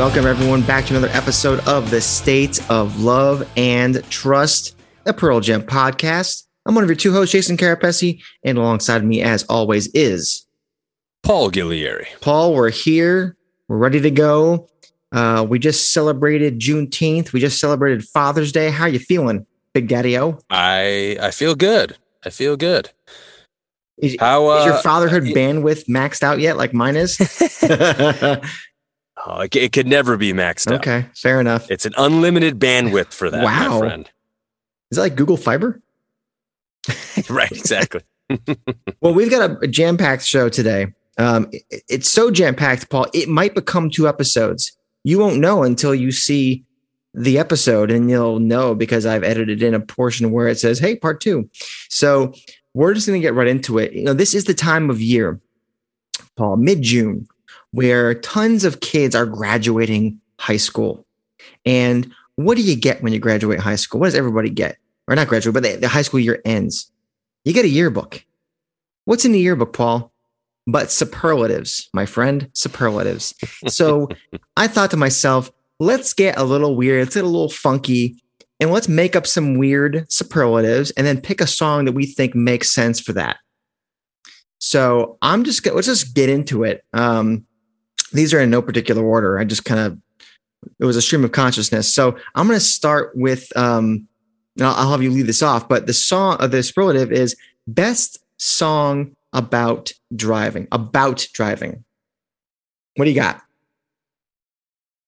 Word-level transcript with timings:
Welcome, 0.00 0.26
everyone, 0.26 0.62
back 0.62 0.86
to 0.86 0.96
another 0.96 1.12
episode 1.12 1.60
of 1.68 1.90
the 1.90 2.00
State 2.00 2.58
of 2.70 3.02
Love 3.02 3.46
and 3.54 4.02
Trust, 4.08 4.74
a 5.04 5.12
Pearl 5.12 5.40
Jam 5.40 5.62
podcast. 5.62 6.46
I'm 6.64 6.74
one 6.74 6.82
of 6.82 6.88
your 6.88 6.96
two 6.96 7.12
hosts, 7.12 7.32
Jason 7.32 7.58
Carapesi, 7.58 8.22
and 8.42 8.56
alongside 8.56 9.04
me, 9.04 9.20
as 9.20 9.42
always, 9.44 9.88
is 9.88 10.46
Paul 11.22 11.50
Gillieri. 11.50 12.06
Paul. 12.22 12.54
We're 12.54 12.70
here. 12.70 13.36
We're 13.68 13.76
ready 13.76 14.00
to 14.00 14.10
go. 14.10 14.68
Uh, 15.12 15.46
we 15.46 15.58
just 15.58 15.92
celebrated 15.92 16.58
Juneteenth. 16.58 17.34
We 17.34 17.40
just 17.40 17.60
celebrated 17.60 18.02
Father's 18.02 18.52
Day. 18.52 18.70
How 18.70 18.84
are 18.84 18.88
you 18.88 19.00
feeling, 19.00 19.44
Big 19.74 19.86
Daddy 19.86 20.18
O? 20.18 20.38
I 20.48 21.18
I 21.20 21.30
feel 21.30 21.54
good. 21.54 21.98
I 22.24 22.30
feel 22.30 22.56
good. 22.56 22.88
Is, 23.98 24.16
How 24.18 24.50
is 24.60 24.64
your 24.64 24.74
uh, 24.76 24.80
fatherhood 24.80 25.24
uh, 25.24 25.32
bandwidth 25.32 25.86
maxed 25.86 26.22
out 26.22 26.40
yet, 26.40 26.56
like 26.56 26.72
mine 26.72 26.96
is? 26.96 27.18
oh, 29.26 29.40
it, 29.40 29.54
it 29.56 29.72
could 29.72 29.86
never 29.86 30.16
be 30.16 30.32
maxed 30.32 30.68
out. 30.70 30.80
okay, 30.80 31.06
fair 31.14 31.40
enough. 31.40 31.70
It's 31.70 31.86
an 31.86 31.92
unlimited 31.96 32.58
bandwidth 32.58 33.12
for 33.12 33.30
that, 33.30 33.42
Wow. 33.44 33.68
my 33.68 33.78
friend. 33.78 34.10
Is 34.90 34.96
that 34.96 35.02
like 35.02 35.14
Google 35.16 35.36
Fiber? 35.36 35.80
right, 37.30 37.50
exactly. 37.52 38.02
Well, 39.00 39.14
we've 39.14 39.30
got 39.30 39.50
a, 39.50 39.58
a 39.60 39.66
jam 39.66 39.96
packed 39.96 40.24
show 40.24 40.48
today. 40.48 40.88
Um, 41.18 41.48
it- 41.52 41.82
it's 41.88 42.08
so 42.10 42.30
jam 42.30 42.54
packed, 42.54 42.90
Paul. 42.90 43.06
It 43.14 43.28
might 43.28 43.54
become 43.54 43.90
two 43.90 44.06
episodes. 44.06 44.76
You 45.04 45.18
won't 45.18 45.38
know 45.38 45.62
until 45.62 45.94
you 45.94 46.12
see 46.12 46.64
the 47.14 47.38
episode, 47.38 47.90
and 47.90 48.08
you'll 48.10 48.38
know 48.38 48.74
because 48.74 49.04
I've 49.06 49.24
edited 49.24 49.62
in 49.62 49.74
a 49.74 49.80
portion 49.80 50.30
where 50.30 50.46
it 50.48 50.58
says, 50.60 50.78
"Hey, 50.78 50.94
part 50.94 51.20
two. 51.20 51.48
So 51.88 52.32
we're 52.74 52.94
just 52.94 53.06
going 53.08 53.20
to 53.20 53.26
get 53.26 53.34
right 53.34 53.48
into 53.48 53.78
it. 53.78 53.92
You 53.94 54.04
know, 54.04 54.12
this 54.12 54.32
is 54.34 54.44
the 54.44 54.54
time 54.54 54.90
of 54.90 55.00
year, 55.00 55.40
Paul, 56.36 56.56
mid 56.58 56.82
June, 56.82 57.26
where 57.72 58.14
tons 58.14 58.64
of 58.64 58.80
kids 58.80 59.14
are 59.14 59.26
graduating 59.26 60.20
high 60.38 60.56
school. 60.56 61.06
And 61.64 62.12
what 62.36 62.56
do 62.56 62.62
you 62.62 62.76
get 62.76 63.02
when 63.02 63.12
you 63.12 63.18
graduate 63.18 63.60
high 63.60 63.76
school? 63.76 64.00
What 64.00 64.06
does 64.06 64.14
everybody 64.14 64.50
get? 64.50 64.76
Or 65.08 65.14
not 65.14 65.28
graduate, 65.28 65.54
but 65.54 65.62
the, 65.62 65.76
the 65.76 65.88
high 65.88 66.02
school 66.02 66.20
year 66.20 66.40
ends. 66.44 66.90
You 67.44 67.52
get 67.52 67.64
a 67.64 67.68
yearbook. 67.68 68.24
What's 69.04 69.24
in 69.24 69.32
the 69.32 69.40
yearbook, 69.40 69.72
Paul? 69.72 70.12
But 70.66 70.90
superlatives, 70.90 71.88
my 71.92 72.06
friend, 72.06 72.48
superlatives. 72.52 73.34
So 73.66 74.08
I 74.56 74.68
thought 74.68 74.90
to 74.92 74.96
myself, 74.96 75.50
let's 75.80 76.12
get 76.12 76.38
a 76.38 76.44
little 76.44 76.76
weird, 76.76 77.00
let's 77.00 77.14
get 77.14 77.24
a 77.24 77.28
little 77.28 77.48
funky, 77.48 78.22
and 78.60 78.70
let's 78.70 78.88
make 78.88 79.16
up 79.16 79.26
some 79.26 79.58
weird 79.58 80.04
superlatives 80.12 80.90
and 80.92 81.06
then 81.06 81.20
pick 81.20 81.40
a 81.40 81.46
song 81.46 81.86
that 81.86 81.92
we 81.92 82.06
think 82.06 82.34
makes 82.34 82.70
sense 82.70 83.00
for 83.00 83.14
that. 83.14 83.38
So 84.58 85.16
I'm 85.22 85.44
just 85.44 85.62
gonna 85.62 85.76
let's 85.76 85.88
just 85.88 86.14
get 86.14 86.28
into 86.28 86.64
it. 86.64 86.84
Um, 86.92 87.46
these 88.12 88.34
are 88.34 88.40
in 88.40 88.50
no 88.50 88.62
particular 88.62 89.02
order. 89.04 89.38
I 89.38 89.44
just 89.44 89.64
kind 89.64 89.80
of 89.80 89.98
it 90.78 90.84
was 90.84 90.96
a 90.96 91.02
stream 91.02 91.24
of 91.24 91.32
consciousness. 91.32 91.92
So 91.92 92.16
I'm 92.34 92.46
going 92.46 92.58
to 92.58 92.64
start 92.64 93.12
with 93.14 93.54
um, 93.56 94.08
and 94.56 94.66
I'll, 94.66 94.74
I'll 94.74 94.90
have 94.90 95.02
you 95.02 95.10
lead 95.10 95.26
this 95.26 95.42
off. 95.42 95.68
But 95.68 95.86
the 95.86 95.94
song 95.94 96.36
of 96.40 96.50
the 96.50 96.62
superlative 96.62 97.12
is 97.12 97.36
best 97.66 98.18
song 98.36 99.16
about 99.32 99.92
driving. 100.14 100.68
About 100.72 101.26
driving. 101.32 101.84
What 102.96 103.06
do 103.06 103.10
you 103.10 103.16
got? 103.16 103.42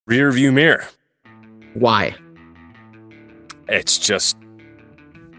Rear 0.07 0.31
view 0.33 0.53
mirror. 0.53 0.87
Why? 1.75 2.15
It's 3.69 3.99
just 3.99 4.37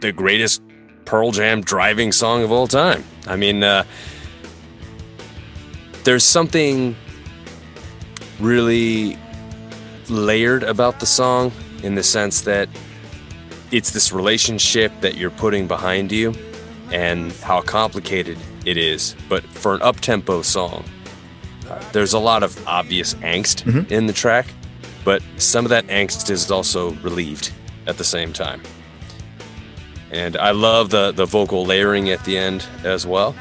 the 0.02 0.12
greatest 0.12 0.62
Pearl 1.06 1.32
Jam 1.32 1.62
driving 1.62 2.12
song 2.12 2.44
of 2.44 2.52
all 2.52 2.68
time. 2.68 3.04
I 3.28 3.36
mean, 3.36 3.64
uh, 3.64 3.84
there's 6.04 6.24
something 6.24 6.96
really 8.40 9.18
layered 10.10 10.64
about 10.64 11.00
the 11.00 11.06
song 11.06 11.52
in 11.84 11.96
the 11.96 12.04
sense 12.04 12.42
that 12.42 12.70
it's 13.72 13.92
this 13.92 14.12
relationship 14.12 14.92
that 15.02 15.16
you're 15.18 15.30
putting 15.32 15.68
behind 15.68 16.12
you 16.12 16.34
and 16.92 17.32
how 17.34 17.62
complicated 17.62 18.38
it 18.66 18.78
is. 18.78 19.16
But 19.30 19.44
for 19.44 19.74
an 19.76 19.82
up 19.82 20.00
tempo 20.00 20.42
song, 20.42 20.84
uh, 21.70 21.82
there's 21.92 22.14
a 22.14 22.20
lot 22.20 22.44
of 22.44 22.66
obvious 22.68 23.14
angst 23.16 23.64
Mhm. 23.64 23.90
in 23.92 24.06
the 24.08 24.14
track, 24.14 24.46
but 25.04 25.22
some 25.38 25.66
of 25.66 25.70
that 25.70 25.88
angst 25.88 26.30
is 26.30 26.52
also 26.52 26.92
relieved 27.02 27.52
at 27.88 27.98
the 27.98 28.04
same 28.04 28.32
time. 28.34 28.62
And 30.12 30.38
I 30.38 30.52
love 30.52 30.92
the, 30.92 31.12
the 31.12 31.26
vocal 31.26 31.66
layering 31.66 32.10
at 32.12 32.24
the 32.26 32.38
end 32.38 32.64
as 32.84 33.08
well. 33.08 33.34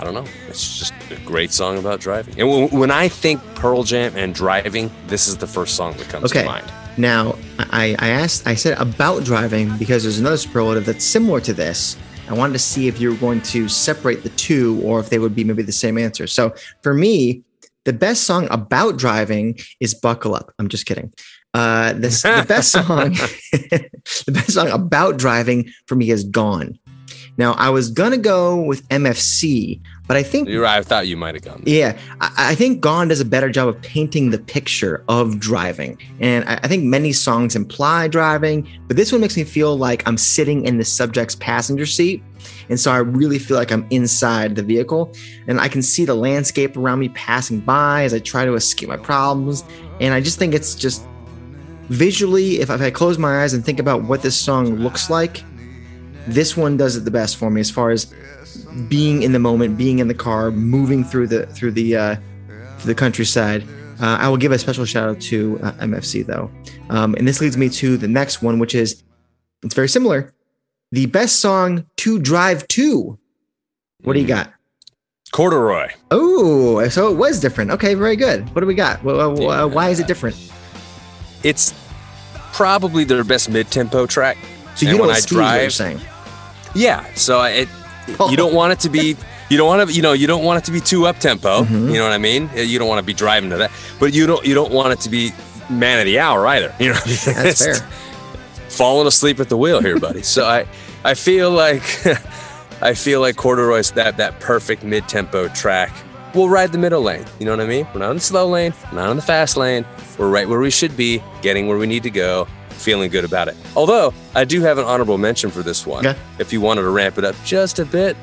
I 0.00 0.04
don't 0.04 0.14
know. 0.14 0.24
It's 0.48 0.78
just 0.78 0.94
a 1.10 1.16
great 1.26 1.52
song 1.52 1.76
about 1.76 2.00
driving. 2.00 2.40
And 2.40 2.48
when, 2.48 2.68
when 2.70 2.90
I 2.90 3.08
think 3.08 3.42
Pearl 3.54 3.82
Jam 3.82 4.16
and 4.16 4.34
driving, 4.34 4.90
this 5.08 5.28
is 5.28 5.36
the 5.36 5.46
first 5.46 5.76
song 5.76 5.92
that 5.98 6.08
comes 6.08 6.32
Okay. 6.32 6.40
to 6.40 6.46
mind. 6.48 6.72
Now, 6.96 7.36
I, 7.58 7.94
I 7.98 8.08
asked, 8.08 8.46
I 8.46 8.54
said 8.54 8.78
about 8.78 9.24
driving 9.24 9.76
because 9.76 10.02
there's 10.02 10.18
another 10.18 10.38
superlative 10.38 10.86
that's 10.86 11.04
similar 11.04 11.40
to 11.42 11.52
this. 11.52 11.98
I 12.30 12.32
wanted 12.32 12.54
to 12.54 12.58
see 12.60 12.88
if 12.88 12.98
you 12.98 13.10
were 13.10 13.16
going 13.18 13.42
to 13.42 13.68
separate 13.68 14.22
the 14.22 14.30
two 14.30 14.80
or 14.82 15.00
if 15.00 15.10
they 15.10 15.18
would 15.18 15.34
be 15.34 15.44
maybe 15.44 15.62
the 15.62 15.70
same 15.72 15.98
answer. 15.98 16.26
So 16.26 16.54
for 16.82 16.94
me, 16.94 17.42
the 17.84 17.92
best 17.92 18.24
song 18.24 18.48
about 18.50 18.96
driving 18.96 19.58
is 19.80 19.94
Buckle 19.94 20.34
Up. 20.34 20.50
I'm 20.58 20.68
just 20.68 20.86
kidding. 20.86 21.12
Uh, 21.52 21.92
this, 21.92 22.22
the 22.22 22.44
best 22.48 22.72
song, 22.72 22.86
the 23.52 24.32
best 24.32 24.52
song 24.54 24.68
about 24.70 25.18
driving 25.18 25.68
for 25.86 25.94
me 25.94 26.10
is 26.10 26.24
Gone. 26.24 26.78
Now, 27.36 27.52
I 27.52 27.70
was 27.70 27.90
going 27.90 28.10
to 28.12 28.18
go 28.18 28.60
with 28.60 28.86
MFC, 28.88 29.80
but 30.06 30.16
I 30.16 30.22
think 30.22 30.48
You're 30.48 30.62
right. 30.62 30.78
I 30.78 30.82
thought 30.82 31.06
you 31.06 31.16
might 31.16 31.34
have 31.34 31.44
gone. 31.44 31.62
yeah, 31.64 31.96
I, 32.20 32.50
I 32.50 32.54
think 32.54 32.80
Gone 32.80 33.08
does 33.08 33.20
a 33.20 33.24
better 33.24 33.48
job 33.48 33.68
of 33.68 33.80
painting 33.82 34.30
the 34.30 34.38
picture 34.38 35.04
of 35.08 35.38
driving. 35.38 35.98
And 36.20 36.44
I, 36.48 36.60
I 36.62 36.68
think 36.68 36.84
many 36.84 37.12
songs 37.12 37.56
imply 37.56 38.08
driving, 38.08 38.68
but 38.88 38.96
this 38.96 39.12
one 39.12 39.20
makes 39.20 39.36
me 39.36 39.44
feel 39.44 39.76
like 39.76 40.06
I'm 40.06 40.18
sitting 40.18 40.66
in 40.66 40.78
the 40.78 40.84
subject's 40.84 41.34
passenger 41.36 41.86
seat. 41.86 42.22
And 42.68 42.78
so 42.80 42.90
I 42.90 42.98
really 42.98 43.38
feel 43.38 43.56
like 43.56 43.70
I'm 43.70 43.86
inside 43.90 44.56
the 44.56 44.62
vehicle 44.62 45.12
and 45.46 45.60
I 45.60 45.68
can 45.68 45.82
see 45.82 46.04
the 46.04 46.14
landscape 46.14 46.76
around 46.76 46.98
me 46.98 47.10
passing 47.10 47.60
by 47.60 48.04
as 48.04 48.14
I 48.14 48.18
try 48.18 48.44
to 48.44 48.54
escape 48.54 48.88
my 48.88 48.96
problems. 48.96 49.64
And 50.00 50.14
I 50.14 50.20
just 50.20 50.38
think 50.38 50.54
it's 50.54 50.74
just 50.74 51.06
visually, 51.88 52.60
if 52.60 52.70
I, 52.70 52.76
if 52.76 52.80
I 52.80 52.90
close 52.90 53.18
my 53.18 53.42
eyes 53.42 53.52
and 53.52 53.64
think 53.64 53.78
about 53.78 54.04
what 54.04 54.22
this 54.22 54.36
song 54.36 54.76
looks 54.76 55.10
like, 55.10 55.44
this 56.26 56.56
one 56.56 56.76
does 56.76 56.96
it 56.96 57.00
the 57.04 57.10
best 57.10 57.36
for 57.36 57.50
me 57.50 57.60
as 57.60 57.70
far 57.70 57.90
as 57.90 58.12
being 58.88 59.22
in 59.22 59.32
the 59.32 59.38
moment, 59.38 59.76
being 59.78 59.98
in 59.98 60.08
the 60.08 60.14
car, 60.14 60.50
moving 60.50 61.04
through 61.04 61.26
the 61.28 61.46
through 61.46 61.72
the 61.72 61.96
uh, 61.96 62.16
through 62.78 62.86
the 62.86 62.94
countryside. 62.94 63.62
Uh, 64.00 64.16
I 64.18 64.28
will 64.28 64.36
give 64.38 64.52
a 64.52 64.58
special 64.58 64.84
shout 64.86 65.08
out 65.08 65.20
to 65.22 65.60
uh, 65.62 65.72
MFC 65.72 66.24
though, 66.24 66.50
um, 66.88 67.14
and 67.16 67.28
this 67.28 67.40
leads 67.40 67.56
me 67.56 67.68
to 67.70 67.96
the 67.96 68.08
next 68.08 68.42
one, 68.42 68.58
which 68.58 68.74
is 68.74 69.02
it's 69.62 69.74
very 69.74 69.88
similar. 69.88 70.32
The 70.92 71.06
best 71.06 71.40
song 71.40 71.86
to 71.98 72.18
drive 72.18 72.66
to. 72.68 73.18
What 74.02 74.14
do 74.14 74.18
you 74.20 74.24
Mm. 74.24 74.28
got? 74.28 74.52
Corduroy. 75.32 75.90
Oh, 76.10 76.88
so 76.88 77.12
it 77.12 77.16
was 77.16 77.38
different. 77.38 77.70
Okay, 77.70 77.94
very 77.94 78.16
good. 78.16 78.52
What 78.54 78.62
do 78.62 78.66
we 78.66 78.74
got? 78.74 79.04
Well, 79.04 79.20
uh, 79.20 79.40
Yeah. 79.40 79.64
why 79.66 79.90
is 79.90 80.00
it 80.00 80.08
different? 80.08 80.34
It's 81.44 81.72
probably 82.52 83.04
their 83.04 83.22
best 83.22 83.48
mid-tempo 83.48 84.06
track. 84.06 84.36
So 84.80 84.86
you 84.86 84.90
And 84.92 84.98
don't 84.98 85.06
when 85.08 85.16
I 85.16 85.20
speed 85.20 85.36
what 85.38 85.60
you're 85.60 85.70
saying. 85.70 86.00
Yeah. 86.74 87.04
So 87.14 87.42
it, 87.42 87.68
you 88.30 88.36
don't 88.36 88.54
want 88.54 88.72
it 88.72 88.80
to 88.80 88.88
be. 88.88 89.16
You 89.50 89.58
don't 89.58 89.66
want 89.66 89.88
to. 89.90 89.94
You 89.94 90.00
know. 90.00 90.12
You 90.14 90.26
don't 90.26 90.42
want 90.44 90.62
it 90.62 90.66
to 90.66 90.72
be 90.72 90.80
too 90.80 91.06
up 91.06 91.18
tempo. 91.18 91.64
Mhm. 91.64 91.92
You 91.92 91.98
know 91.98 92.04
what 92.04 92.12
I 92.12 92.18
mean. 92.18 92.48
You 92.54 92.78
don't 92.78 92.88
want 92.88 92.98
to 93.00 93.04
be 93.04 93.12
driving 93.12 93.50
to 93.50 93.58
that. 93.58 93.70
But 93.98 94.14
you 94.14 94.26
don't. 94.26 94.44
You 94.46 94.54
don't 94.54 94.72
want 94.72 94.92
it 94.92 95.00
to 95.00 95.10
be 95.10 95.32
man 95.68 95.98
of 95.98 96.06
the 96.06 96.18
hour 96.18 96.46
either. 96.46 96.74
You 96.78 96.90
know. 96.94 97.00
That's 97.04 97.62
fair. 97.64 97.74
Falling 98.68 99.06
asleep 99.06 99.38
at 99.40 99.48
the 99.48 99.56
wheel 99.56 99.80
here, 99.82 99.98
buddy. 99.98 100.22
so 100.22 100.46
I. 100.46 100.66
I 101.04 101.14
feel 101.14 101.50
like. 101.50 101.82
I 102.82 102.94
feel 102.94 103.20
like 103.20 103.36
corduroy's 103.36 103.90
that 103.92 104.16
that 104.16 104.40
perfect 104.40 104.84
mid 104.84 105.06
tempo 105.06 105.48
track. 105.48 105.92
We'll 106.34 106.48
ride 106.48 106.72
the 106.72 106.78
middle 106.78 107.02
lane. 107.02 107.26
You 107.38 107.44
know 107.44 107.50
what 107.50 107.60
I 107.60 107.66
mean? 107.66 107.86
We're 107.92 108.00
not 108.00 108.10
in 108.12 108.16
the 108.16 108.22
slow 108.22 108.48
lane. 108.48 108.72
Not 108.92 109.10
in 109.10 109.16
the 109.16 109.22
fast 109.22 109.56
lane. 109.58 109.84
We're 110.16 110.30
right 110.30 110.48
where 110.48 110.60
we 110.60 110.70
should 110.70 110.96
be, 110.96 111.22
getting 111.42 111.66
where 111.68 111.76
we 111.76 111.86
need 111.86 112.04
to 112.04 112.10
go, 112.10 112.46
feeling 112.80 113.10
good 113.10 113.24
about 113.24 113.48
it. 113.48 113.56
Although 113.76 114.12
I 114.34 114.44
do 114.44 114.60
have 114.62 114.78
an 114.78 114.84
honorable 114.84 115.18
mention 115.18 115.50
for 115.50 115.62
this 115.62 115.86
one. 115.86 116.06
Okay. 116.06 116.18
If 116.38 116.52
you 116.52 116.60
wanted 116.60 116.82
to 116.82 116.90
ramp 116.90 117.18
it 117.18 117.24
up 117.24 117.36
just 117.44 117.78
a 117.78 117.84
bit, 117.84 118.16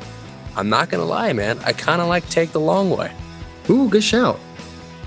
I'm 0.55 0.69
not 0.69 0.89
gonna 0.89 1.05
lie, 1.05 1.33
man. 1.33 1.59
I 1.59 1.73
kind 1.73 2.01
of 2.01 2.07
like 2.07 2.27
take 2.29 2.51
the 2.51 2.59
long 2.59 2.89
way. 2.89 3.11
Ooh, 3.69 3.89
good 3.89 4.03
shout. 4.03 4.39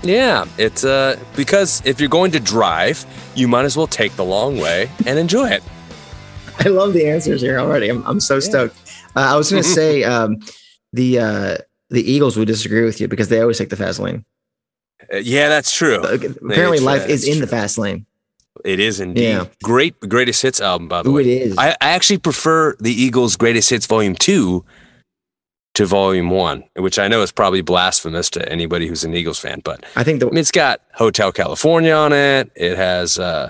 Yeah, 0.03 0.45
it's 0.57 0.83
uh 0.83 1.19
because 1.35 1.81
if 1.85 1.99
you're 1.99 2.09
going 2.09 2.31
to 2.31 2.39
drive, 2.39 3.05
you 3.35 3.47
might 3.47 3.65
as 3.65 3.77
well 3.77 3.87
take 3.87 4.15
the 4.15 4.25
long 4.25 4.57
way 4.57 4.89
and 5.05 5.19
enjoy 5.19 5.49
it. 5.49 5.63
I 6.59 6.69
love 6.69 6.93
the 6.93 7.07
answers 7.07 7.41
here 7.41 7.59
already. 7.59 7.89
I'm, 7.89 8.05
I'm 8.05 8.19
so 8.19 8.39
stoked. 8.39 8.75
Uh, 9.15 9.19
I 9.19 9.35
was 9.35 9.49
going 9.51 9.63
to 9.63 9.69
say 9.69 10.03
um, 10.03 10.39
the 10.93 11.19
uh, 11.19 11.57
the 11.89 12.09
Eagles 12.09 12.37
would 12.37 12.47
disagree 12.47 12.83
with 12.83 12.99
you 13.01 13.07
because 13.07 13.29
they 13.29 13.41
always 13.41 13.57
take 13.57 13.69
the 13.69 13.75
fast 13.75 13.99
lane. 13.99 14.25
Uh, 15.11 15.17
yeah, 15.17 15.49
that's 15.49 15.73
true. 15.73 16.01
Uh, 16.01 16.17
apparently, 16.45 16.79
life 16.79 17.07
is 17.09 17.27
in 17.27 17.39
the 17.41 17.47
fast 17.47 17.77
lane. 17.77 18.05
It 18.65 18.79
is 18.79 18.99
indeed. 18.99 19.23
Yeah. 19.23 19.45
Great 19.63 19.99
greatest 20.01 20.41
hits 20.41 20.59
album 20.61 20.87
by 20.87 21.03
the 21.03 21.09
Ooh, 21.09 21.13
way. 21.13 21.21
it 21.21 21.27
is. 21.27 21.57
I, 21.57 21.71
I 21.81 21.91
actually 21.91 22.19
prefer 22.19 22.75
the 22.79 22.91
Eagles' 22.91 23.35
Greatest 23.35 23.69
Hits 23.69 23.85
Volume 23.85 24.15
2 24.15 24.63
to 25.73 25.85
Volume 25.85 26.29
1, 26.29 26.63
which 26.77 26.99
I 26.99 27.07
know 27.07 27.21
is 27.21 27.31
probably 27.31 27.61
blasphemous 27.61 28.29
to 28.31 28.51
anybody 28.51 28.87
who's 28.87 29.03
an 29.03 29.13
Eagles 29.13 29.39
fan, 29.39 29.61
but 29.63 29.85
I 29.95 30.03
think 30.03 30.19
the 30.19 30.27
I 30.27 30.29
mean, 30.29 30.39
it's 30.39 30.51
got 30.51 30.81
Hotel 30.93 31.31
California 31.31 31.93
on 31.93 32.13
it. 32.13 32.51
It 32.55 32.75
has 32.77 33.17
uh, 33.17 33.49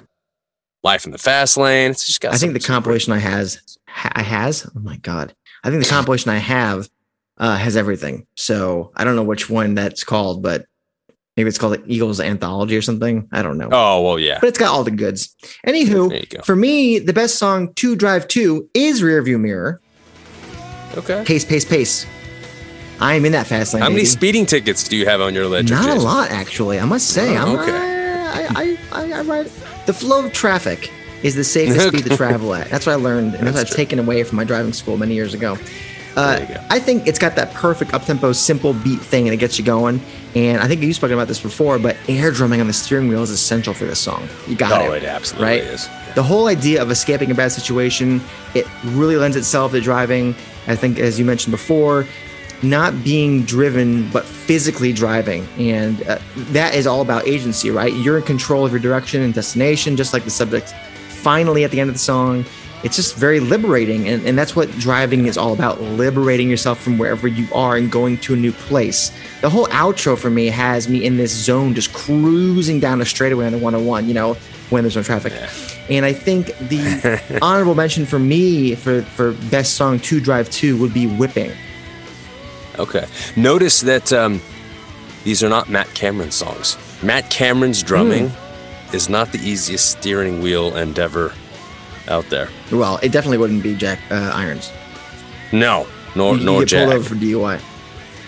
Life 0.84 1.06
in 1.06 1.12
the 1.12 1.18
Fast 1.18 1.57
Lane. 1.57 1.92
It's 1.92 2.06
just 2.06 2.22
got 2.22 2.34
I 2.34 2.38
think 2.38 2.54
the 2.54 2.60
compilation 2.60 3.14
I 3.14 3.18
has 3.18 3.78
I 3.88 4.22
has 4.22 4.69
oh 4.75 4.80
my 4.80 4.98
god 4.98 5.36
I 5.64 5.69
think 5.69 5.84
the 5.84 5.90
compilation 5.90 6.31
I 6.31 6.38
have 6.38 6.90
uh, 7.38 7.57
has 7.57 7.75
everything. 7.75 8.28
So 8.36 8.92
I 8.96 9.04
don't 9.04 9.16
know 9.16 9.24
which 9.24 9.50
one 9.50 9.75
that's 9.75 10.04
called, 10.04 10.44
but 10.44 10.66
maybe 11.38 11.48
it's 11.48 11.57
called 11.57 11.72
like 11.72 11.83
Eagles 11.88 12.19
Anthology 12.19 12.75
or 12.78 12.81
something. 12.81 13.28
I 13.31 13.42
don't 13.42 13.57
know, 13.57 13.69
Oh, 13.72 14.01
well, 14.01 14.19
yeah. 14.19 14.39
but 14.42 14.48
it's 14.48 14.60
got 14.60 14.69
all 14.69 14.83
the 14.83 14.92
goods. 14.92 15.36
Anywho, 15.68 16.44
for 16.45 16.56
me, 16.56 17.00
the 17.00 17.13
best 17.13 17.36
song 17.36 17.74
to 17.75 17.95
drive 17.95 18.28
to 18.30 18.69
is 18.74 19.01
Rearview 19.01 19.39
Mirror. 19.39 19.81
Okay. 20.98 21.24
Pace, 21.25 21.45
pace, 21.45 21.63
pace. 21.66 22.06
I 23.00 23.16
am 23.16 23.25
in 23.25 23.31
that 23.31 23.48
fast 23.48 23.74
lane. 23.74 23.81
How 23.81 23.89
many 23.89 24.01
baby. 24.01 24.06
speeding 24.07 24.45
tickets 24.45 24.88
do 24.88 24.95
you 24.95 25.06
have 25.07 25.22
on 25.22 25.33
your 25.33 25.48
ledger? 25.48 25.74
Not 25.74 25.89
a 25.89 26.00
lot, 26.00 26.30
actually. 26.30 26.80
I 26.80 26.86
must 26.86 27.07
say. 27.10 27.36
Oh, 27.38 27.42
I'm 27.42 27.60
okay. 27.60 27.72
Uh, 27.72 28.31
I, 28.60 28.78
I, 28.92 29.04
I, 29.06 29.19
I 29.19 29.22
ride. 29.24 29.45
The 29.88 29.94
flow 29.94 30.25
of 30.25 30.33
traffic 30.33 30.92
is 31.24 31.33
the 31.36 31.44
safest 31.44 31.88
speed 31.88 32.04
to 32.06 32.16
travel 32.18 32.54
at. 32.54 32.69
That's 32.69 32.86
what 32.86 32.92
I 32.94 32.95
learned, 32.95 33.33
and 33.36 33.48
that's, 33.48 33.56
That's 33.56 33.56
what 33.56 33.62
I've 33.62 33.68
true. 33.69 33.75
taken 33.78 34.00
away 34.00 34.24
from 34.24 34.36
my 34.36 34.44
driving 34.44 34.74
school 34.74 34.98
many 34.98 35.13
years 35.16 35.33
ago. 35.33 35.57
Uh, 36.16 36.36
There 36.38 36.48
you 36.50 36.56
go. 36.56 36.63
I 36.69 36.80
think 36.80 37.08
it's 37.08 37.19
got 37.19 37.36
that 37.36 37.54
perfect 37.54 37.94
up 37.94 38.04
tempo, 38.06 38.34
simple 38.34 38.74
beat 38.74 39.00
thing, 39.00 39.25
and 39.28 39.34
it 39.34 39.38
gets 39.38 39.58
you 39.58 39.63
going. 39.66 40.02
And 40.36 40.62
I 40.62 40.68
think 40.68 40.81
you've 40.81 40.96
spoken 40.96 41.13
about 41.13 41.28
this 41.28 41.40
before, 41.40 41.78
but 41.80 41.96
air 42.10 42.31
drumming 42.31 42.62
on 42.62 42.68
the 42.68 42.74
steering 42.74 43.08
wheel 43.08 43.22
is 43.24 43.30
essential 43.30 43.74
for 43.74 43.86
this 43.86 44.00
song. 44.00 44.28
You 44.48 44.56
got 44.56 44.81
Oh, 44.81 44.94
it. 44.94 45.04
it 45.04 45.08
absolutely 45.08 45.48
right? 45.48 45.62
is. 45.63 45.90
The 46.16 46.24
whole 46.24 46.48
idea 46.48 46.81
of 46.81 46.92
escaping 46.92 47.31
a 47.31 47.36
bad 47.36 47.52
situation, 47.52 48.22
it 48.56 48.66
really 48.86 49.16
lends 49.16 49.36
itself 49.38 49.72
to 49.72 49.81
driving. 49.81 50.36
I 50.68 50.75
think, 50.75 51.00
as 51.00 51.18
you 51.19 51.25
mentioned 51.25 51.52
before, 51.52 52.06
not 52.64 53.04
being 53.04 53.44
driven, 53.44 54.10
but 54.12 54.24
physically 54.24 54.94
driving. 54.94 55.48
And 55.57 56.04
uh, 56.07 56.19
that 56.52 56.75
is 56.75 56.86
all 56.86 57.02
about 57.02 57.28
agency, 57.28 57.72
right? 57.72 57.94
You're 57.94 58.18
in 58.18 58.24
control 58.24 58.66
of 58.66 58.72
your 58.72 58.80
direction 58.81 59.22
and 59.22 59.34
destination, 59.34 59.96
just 59.98 60.14
like 60.14 60.24
the 60.25 60.30
subject 60.30 60.74
finally 61.10 61.64
at 61.64 61.72
the 61.72 61.80
end 61.80 61.90
of 61.90 61.96
the 61.96 62.00
song. 62.00 62.46
It's 62.83 62.95
just 62.95 63.16
very 63.16 63.39
liberating. 63.39 64.07
And, 64.07 64.25
and 64.25 64.38
that's 64.38 64.56
what 64.56 64.72
driving 64.80 65.28
is 65.28 65.38
all 65.38 65.54
about 65.54 65.80
liberating 65.81 66.50
yourself 66.50 66.80
from 66.81 66.98
wherever 66.98 67.28
you 67.28 67.48
are 67.54 67.75
and 67.78 67.92
going 67.92 68.18
to 68.19 68.33
a 68.33 68.38
new 68.38 68.51
place. 68.51 69.12
The 69.42 69.50
whole 69.50 69.68
outro 69.68 70.18
for 70.18 70.30
me 70.30 70.48
has 70.48 70.89
me 70.89 71.06
in 71.06 71.18
this 71.18 71.31
zone, 71.31 71.75
just 71.75 71.94
cruising 71.94 72.80
down 72.80 73.01
a 73.01 73.06
straightaway 73.06 73.45
on 73.45 73.51
the 73.51 73.60
101, 73.60 74.07
you 74.07 74.13
know, 74.13 74.33
when 74.72 74.83
there's 74.83 74.95
no 74.95 75.04
traffic. 75.04 75.33
And 75.89 76.06
I 76.06 76.13
think 76.13 76.57
the 76.69 77.22
honorable 77.42 77.75
mention 77.75 78.06
for 78.06 78.19
me 78.19 78.75
for, 78.75 79.01
for 79.04 79.33
best 79.51 79.75
song 79.75 80.00
to 80.00 80.19
drive 80.19 80.50
to 80.51 80.78
would 80.80 80.94
be 80.94 81.07
Whipping. 81.07 81.51
Okay. 82.80 83.06
Notice 83.36 83.81
that 83.81 84.12
um, 84.13 84.42
these 85.24 85.44
are 85.44 85.50
not 85.50 85.69
Matt 85.69 85.94
Cameron 85.94 86.31
songs. 86.31 86.78
Matt 87.04 87.30
Cameron's 87.30 87.83
drumming 87.83 88.30
Hmm. 88.30 88.95
is 88.95 89.10
not 89.10 89.31
the 89.31 89.39
easiest 89.39 89.92
steering 89.92 90.42
wheel 90.42 90.75
endeavor 90.78 91.33
out 92.07 92.30
there. 92.30 92.50
Well, 92.71 92.98
it 93.03 93.12
definitely 93.12 93.38
wouldn't 93.38 93.63
be 93.63 93.75
Jack 93.75 94.00
uh, 94.09 94.31
Irons. 94.33 94.71
No, 95.51 95.88
nor 96.15 96.38
you, 96.38 96.44
nor 96.44 96.56
you 96.56 96.62
get 96.62 96.69
Jack. 96.69 96.88
pulled 96.88 96.95
over 96.95 97.09
for 97.09 97.15
DUI. 97.15 97.62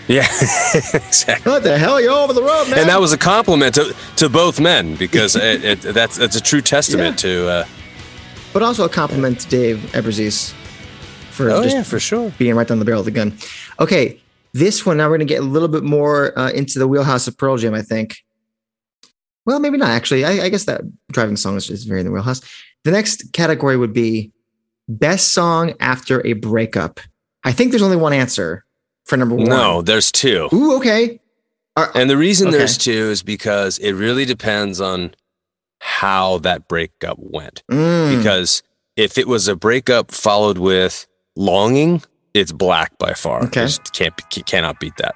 Yeah, 0.06 0.20
exactly. 0.74 1.50
What 1.50 1.62
the 1.62 1.78
hell? 1.78 2.00
You're 2.00 2.12
over 2.12 2.34
the 2.34 2.42
road, 2.42 2.68
man. 2.68 2.80
And 2.80 2.88
that 2.88 3.00
was 3.00 3.12
a 3.12 3.18
compliment 3.18 3.74
to, 3.76 3.94
to 4.16 4.28
both 4.28 4.60
men 4.60 4.96
because 4.96 5.34
it, 5.36 5.64
it, 5.64 5.80
that's 5.80 6.16
that's 6.16 6.36
a 6.36 6.42
true 6.42 6.60
testament 6.60 7.18
to. 7.20 7.48
Uh, 7.48 7.66
but 8.52 8.62
also 8.62 8.84
a 8.84 8.88
compliment 8.88 9.40
to 9.40 9.48
Dave 9.48 9.78
Abbruzzese 9.92 10.52
for 11.30 11.50
oh 11.50 11.62
just 11.62 11.74
yeah, 11.74 11.82
for 11.82 11.98
sure. 11.98 12.30
being 12.38 12.54
right 12.54 12.68
down 12.68 12.78
the 12.78 12.84
barrel 12.84 13.00
of 13.00 13.06
the 13.06 13.10
gun. 13.10 13.36
Okay, 13.80 14.20
this 14.52 14.84
one 14.84 14.98
now 14.98 15.04
we're 15.04 15.16
going 15.16 15.26
to 15.26 15.34
get 15.34 15.42
a 15.42 15.46
little 15.46 15.68
bit 15.68 15.82
more 15.82 16.38
uh, 16.38 16.50
into 16.50 16.78
the 16.78 16.86
wheelhouse 16.86 17.26
of 17.26 17.38
Pearl 17.38 17.56
Jam. 17.56 17.72
I 17.72 17.82
think. 17.82 18.16
Well, 19.46 19.58
maybe 19.58 19.78
not 19.78 19.90
actually. 19.90 20.24
I, 20.24 20.44
I 20.44 20.48
guess 20.50 20.64
that 20.64 20.82
driving 21.12 21.36
song 21.36 21.56
is, 21.56 21.70
is 21.70 21.84
very 21.84 22.00
in 22.00 22.06
the 22.06 22.12
wheelhouse. 22.12 22.40
The 22.84 22.90
next 22.90 23.32
category 23.32 23.76
would 23.76 23.92
be 23.92 24.32
best 24.88 25.32
song 25.32 25.74
after 25.80 26.24
a 26.26 26.34
breakup. 26.34 27.00
I 27.44 27.52
think 27.52 27.70
there's 27.70 27.82
only 27.82 27.96
one 27.96 28.12
answer 28.12 28.64
for 29.06 29.16
number 29.16 29.34
one. 29.34 29.48
No, 29.48 29.82
there's 29.82 30.12
two. 30.12 30.48
Ooh, 30.52 30.76
okay. 30.76 31.20
Are- 31.76 31.90
And 31.94 32.08
the 32.08 32.16
reason 32.16 32.48
Okay. 32.48 32.58
there's 32.58 32.78
two 32.78 32.90
is 33.10 33.22
because 33.22 33.78
it 33.78 33.92
really 33.92 34.24
depends 34.24 34.80
on 34.80 35.14
how 35.80 36.38
that 36.38 36.68
breakup 36.68 37.16
went. 37.18 37.62
Mm, 37.70 38.16
Because 38.18 38.62
if 38.96 39.18
it 39.18 39.26
was 39.26 39.48
a 39.48 39.56
breakup 39.56 40.10
followed 40.12 40.58
with 40.58 41.06
longing, 41.36 42.02
it's 42.32 42.52
black 42.52 42.96
by 42.98 43.12
far. 43.14 43.42
Okay. 43.44 43.62
Just 43.66 43.92
can't 43.92 44.14
cannot 44.46 44.78
beat 44.80 44.96
that. 44.98 45.14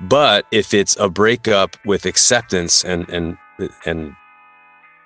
But 0.00 0.46
if 0.50 0.72
it's 0.74 0.96
a 0.98 1.08
breakup 1.08 1.76
with 1.84 2.04
acceptance 2.06 2.84
and 2.84 3.08
and 3.08 3.36
and 3.84 4.12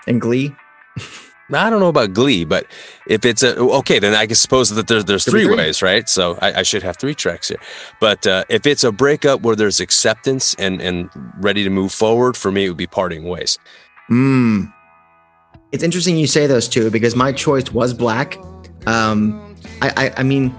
and 0.06 0.20
Glee. 0.20 0.54
I 1.52 1.70
don't 1.70 1.80
know 1.80 1.88
about 1.88 2.12
Glee, 2.12 2.44
but 2.44 2.66
if 3.06 3.24
it's 3.24 3.42
a 3.42 3.56
okay, 3.56 3.98
then 3.98 4.14
I 4.14 4.26
can 4.26 4.34
suppose 4.34 4.70
that 4.70 4.88
there's 4.88 5.04
there's 5.04 5.24
three 5.24 5.44
three. 5.44 5.56
ways, 5.56 5.80
right? 5.80 6.08
So 6.08 6.38
I, 6.42 6.60
I 6.60 6.62
should 6.62 6.82
have 6.82 6.96
three 6.96 7.14
tracks 7.14 7.48
here. 7.48 7.60
But 8.00 8.26
uh, 8.26 8.44
if 8.48 8.66
it's 8.66 8.82
a 8.82 8.90
breakup 8.90 9.42
where 9.42 9.54
there's 9.54 9.78
acceptance 9.78 10.54
and 10.58 10.80
and 10.80 11.08
ready 11.38 11.62
to 11.62 11.70
move 11.70 11.92
forward, 11.92 12.36
for 12.36 12.50
me 12.50 12.66
it 12.66 12.68
would 12.68 12.76
be 12.76 12.88
parting 12.88 13.24
ways. 13.24 13.58
Mm. 14.10 14.72
It's 15.72 15.82
interesting 15.82 16.16
you 16.16 16.26
say 16.26 16.46
those 16.46 16.68
two 16.68 16.90
because 16.90 17.14
my 17.14 17.32
choice 17.32 17.72
was 17.72 17.92
black. 17.92 18.38
Um, 18.86 19.56
I, 19.82 19.90
I, 19.96 20.14
I 20.18 20.22
mean, 20.22 20.54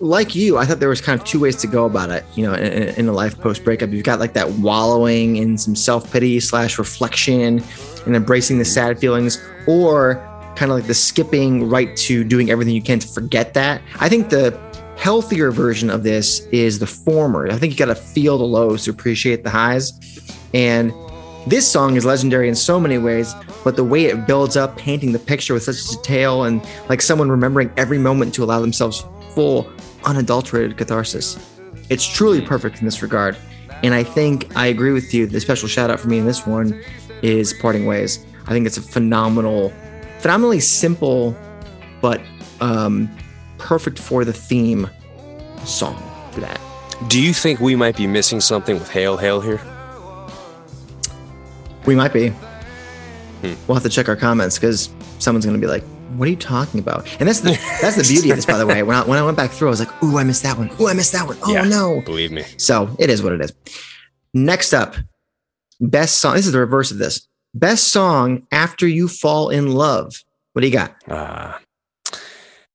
like 0.00 0.34
you, 0.34 0.58
I 0.58 0.64
thought 0.64 0.80
there 0.80 0.88
was 0.88 1.00
kind 1.00 1.18
of 1.20 1.26
two 1.26 1.40
ways 1.40 1.56
to 1.56 1.66
go 1.66 1.84
about 1.84 2.10
it. 2.10 2.24
You 2.34 2.46
know, 2.46 2.54
in, 2.54 2.88
in 2.94 3.08
a 3.08 3.12
life 3.12 3.38
post 3.38 3.64
breakup, 3.64 3.90
you've 3.90 4.04
got 4.04 4.20
like 4.20 4.34
that 4.34 4.50
wallowing 4.52 5.36
in 5.36 5.58
some 5.58 5.74
self 5.74 6.12
pity 6.12 6.40
slash 6.40 6.78
reflection 6.78 7.62
and 8.06 8.16
embracing 8.16 8.58
the 8.58 8.64
sad 8.64 8.98
feelings, 8.98 9.42
or 9.68 10.14
kind 10.56 10.72
of 10.72 10.78
like 10.78 10.86
the 10.86 10.94
skipping 10.94 11.68
right 11.68 11.96
to 11.96 12.24
doing 12.24 12.50
everything 12.50 12.74
you 12.74 12.82
can 12.82 12.98
to 12.98 13.06
forget 13.06 13.54
that. 13.54 13.80
I 14.00 14.08
think 14.08 14.30
the 14.30 14.58
healthier 14.96 15.52
version 15.52 15.90
of 15.90 16.02
this 16.02 16.40
is 16.46 16.80
the 16.80 16.86
former. 16.86 17.48
I 17.48 17.56
think 17.56 17.72
you 17.72 17.78
got 17.78 17.86
to 17.86 17.94
feel 17.94 18.38
the 18.38 18.44
lows 18.44 18.84
to 18.84 18.90
appreciate 18.90 19.44
the 19.44 19.50
highs, 19.50 19.92
and 20.52 20.92
this 21.46 21.70
song 21.70 21.96
is 21.96 22.04
legendary 22.04 22.48
in 22.48 22.54
so 22.54 22.80
many 22.80 22.98
ways, 22.98 23.34
but 23.64 23.76
the 23.76 23.84
way 23.84 24.06
it 24.06 24.26
builds 24.26 24.56
up, 24.56 24.76
painting 24.76 25.12
the 25.12 25.18
picture 25.18 25.54
with 25.54 25.62
such 25.62 25.88
detail 25.96 26.44
and 26.44 26.66
like 26.88 27.00
someone 27.00 27.30
remembering 27.30 27.70
every 27.76 27.98
moment 27.98 28.34
to 28.34 28.44
allow 28.44 28.60
themselves 28.60 29.04
full, 29.30 29.70
unadulterated 30.04 30.76
catharsis. 30.76 31.38
It's 31.88 32.06
truly 32.06 32.42
perfect 32.42 32.80
in 32.80 32.84
this 32.84 33.00
regard. 33.00 33.36
And 33.82 33.94
I 33.94 34.02
think 34.02 34.54
I 34.56 34.66
agree 34.66 34.92
with 34.92 35.14
you. 35.14 35.26
The 35.26 35.40
special 35.40 35.68
shout 35.68 35.88
out 35.88 36.00
for 36.00 36.08
me 36.08 36.18
in 36.18 36.26
this 36.26 36.46
one 36.46 36.82
is 37.22 37.54
Parting 37.54 37.86
Ways. 37.86 38.26
I 38.48 38.52
think 38.52 38.66
it's 38.66 38.78
a 38.78 38.82
phenomenal, 38.82 39.72
phenomenally 40.20 40.60
simple, 40.60 41.36
but 42.00 42.20
um, 42.62 43.08
perfect 43.58 43.98
for 43.98 44.24
the 44.24 44.32
theme 44.32 44.88
song 45.64 46.02
for 46.32 46.40
that. 46.40 46.58
Do 47.08 47.20
you 47.20 47.34
think 47.34 47.60
we 47.60 47.76
might 47.76 47.94
be 47.96 48.06
missing 48.06 48.40
something 48.40 48.78
with 48.78 48.90
Hail 48.90 49.18
Hail 49.18 49.40
here? 49.42 49.60
We 51.86 51.94
might 51.94 52.12
be. 52.12 52.28
Hmm. 52.30 53.54
We'll 53.66 53.74
have 53.74 53.82
to 53.84 53.88
check 53.88 54.08
our 54.08 54.16
comments 54.16 54.58
because 54.58 54.90
someone's 55.18 55.44
going 55.44 55.58
to 55.58 55.64
be 55.64 55.70
like, 55.70 55.84
"What 56.16 56.26
are 56.26 56.30
you 56.30 56.36
talking 56.36 56.80
about?" 56.80 57.06
And 57.20 57.28
that's 57.28 57.40
the 57.40 57.50
that's 57.82 57.96
the 57.96 58.02
beauty 58.02 58.30
of 58.30 58.36
this, 58.36 58.46
by 58.46 58.58
the 58.58 58.66
way. 58.66 58.82
When 58.82 58.96
I, 58.96 59.04
when 59.04 59.18
I 59.18 59.22
went 59.22 59.36
back 59.36 59.50
through, 59.50 59.68
I 59.68 59.70
was 59.70 59.80
like, 59.80 60.02
"Ooh, 60.02 60.18
I 60.18 60.24
missed 60.24 60.42
that 60.42 60.58
one. 60.58 60.70
Ooh, 60.80 60.88
I 60.88 60.92
missed 60.94 61.12
that 61.12 61.26
one. 61.26 61.36
Oh 61.44 61.52
Yeah. 61.52 61.62
no!" 61.64 62.00
Believe 62.04 62.32
me. 62.32 62.44
So 62.56 62.94
it 62.98 63.10
is 63.10 63.22
what 63.22 63.32
it 63.32 63.40
is. 63.40 63.52
Next 64.34 64.72
up, 64.72 64.96
best 65.80 66.18
song. 66.18 66.34
This 66.34 66.46
is 66.46 66.52
the 66.52 66.58
reverse 66.58 66.90
of 66.90 66.98
this. 66.98 67.26
Best 67.58 67.88
song 67.88 68.46
after 68.52 68.86
you 68.86 69.08
fall 69.08 69.48
in 69.50 69.72
love. 69.72 70.22
What 70.52 70.62
do 70.62 70.68
you 70.68 70.72
got? 70.72 70.94
Uh, 71.08 71.54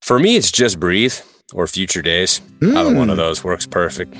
for 0.01 0.19
me, 0.19 0.35
it's 0.35 0.51
just 0.51 0.77
breathe 0.77 1.13
or 1.53 1.67
future 1.67 2.01
days. 2.01 2.41
Either 2.61 2.93
one 2.93 3.09
of 3.09 3.15
Mm, 3.15 3.17
those 3.17 3.45
works 3.45 3.65
perfect. 3.65 4.13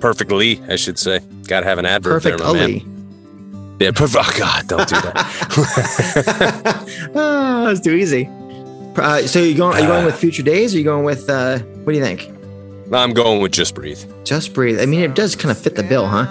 Perfectly, 0.00 0.60
I 0.68 0.74
should 0.74 0.98
say. 0.98 1.20
Got 1.46 1.60
to 1.60 1.66
have 1.66 1.78
an 1.78 1.86
adverb 1.86 2.14
Perfect 2.22 2.38
there, 2.38 2.46
my 2.48 2.52
man. 2.54 3.76
Yeah, 3.78 3.92
perfect. 3.92 4.24
Oh, 4.26 4.34
God, 4.38 4.66
don't 4.66 4.88
do 4.88 4.96
that. 4.96 7.10
oh, 7.14 7.68
it's 7.70 7.80
too 7.80 7.94
easy. 7.94 8.28
Uh, 8.96 9.22
so 9.28 9.38
you 9.40 9.54
going? 9.54 9.76
Are 9.76 9.80
you 9.80 9.86
going 9.86 10.04
with 10.04 10.16
future 10.16 10.42
days? 10.42 10.74
Or 10.74 10.76
are 10.76 10.78
you 10.80 10.84
going 10.84 11.04
with? 11.04 11.30
Uh, 11.30 11.60
what 11.84 11.92
do 11.92 11.98
you 11.98 12.04
think? 12.04 12.28
I'm 12.92 13.12
going 13.12 13.40
with 13.40 13.52
just 13.52 13.76
breathe. 13.76 14.00
Just 14.24 14.54
breathe. 14.54 14.80
I 14.80 14.86
mean, 14.86 15.00
it 15.00 15.14
does 15.14 15.36
kind 15.36 15.52
of 15.52 15.58
fit 15.58 15.76
the 15.76 15.84
bill, 15.84 16.06
huh? 16.08 16.26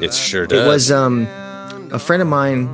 It 0.00 0.12
sure 0.12 0.46
does. 0.46 0.64
It 0.64 0.66
was 0.66 0.90
um 0.90 1.28
a 1.92 1.98
friend 1.98 2.22
of 2.22 2.28
mine 2.28 2.68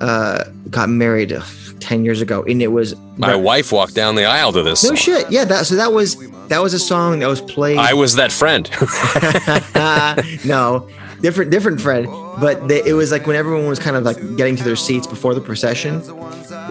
uh 0.00 0.44
got 0.70 0.88
married 0.88 1.32
uh, 1.32 1.42
10 1.80 2.04
years 2.04 2.20
ago 2.20 2.42
and 2.44 2.60
it 2.62 2.68
was 2.68 2.94
My 3.16 3.34
wife 3.36 3.72
walked 3.72 3.94
down 3.94 4.14
the 4.16 4.24
aisle 4.24 4.52
to 4.52 4.62
this. 4.62 4.82
no 4.82 4.88
song. 4.88 4.96
shit 4.96 5.30
yeah 5.30 5.44
that 5.44 5.66
so 5.66 5.76
that 5.76 5.92
was 5.92 6.16
that 6.48 6.60
was 6.62 6.74
a 6.74 6.78
song 6.78 7.18
that 7.20 7.28
was 7.28 7.40
played 7.40 7.78
I 7.78 7.94
was 7.94 8.14
that 8.16 8.32
friend. 8.32 8.68
no 10.44 10.88
different 11.20 11.50
different 11.50 11.80
friend 11.80 12.06
but 12.40 12.68
they, 12.68 12.82
it 12.84 12.92
was 12.92 13.10
like 13.10 13.26
when 13.26 13.34
everyone 13.36 13.66
was 13.66 13.78
kind 13.78 13.96
of 13.96 14.04
like 14.04 14.16
getting 14.36 14.54
to 14.56 14.62
their 14.64 14.76
seats 14.76 15.06
before 15.06 15.34
the 15.34 15.40
procession 15.40 15.96
it 15.96 16.06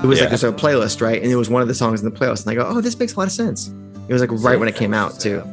was 0.05 0.17
Yeah. 0.19 0.25
like 0.25 0.29
there's 0.29 0.43
a 0.43 0.51
playlist 0.51 1.01
right 1.01 1.21
and 1.21 1.31
it 1.31 1.35
was 1.35 1.49
one 1.49 1.61
of 1.61 1.67
the 1.67 1.73
songs 1.75 2.01
in 2.01 2.09
the 2.09 2.15
playlist 2.17 2.45
and 2.45 2.51
i 2.51 2.55
go 2.55 2.65
oh 2.67 2.81
this 2.81 2.97
makes 2.97 3.13
a 3.13 3.17
lot 3.17 3.27
of 3.27 3.33
sense 3.33 3.71
it 4.07 4.13
was 4.13 4.21
like 4.21 4.31
right 4.43 4.57
when 4.59 4.67
it 4.69 4.75
came 4.75 4.93
out 4.93 5.19
too 5.19 5.43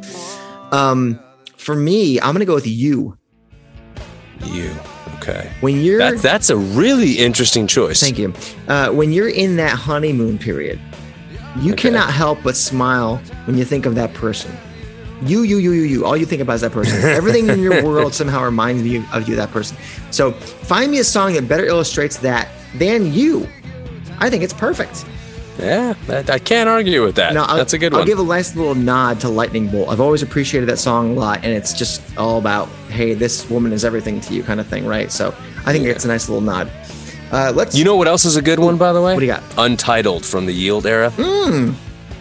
um 0.73 1.19
for 1.57 1.75
me 1.75 2.21
i'm 2.21 2.33
gonna 2.33 2.45
go 2.45 2.55
with 2.55 2.67
you 2.67 3.17
you. 4.47 4.75
Okay. 5.17 5.51
when 5.61 5.81
you're 5.81 5.99
That, 5.99 6.19
that's 6.19 6.51
a 6.51 6.57
really 6.57 7.13
interesting 7.13 7.67
choice. 7.67 8.01
Thank 8.01 8.19
you. 8.19 8.35
Uh, 8.69 8.91
when 8.91 9.11
you're 9.13 9.29
in 9.29 9.57
that 9.57 9.71
honeymoon 9.71 10.39
period, 10.39 10.79
you 11.61 11.73
Okay. 11.73 11.89
cannot 11.89 12.11
help 12.13 12.43
but 12.43 12.57
smile 12.57 13.17
when 13.47 13.57
you 13.57 13.65
think 13.65 13.87
of 13.87 13.95
that 13.95 14.13
person. 14.13 14.55
You, 15.25 15.43
you, 15.43 15.57
you, 15.59 15.71
you, 15.73 15.83
you. 15.83 16.05
All 16.05 16.17
you 16.17 16.27
think 16.27 16.43
about 16.43 16.55
is 16.55 16.61
that 16.63 16.73
person. 16.73 17.01
Everything 17.09 17.49
in 17.49 17.61
your 17.61 17.83
world 17.85 18.13
somehow 18.13 18.45
reminds 18.45 18.83
you 18.83 19.05
of 19.13 19.27
you, 19.29 19.37
that 19.37 19.51
person. 19.51 19.77
So 20.11 20.33
find 20.33 20.91
me 20.91 20.99
a 20.99 21.05
song 21.05 21.33
that 21.35 21.49
better 21.49 21.65
illustrates 21.65 22.17
that 22.19 22.49
than 22.75 23.13
you. 23.13 23.49
I 24.19 24.29
think 24.29 24.43
it's 24.43 24.53
perfect. 24.53 25.07
Yeah, 25.65 25.95
I 26.29 26.39
can't 26.39 26.69
argue 26.69 27.03
with 27.05 27.15
that. 27.17 27.37
I'll, 27.37 27.57
that's 27.57 27.73
a 27.73 27.79
good 27.79 27.93
one. 27.93 28.01
I'll 28.03 28.07
give 28.07 28.19
a 28.19 28.25
nice 28.25 28.55
little 28.55 28.75
nod 28.75 29.21
to 29.21 29.29
Lightning 29.29 29.69
Bolt. 29.69 29.89
I've 29.89 30.01
always 30.01 30.23
appreciated 30.23 30.69
that 30.69 30.79
song 30.79 31.17
a 31.17 31.21
lot, 31.21 31.39
and 31.45 31.53
it's 31.53 31.73
just 31.73 32.03
all 32.19 32.39
about, 32.39 32.69
hey, 32.91 33.15
this 33.15 33.49
woman 33.49 33.73
is 33.73 33.85
everything 33.85 34.21
to 34.23 34.35
you, 34.35 34.43
kind 34.43 34.61
of 34.61 34.67
thing, 34.67 34.87
right? 34.87 35.11
So 35.11 35.29
I 35.65 35.73
think 35.73 35.85
Yeah. 35.87 35.93
it's 35.93 36.05
a 36.05 36.09
nice 36.09 36.29
little 36.29 36.43
nod. 36.43 36.71
Uh, 37.33 37.53
let's. 37.55 37.77
you 37.77 37.85
know 37.85 37.97
what 37.97 38.07
else 38.07 38.25
is 38.25 38.37
a 38.37 38.43
good 38.43 38.59
one, 38.59 38.77
by 38.77 38.93
the 38.93 39.01
way? 39.01 39.15
What 39.15 39.21
do 39.21 39.27
you 39.27 39.33
got? 39.33 39.43
Untitled 39.59 40.25
from 40.25 40.47
the 40.47 40.53
Yield 40.53 40.87
era. 40.87 41.11
Mm, 41.13 41.75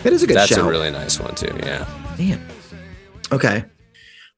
that 0.04 0.14
is 0.14 0.24
a 0.24 0.28
good 0.28 0.38
That's 0.38 0.50
shout. 0.50 0.60
a 0.66 0.70
really 0.70 0.90
nice 0.92 1.20
one 1.20 1.36
too. 1.36 1.56
Yeah. 1.62 1.86
Man. 2.18 2.42
Okay. 3.32 3.66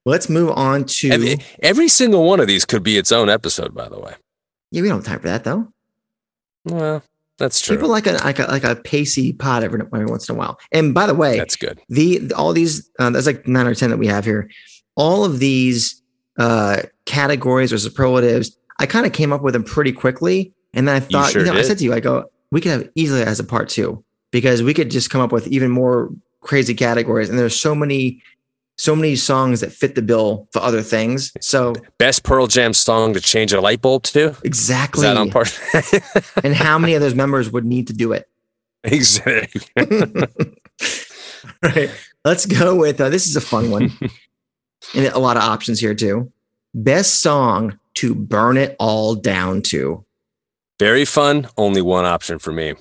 Let's 0.05 0.29
move 0.29 0.51
on 0.51 0.83
to. 0.85 1.09
Every, 1.11 1.37
every 1.61 1.87
single 1.87 2.25
one 2.25 2.39
of 2.39 2.47
these 2.47 2.65
could 2.65 2.83
be 2.83 2.97
its 2.97 3.11
own 3.11 3.29
episode, 3.29 3.73
by 3.73 3.87
the 3.89 3.99
way. 3.99 4.13
yeah, 4.71 4.81
we 4.81 4.87
don't 4.89 4.97
have 4.97 5.05
time 5.05 5.19
for 5.19 5.27
that 5.27 5.43
though. 5.43 5.67
Well, 6.65 7.03
that's 7.37 7.59
true. 7.59 7.75
People 7.75 7.89
like 7.89 8.07
a 8.07 8.13
like 8.23 8.39
a 8.39 8.43
like 8.43 8.63
a 8.63 8.75
pacey 8.75 9.33
pot 9.33 9.63
every, 9.63 9.81
every 9.93 10.05
once 10.05 10.29
in 10.29 10.35
a 10.35 10.37
while. 10.37 10.57
And 10.71 10.93
by 10.93 11.05
the 11.05 11.13
way, 11.13 11.37
that's 11.37 11.55
good. 11.55 11.81
the 11.89 12.31
all 12.33 12.53
these 12.53 12.89
uh, 12.99 13.09
there's 13.09 13.25
like 13.27 13.47
nine 13.47 13.67
or 13.67 13.75
ten 13.75 13.89
that 13.89 13.97
we 13.97 14.07
have 14.07 14.23
here. 14.23 14.49
All 14.95 15.25
of 15.25 15.39
these 15.39 16.01
uh, 16.39 16.83
categories 17.05 17.73
or 17.73 17.77
superlatives, 17.77 18.57
I 18.79 18.85
kind 18.85 19.05
of 19.05 19.11
came 19.11 19.33
up 19.33 19.41
with 19.41 19.53
them 19.53 19.63
pretty 19.63 19.91
quickly, 19.91 20.53
and 20.73 20.87
then 20.87 20.95
I 20.95 20.99
thought, 21.01 21.33
you, 21.33 21.41
sure 21.41 21.45
know, 21.45 21.59
I 21.59 21.63
said 21.63 21.77
to 21.79 21.83
you, 21.83 21.93
I 21.93 21.99
go, 21.99 22.25
we 22.51 22.61
could 22.61 22.71
have 22.71 22.89
easily 22.95 23.21
as 23.21 23.39
a 23.39 23.43
part 23.43 23.67
two 23.67 24.03
because 24.31 24.63
we 24.63 24.73
could 24.73 24.89
just 24.89 25.09
come 25.09 25.21
up 25.21 25.31
with 25.33 25.47
even 25.47 25.71
more 25.71 26.09
crazy 26.41 26.73
categories, 26.73 27.29
and 27.29 27.37
there's 27.37 27.59
so 27.59 27.75
many. 27.75 28.21
So 28.77 28.95
many 28.95 29.15
songs 29.15 29.61
that 29.61 29.71
fit 29.71 29.95
the 29.95 30.01
bill 30.01 30.49
for 30.51 30.61
other 30.61 30.81
things. 30.81 31.31
So 31.39 31.75
Best 31.97 32.23
Pearl 32.23 32.47
Jam 32.47 32.73
song 32.73 33.13
to 33.13 33.21
change 33.21 33.53
a 33.53 33.61
light 33.61 33.81
bulb 33.81 34.03
to? 34.03 34.29
Is 34.29 34.41
exactly, 34.43 35.03
that 35.03 35.15
on 35.15 35.29
part? 35.29 35.57
and 36.43 36.53
how 36.53 36.77
many 36.77 36.93
of 36.93 37.01
those 37.01 37.15
members 37.23 37.49
would 37.51 37.65
need 37.65 37.87
to 37.87 37.93
do 37.93 38.11
it? 38.11 38.27
exactly. 38.83 39.61
right. 41.61 41.89
Let's 42.23 42.45
go 42.45 42.75
with 42.75 42.99
uh, 42.99 43.09
this 43.09 43.27
is 43.27 43.35
a 43.35 43.41
fun 43.41 43.69
one, 43.69 43.91
and 44.95 45.05
a 45.07 45.19
lot 45.19 45.37
of 45.37 45.43
options 45.43 45.79
here 45.79 45.93
too. 45.93 46.31
Best 46.73 47.21
song 47.21 47.79
to 47.95 48.15
burn 48.15 48.57
it 48.57 48.75
all 48.79 49.15
down 49.15 49.61
to. 49.61 50.03
Very 50.79 51.05
fun. 51.05 51.47
Only 51.57 51.81
one 51.81 52.05
option 52.05 52.39
for 52.39 52.51
me. 52.51 52.73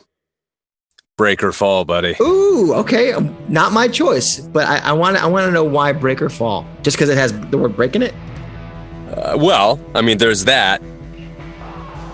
Breakerfall, 1.17 1.87
buddy. 1.87 2.17
Ooh, 2.21 2.75
okay, 2.75 3.13
um, 3.13 3.37
not 3.49 3.73
my 3.73 3.87
choice, 3.87 4.41
but 4.41 4.67
I 4.67 4.93
want 4.93 5.17
to 5.17 5.23
I 5.23 5.27
want 5.27 5.47
to 5.47 5.53
know 5.53 5.63
why 5.63 5.93
Breakerfall. 5.93 6.67
Just 6.83 6.97
because 6.97 7.09
it 7.09 7.17
has 7.17 7.33
the 7.51 7.57
word 7.59 7.77
break 7.77 7.95
in 7.95 8.03
it. 8.03 8.13
Uh, 9.17 9.37
well, 9.39 9.79
I 9.95 10.01
mean, 10.03 10.19
there's 10.19 10.45
that. 10.47 10.83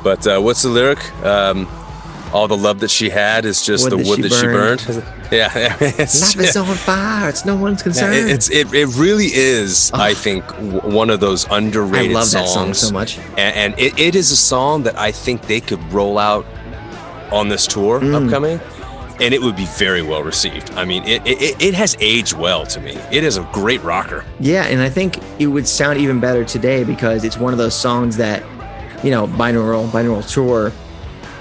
But 0.05 0.27
uh, 0.27 0.41
what's 0.41 0.63
the 0.63 0.69
lyric? 0.69 0.99
Um, 1.25 1.67
all 2.35 2.47
the 2.47 2.57
love 2.59 2.81
that 2.81 2.91
she 2.91 3.09
had 3.09 3.47
is 3.47 3.65
just 3.65 3.85
Wood 3.85 3.93
the 3.93 3.97
that 3.97 4.07
wood 4.07 4.17
she 4.17 4.23
that 4.23 4.33
she 4.33 4.47
burned. 4.47 4.87
burned. 4.87 5.05
Yeah, 5.31 5.77
it's, 5.81 6.37
Life 6.37 6.49
is 6.49 6.57
on 6.57 6.75
fire. 6.77 7.29
It's 7.29 7.45
no 7.47 7.55
one's 7.57 7.79
yeah, 7.81 7.85
concern. 7.85 8.13
it- 8.15 8.31
it's 8.31 8.51
it, 8.51 8.75
it 8.75 8.87
really 8.97 9.27
is. 9.33 9.91
I 9.95 10.11
Oh. 10.11 10.15
think 10.15 10.45
w- 10.49 10.81
one 10.95 11.09
of 11.09 11.21
those 11.21 11.47
underrated. 11.51 12.11
I 12.11 12.15
love 12.15 12.31
that 12.33 12.49
songs. 12.49 12.79
song 12.81 12.89
so 12.89 12.93
much. 12.93 13.17
and, 13.39 13.73
and 13.73 13.79
it, 13.79 13.97
it 13.99 14.15
is 14.17 14.31
a 14.33 14.37
song 14.37 14.83
that 14.83 14.99
I 14.99 15.11
think 15.13 15.43
they 15.43 15.61
could 15.61 15.81
roll 15.93 16.19
out 16.19 16.45
on 17.33 17.49
this 17.49 17.67
tour 17.69 18.01
Mm. 18.01 18.25
upcoming, 18.27 18.59
and 19.21 19.35
it 19.35 19.41
would 19.43 19.57
be 19.57 19.67
very 19.79 20.03
well 20.03 20.23
received. 20.23 20.71
I 20.73 20.85
mean, 20.85 21.05
it, 21.05 21.23
it 21.27 21.61
it 21.63 21.75
has 21.75 21.97
aged 22.01 22.33
well 22.35 22.65
to 22.67 22.81
me. 22.81 22.93
It 23.13 23.23
is 23.25 23.37
a 23.37 23.43
great 23.53 23.83
rocker. 23.83 24.25
Yeah, 24.39 24.65
and 24.65 24.81
I 24.81 24.89
think 24.89 25.19
it 25.39 25.47
would 25.49 25.67
sound 25.69 25.99
even 26.01 26.21
better 26.21 26.45
today 26.45 26.85
because 26.85 27.25
it's 27.25 27.37
one 27.39 27.53
of 27.53 27.59
those 27.59 27.75
songs 27.75 28.17
that, 28.17 28.43
you 29.05 29.11
know, 29.11 29.27
binaural 29.27 29.89
binaural 29.91 30.27
tour. 30.31 30.73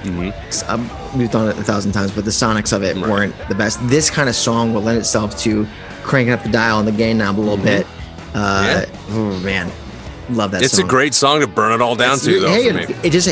Mhm. 0.04 0.34
Um, 0.70 0.90
we've 1.18 1.30
done 1.32 1.50
it 1.50 1.58
a 1.58 1.64
thousand 1.64 1.92
times, 1.92 2.12
but 2.12 2.24
the 2.26 2.32
sonics 2.32 2.72
of 2.72 2.84
it 2.84 2.96
Right. 2.96 3.10
weren't 3.10 3.36
the 3.50 3.56
best. 3.56 3.80
This 3.90 4.10
kind 4.10 4.30
of 4.30 4.36
song 4.36 4.74
will 4.74 4.82
lend 4.82 4.98
itself 4.98 5.38
to 5.40 5.68
cranking 6.04 6.34
up 6.34 6.44
the 6.44 6.50
dial 6.50 6.78
on 6.78 6.86
the 6.86 6.92
gain 6.92 7.18
knob 7.18 7.38
a 7.38 7.42
little 7.42 7.58
Mhm. 7.58 7.64
bit. 7.64 7.88
Uh, 8.34 8.86
Oh 9.12 9.40
man, 9.40 9.70
love 10.30 10.52
that. 10.52 10.62
It's 10.62 10.76
song. 10.78 10.86
a 10.86 10.88
great 10.88 11.14
song 11.14 11.40
to 11.42 11.48
burn 11.48 11.72
it 11.74 11.82
all 11.82 11.96
down 11.96 12.14
It's- 12.18 12.26
to, 12.26 12.40
though. 12.40 12.48
hey, 12.48 12.68
it, 12.68 12.90
me. 12.90 12.96
it 13.04 13.10
just 13.10 13.30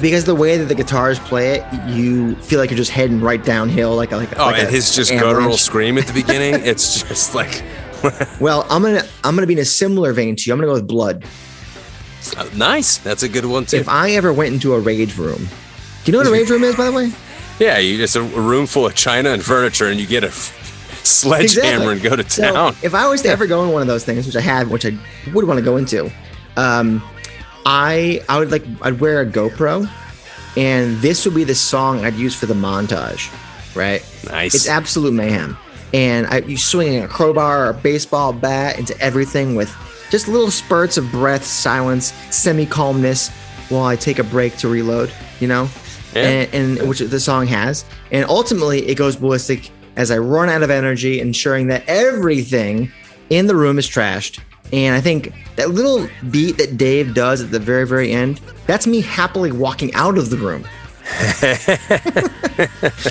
because 0.00 0.24
the 0.24 0.34
way 0.34 0.56
that 0.58 0.64
the 0.66 0.74
guitars 0.74 1.18
play 1.18 1.56
it, 1.58 1.88
you 1.88 2.34
feel 2.36 2.58
like 2.60 2.70
you're 2.70 2.76
just 2.76 2.90
heading 2.90 3.20
right 3.20 3.42
downhill, 3.44 3.94
like 3.96 4.12
a, 4.12 4.16
like 4.16 4.38
Oh, 4.38 4.46
like 4.46 4.58
and 4.58 4.68
a 4.68 4.70
his 4.70 4.94
just 4.94 5.10
avalanche. 5.12 5.36
guttural 5.38 5.56
scream 5.56 5.98
at 5.98 6.06
the 6.06 6.12
beginning. 6.22 6.54
it's 6.64 7.02
just 7.02 7.34
like 7.34 7.62
Well, 8.40 8.66
I'm 8.70 8.82
gonna 8.82 9.02
I'm 9.24 9.34
gonna 9.34 9.46
be 9.46 9.54
in 9.54 9.58
a 9.60 9.64
similar 9.64 10.12
vein 10.12 10.36
to 10.36 10.42
you. 10.46 10.52
I'm 10.52 10.58
gonna 10.58 10.68
go 10.68 10.74
with 10.74 10.86
Blood. 10.88 11.24
uh, 12.36 12.48
nice. 12.54 12.98
That's 12.98 13.22
a 13.22 13.28
good 13.28 13.44
one 13.46 13.64
too. 13.66 13.76
If 13.78 13.88
I 13.88 14.10
ever 14.12 14.32
went 14.32 14.52
into 14.54 14.74
a 14.74 14.80
rage 14.80 15.16
room, 15.16 15.38
do 15.38 15.46
you 16.04 16.12
know 16.12 16.18
what 16.18 16.26
a 16.26 16.30
rage 16.32 16.50
room 16.50 16.62
is, 16.64 16.76
by 16.76 16.84
the 16.86 16.92
way? 16.92 17.10
yeah, 17.58 17.78
you 17.78 17.96
just 17.96 18.16
a 18.16 18.22
room 18.22 18.66
full 18.66 18.86
of 18.86 18.94
china 18.94 19.30
and 19.30 19.42
furniture, 19.44 19.86
and 19.88 19.98
you 19.98 20.06
get 20.06 20.24
a 20.24 20.30
sledgehammer 20.30 21.92
Exactly. 21.92 21.92
and 21.92 22.02
go 22.02 22.16
to 22.16 22.28
So 22.30 22.52
town. 22.52 22.76
if 22.82 22.94
I 22.94 23.08
was 23.08 23.22
to 23.22 23.28
ever 23.28 23.46
go 23.46 23.64
in 23.64 23.70
one 23.70 23.82
of 23.82 23.88
those 23.88 24.04
things, 24.04 24.26
which 24.26 24.36
I 24.36 24.40
have, 24.40 24.70
which 24.70 24.84
I 24.84 24.96
would 25.32 25.46
want 25.46 25.58
to 25.58 25.64
go 25.64 25.76
into, 25.76 26.10
um, 26.56 27.02
I 27.68 28.22
I 28.28 28.38
would 28.38 28.52
like 28.52 28.64
I'd 28.82 29.00
wear 29.00 29.20
a 29.20 29.26
GoPro, 29.26 29.90
and 30.56 30.96
this 30.98 31.24
would 31.24 31.34
be 31.34 31.42
the 31.44 31.54
song 31.54 32.04
I'd 32.04 32.14
use 32.14 32.34
for 32.34 32.46
the 32.46 32.54
montage, 32.54 33.28
right? 33.74 34.02
nice. 34.30 34.54
It's 34.54 34.68
absolute 34.68 35.12
mayhem, 35.12 35.56
and 35.92 36.26
I, 36.28 36.38
you 36.38 36.56
swinging 36.56 37.02
a 37.02 37.08
crowbar 37.08 37.66
or 37.66 37.70
a 37.70 37.74
baseball 37.74 38.32
bat 38.32 38.78
into 38.78 38.98
everything 39.00 39.56
with 39.56 39.74
just 40.10 40.28
little 40.28 40.52
spurts 40.52 40.96
of 40.96 41.10
breath, 41.10 41.44
silence, 41.44 42.12
semi 42.30 42.66
calmness, 42.66 43.30
while 43.68 43.84
I 43.84 43.96
take 43.96 44.20
a 44.20 44.24
break 44.24 44.56
to 44.58 44.68
reload. 44.68 45.10
You 45.40 45.48
know, 45.48 45.68
Yeah. 46.14 46.22
and, 46.22 46.54
and 46.78 46.88
which 46.88 47.00
the 47.00 47.20
song 47.20 47.46
has, 47.48 47.84
and 48.12 48.24
ultimately 48.26 48.86
it 48.88 48.94
goes 48.94 49.16
ballistic 49.16 49.70
as 49.96 50.12
I 50.12 50.18
run 50.18 50.48
out 50.48 50.62
of 50.62 50.70
energy, 50.70 51.18
ensuring 51.20 51.66
that 51.66 51.82
everything 51.88 52.92
in 53.28 53.48
the 53.48 53.56
room 53.56 53.76
is 53.76 53.88
trashed. 53.88 54.38
And 54.72 54.94
I 54.94 55.00
think 55.00 55.32
that 55.56 55.70
little 55.70 56.08
beat 56.30 56.58
that 56.58 56.76
Dave 56.76 57.14
does 57.14 57.42
at 57.42 57.50
the 57.50 57.58
very, 57.58 57.86
very 57.86 58.12
end, 58.12 58.40
that's 58.66 58.86
me 58.86 59.00
happily 59.00 59.52
walking 59.52 59.92
out 59.94 60.18
of 60.18 60.30
the 60.30 60.36
room. 60.36 60.64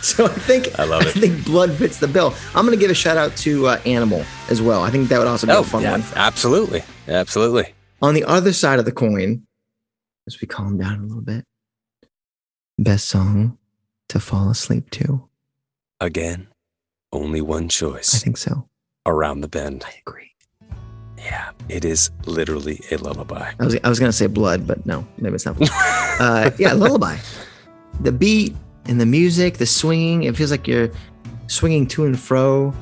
so 0.02 0.26
I 0.26 0.30
think 0.30 0.78
I 0.78 0.84
love 0.84 1.04
it. 1.04 1.16
I 1.16 1.20
think 1.20 1.46
blood 1.46 1.72
fits 1.72 2.00
the 2.00 2.10
bill. 2.10 2.36
I'm 2.54 2.66
gonna 2.66 2.76
give 2.76 2.92
a 2.92 2.94
shout 2.96 3.16
out 3.16 3.36
to 3.38 3.68
uh, 3.68 3.80
Animal 3.86 4.26
as 4.50 4.62
well. 4.62 4.84
I 4.84 4.90
think 4.90 5.08
that 5.10 5.18
would 5.18 5.30
also 5.30 5.48
be 5.48 5.54
oh, 5.54 5.62
a 5.62 5.64
fun 5.64 5.84
yeah, 5.84 5.92
one. 5.92 6.04
absolutely, 6.16 6.84
absolutely. 7.08 7.74
On 8.02 8.14
the 8.14 8.26
other 8.26 8.52
side 8.52 8.80
of 8.80 8.86
the 8.86 8.92
coin, 8.92 9.48
as 10.28 10.42
we 10.42 10.48
calm 10.48 10.78
down 10.78 11.00
a 11.00 11.04
little 11.04 11.22
bit, 11.22 11.46
best 12.78 13.08
song 13.08 13.58
to 14.10 14.20
fall 14.20 14.50
asleep 14.50 14.90
to. 14.92 15.30
Again, 16.02 16.48
only 17.14 17.40
one 17.40 17.70
choice. 17.70 18.14
I 18.14 18.18
think 18.18 18.36
so. 18.38 18.68
around 19.06 19.40
the 19.40 19.48
bend. 19.48 19.86
I 19.88 19.94
agree. 20.06 20.35
Yeah, 21.26 21.50
it 21.70 21.84
is 21.84 22.12
literally 22.26 22.80
a 22.92 22.98
lullaby. 22.98 23.52
I 23.60 23.66
was 23.66 23.76
I 23.84 23.90
was 23.90 24.00
gonna 24.00 24.12
say 24.14 24.28
blood, 24.28 24.68
but 24.68 24.86
no, 24.86 25.06
maybe 25.18 25.34
it's 25.36 25.46
not. 25.46 25.58
Blood. 25.58 25.70
uh, 26.20 26.52
yeah, 26.60 26.74
lullaby. 26.74 27.18
The 28.02 28.12
beat 28.12 28.54
and 28.86 29.02
the 29.02 29.06
music, 29.08 29.58
the 29.58 29.66
swinging. 29.66 30.24
It 30.24 30.38
feels 30.38 30.52
like 30.52 30.68
you're 30.68 30.92
swinging 31.48 31.88
to 31.88 32.06
and 32.06 32.20
fro, 32.20 32.70
uh, 32.70 32.74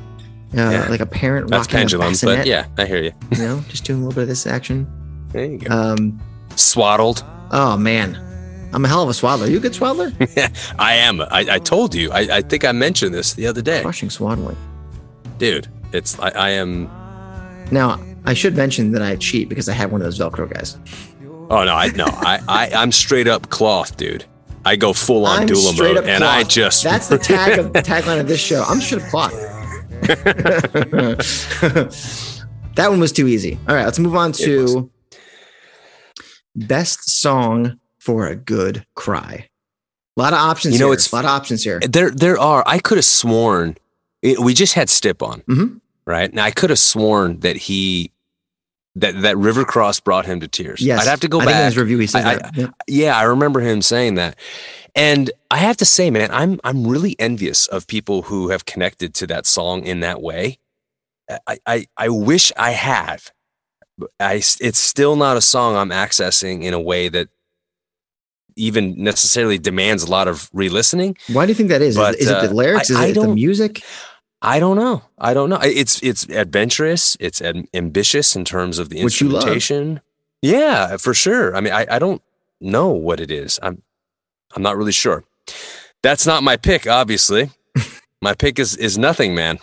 Yeah. 0.54 0.88
like 0.90 1.00
a 1.00 1.06
parent 1.06 1.50
That's 1.50 1.68
rocking 1.68 1.76
a 1.76 1.80
pendulum, 1.80 2.10
bassinet. 2.12 2.38
but 2.40 2.48
yeah, 2.48 2.66
I 2.78 2.86
hear 2.86 3.02
you. 3.04 3.12
you 3.32 3.38
know, 3.38 3.64
just 3.70 3.86
doing 3.86 4.00
a 4.02 4.06
little 4.06 4.16
bit 4.16 4.24
of 4.24 4.28
this 4.30 4.46
action. 4.46 4.88
There 5.32 5.46
you 5.46 5.58
go. 5.60 5.74
Um, 5.74 6.20
Swaddled. 6.58 7.24
oh 7.52 7.78
man, 7.78 8.16
I'm 8.74 8.84
a 8.84 8.88
hell 8.90 9.04
of 9.04 9.10
a 9.10 9.14
swaddler. 9.14 9.48
You 9.48 9.58
a 9.58 9.60
good 9.62 9.74
swaddler? 9.76 10.12
I 10.80 10.94
am. 10.96 11.22
I, 11.22 11.46
I 11.52 11.60
told 11.60 11.96
you. 11.96 12.12
I, 12.12 12.38
I 12.38 12.42
think 12.42 12.66
I 12.66 12.72
mentioned 12.74 13.14
this 13.14 13.34
the 13.34 13.48
other 13.48 13.62
day, 13.62 13.82
Crushing 13.82 14.10
swaddling. 14.10 14.58
dude. 15.38 15.68
It's 15.94 16.20
I, 16.20 16.30
I 16.30 16.50
am. 16.50 16.90
Now, 17.72 18.00
I 18.26 18.34
should 18.34 18.56
mention 18.56 18.92
that 18.94 19.02
I 19.02 19.16
cheat 19.18 19.50
because 19.50 19.68
I 19.68 19.74
have 19.74 19.92
one 19.92 20.02
of 20.02 20.06
those 20.06 20.18
Velcro 20.20 20.52
guys. 20.52 20.78
Oh 21.50 21.64
no, 21.66 21.74
I 21.76 21.88
no, 21.90 22.06
I, 22.08 22.40
I 22.48 22.72
I'm 22.74 22.92
straight 22.92 23.28
up 23.28 23.50
cloth, 23.50 23.98
dude. 23.98 24.26
I 24.66 24.78
go 24.78 24.94
full 24.94 25.26
on 25.26 25.46
doula 25.48 25.78
mode, 25.78 26.06
and 26.08 26.24
I 26.24 26.44
just 26.44 26.84
That's 26.86 27.10
the 27.10 27.18
tag 27.18 27.60
of 27.60 27.74
the 27.74 27.82
tagline 27.82 28.20
of 28.22 28.28
this 28.30 28.40
show. 28.40 28.64
I'm 28.64 28.80
straight 28.80 29.02
up 29.04 29.10
cloth. 29.10 29.34
that 32.76 32.88
one 32.90 33.00
was 33.00 33.12
too 33.12 33.28
easy. 33.28 33.60
All 33.68 33.76
right, 33.76 33.86
let's 33.86 34.00
move 34.00 34.16
on 34.16 34.32
to 34.34 34.90
best 36.56 37.10
song 37.10 37.80
for 38.00 38.28
a 38.28 38.36
good 38.36 38.86
cry. 38.96 39.50
A 40.18 40.22
lot 40.22 40.34
of 40.34 40.40
options. 40.40 40.76
You 40.76 40.80
know, 40.80 40.88
here. 40.88 40.94
it's- 40.94 41.12
a 41.12 41.16
lot 41.16 41.26
of 41.26 41.32
options 41.32 41.64
here. 41.64 41.80
there 41.82 42.10
there 42.12 42.38
are. 42.40 42.64
I 42.66 42.80
could 42.80 42.98
have 42.98 43.06
sworn 43.06 43.76
it, 44.22 44.40
we 44.40 44.54
just 44.54 44.74
had 44.76 44.90
Stip 44.90 45.22
on, 45.22 45.42
Mhm. 45.42 45.82
right? 46.06 46.30
And 46.30 46.40
I 46.40 46.52
could 46.52 46.70
have 46.70 46.80
sworn 46.80 47.40
that 47.42 47.58
he 47.58 48.12
that 48.96 49.22
that 49.22 49.38
River 49.38 49.66
Cross 49.66 50.02
brought 50.02 50.26
him 50.26 50.40
to 50.42 50.48
tears. 50.48 50.82
Yes, 50.82 51.02
I'd 51.02 51.10
have 51.10 51.20
to 51.22 51.28
go 51.28 51.40
I 51.40 51.46
think 51.46 51.52
in 51.52 51.58
back. 51.58 51.66
his 51.66 51.78
review 51.78 51.98
he 52.00 52.08
says 52.08 52.26
I- 52.26 52.36
that. 52.36 52.56
Yep. 52.56 52.70
yeah, 52.88 53.18
I 53.18 53.24
remember 53.24 53.60
him 53.60 53.82
saying 53.82 54.16
that. 54.16 54.38
And 54.96 55.32
I 55.50 55.58
have 55.58 55.78
to 55.78 55.86
say, 55.86 56.12
man, 56.12 56.30
I'm 56.32 56.60
I'm 56.64 56.86
really 56.86 57.16
envious 57.18 57.66
of 57.68 57.88
people 57.88 58.24
who 58.24 58.50
have 58.50 58.66
connected 58.66 59.16
to 59.16 59.28
that 59.28 59.46
song 59.48 59.84
in 59.86 60.02
that 60.02 60.22
way. 60.22 60.60
I 61.48 61.58
I, 61.66 61.88
I 61.98 62.10
wish 62.10 62.52
I 62.58 62.72
had. 62.72 63.22
But 63.98 64.12
I 64.20 64.36
it's 64.36 64.80
still 64.80 65.16
not 65.16 65.38
a 65.38 65.42
song 65.42 65.76
I'm 65.76 65.90
accessing 65.90 66.64
in 66.64 66.74
a 66.74 66.80
way 66.80 67.10
that 67.10 67.30
even 68.56 68.94
necessarily 69.04 69.58
demands 69.58 70.04
a 70.04 70.12
lot 70.12 70.28
of 70.28 70.50
re-listening. 70.54 71.18
Why 71.32 71.46
do 71.48 71.50
you 71.52 71.56
think 71.56 71.70
that 71.70 71.82
is? 71.82 71.96
But, 71.96 72.16
is, 72.16 72.30
it 72.30 72.38
uh, 72.38 72.48
the 72.48 72.54
lyrics? 72.54 72.92
I- 72.92 72.94
is 72.94 73.00
I 73.00 73.06
it 73.08 73.14
the 73.16 73.34
music? 73.34 73.82
I 74.46 74.60
don't 74.60 74.76
know. 74.76 75.02
I 75.18 75.34
don't 75.34 75.50
know. 75.50 75.60
It's 75.64 76.04
it's 76.04 76.28
adventurous. 76.30 77.16
It's 77.20 77.42
am- 77.42 77.68
ambitious 77.74 78.36
in 78.36 78.44
terms 78.44 78.78
of 78.78 78.90
the 78.90 79.00
instrumentation. 79.00 80.02
Yeah, 80.42 80.98
for 80.98 81.14
sure. 81.14 81.56
I 81.56 81.62
mean, 81.62 81.72
I, 81.74 81.88
I 81.90 81.98
don't 82.00 82.22
know 82.60 82.90
what 82.90 83.20
it 83.22 83.32
is. 83.32 83.58
I'm 83.64 83.82
I'm 84.56 84.62
not 84.62 84.76
really 84.76 84.92
sure. 84.92 85.24
That's 86.02 86.28
not 86.28 86.44
my 86.44 86.58
pick, 86.58 86.86
obviously. 86.88 87.50
my 88.22 88.34
pick 88.34 88.60
is 88.60 88.76
is 88.76 88.98
nothing, 88.98 89.34
man. 89.34 89.60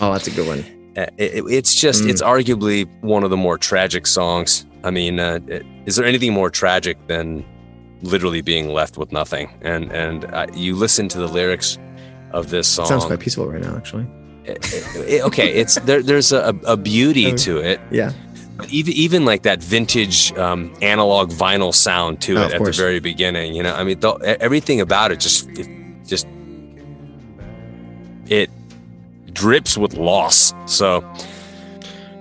Oh, 0.00 0.12
that's 0.12 0.26
a 0.28 0.30
good 0.32 0.46
one. 0.46 0.64
Uh, 0.96 1.06
it- 1.18 1.34
it- 1.34 1.44
it's 1.48 1.72
just 1.76 2.02
Mm. 2.02 2.10
it's 2.10 2.20
arguably 2.20 2.84
one 3.00 3.22
of 3.22 3.30
the 3.30 3.36
more 3.36 3.56
tragic 3.56 4.08
songs. 4.08 4.66
I 4.82 4.90
mean, 4.90 5.20
uh, 5.20 5.38
it- 5.46 5.64
is 5.86 5.94
there 5.94 6.04
anything 6.04 6.32
more 6.32 6.50
tragic 6.50 6.96
than 7.06 7.44
literally 8.02 8.42
being 8.42 8.70
left 8.74 8.98
with 8.98 9.12
nothing? 9.12 9.48
And 9.62 9.92
and 9.92 10.24
uh, 10.24 10.46
you 10.52 10.74
listen 10.74 11.06
to 11.10 11.18
the 11.18 11.28
lyrics 11.28 11.78
of 12.32 12.50
this 12.50 12.66
song. 12.68 12.86
Sounds 12.86 13.04
quite 13.04 13.20
peaceful 13.20 13.46
right 13.46 13.60
now, 13.62 13.76
actually. 13.76 14.06
it- 14.44 14.58
it- 14.96 15.22
okay, 15.24 15.52
it's 15.54 15.74
there. 15.80 16.02
There's 16.02 16.32
a, 16.32 16.54
a 16.66 16.76
beauty 16.76 17.32
to 17.34 17.58
it. 17.58 17.80
Yeah. 17.90 18.12
Even 18.68 18.92
even 18.94 19.24
like 19.24 19.42
that 19.44 19.62
vintage 19.62 20.32
um, 20.36 20.72
analog 20.82 21.30
vinyl 21.30 21.74
sound 21.74 22.20
to 22.22 22.36
Oh, 22.36 22.42
it 22.42 22.52
at 22.52 22.58
course. 22.58 22.76
the 22.76 22.82
very 22.82 23.00
beginning. 23.00 23.54
You 23.54 23.62
know, 23.62 23.74
I 23.74 23.84
mean, 23.84 24.00
the, 24.00 24.10
everything 24.40 24.80
about 24.82 25.12
it 25.12 25.20
just 25.20 25.48
it 25.58 25.66
just 26.06 26.26
it 28.28 28.50
drips 29.32 29.76
with 29.78 29.94
loss. 29.94 30.52
So 30.66 31.00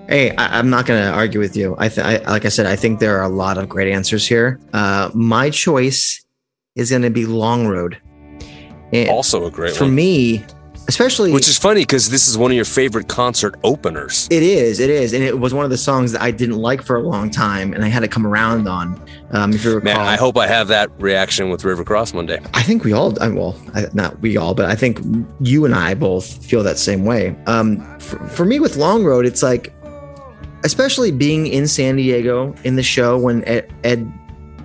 Hey, 0.07 0.35
I, 0.37 0.57
I'm 0.57 0.71
not 0.71 0.87
going 0.87 0.99
to 1.03 1.11
argue 1.11 1.39
with 1.39 1.55
you. 1.55 1.75
I, 1.77 1.87
th- 1.87 1.99
I 2.05 2.17
like 2.31 2.43
I 2.43 2.49
said, 2.49 2.65
I 2.65 2.75
think 2.75 2.99
there 2.99 3.19
are 3.19 3.23
a 3.23 3.29
lot 3.29 3.59
of 3.59 3.69
great 3.69 3.91
answers 3.93 4.25
here. 4.27 4.59
Uh, 4.73 5.11
my 5.13 5.51
choice 5.51 6.25
is 6.75 6.89
going 6.89 7.03
to 7.03 7.11
be 7.11 7.27
Long 7.27 7.67
Road. 7.67 7.99
And 8.91 9.09
also 9.09 9.45
a 9.45 9.51
great 9.51 9.75
for 9.75 9.85
one. 9.85 9.95
me, 9.95 10.45
especially 10.87 11.31
Which 11.31 11.47
is 11.47 11.57
funny 11.57 11.81
because 11.81 12.09
this 12.09 12.27
is 12.27 12.37
one 12.37 12.51
of 12.51 12.55
your 12.55 12.65
favorite 12.65 13.07
concert 13.07 13.55
openers. 13.63 14.27
It 14.31 14.41
is, 14.41 14.79
it 14.79 14.89
is, 14.89 15.13
and 15.13 15.23
it 15.23 15.39
was 15.39 15.53
one 15.53 15.63
of 15.63 15.69
the 15.69 15.77
songs 15.77 16.11
that 16.13 16.21
I 16.21 16.31
didn't 16.31 16.57
like 16.57 16.81
for 16.81 16.95
a 16.95 17.01
long 17.01 17.29
time, 17.29 17.73
and 17.73 17.85
I 17.85 17.87
had 17.87 17.99
to 17.99 18.07
come 18.07 18.25
around 18.25 18.67
on. 18.67 18.99
Um, 19.31 19.53
if 19.53 19.63
you 19.63 19.75
recall, 19.75 19.93
Man, 19.93 20.07
I 20.07 20.15
hope 20.15 20.35
I 20.37 20.47
have 20.47 20.67
that 20.69 20.89
reaction 20.99 21.49
with 21.49 21.63
River 21.63 21.83
Cross 21.83 22.13
one 22.13 22.25
day. 22.25 22.39
I 22.55 22.63
think 22.63 22.83
we 22.83 22.93
all, 22.93 23.21
I, 23.21 23.29
well, 23.29 23.55
I, 23.75 23.85
not 23.93 24.19
we 24.21 24.37
all, 24.37 24.55
but 24.55 24.65
I 24.65 24.75
think 24.75 24.99
you 25.39 25.65
and 25.65 25.75
I 25.75 25.93
both 25.93 26.43
feel 26.43 26.63
that 26.63 26.79
same 26.79 27.05
way. 27.05 27.35
Um, 27.45 27.99
for, 27.99 28.17
for 28.29 28.45
me 28.45 28.59
with 28.59 28.75
Long 28.75 29.03
Road, 29.03 29.27
it's 29.27 29.43
like, 29.43 29.71
especially 30.63 31.11
being 31.11 31.45
in 31.45 31.67
San 31.67 31.97
Diego 31.97 32.55
in 32.63 32.75
the 32.75 32.83
show 32.83 33.17
when 33.17 33.43
Ed, 33.45 33.71
Ed 33.83 34.11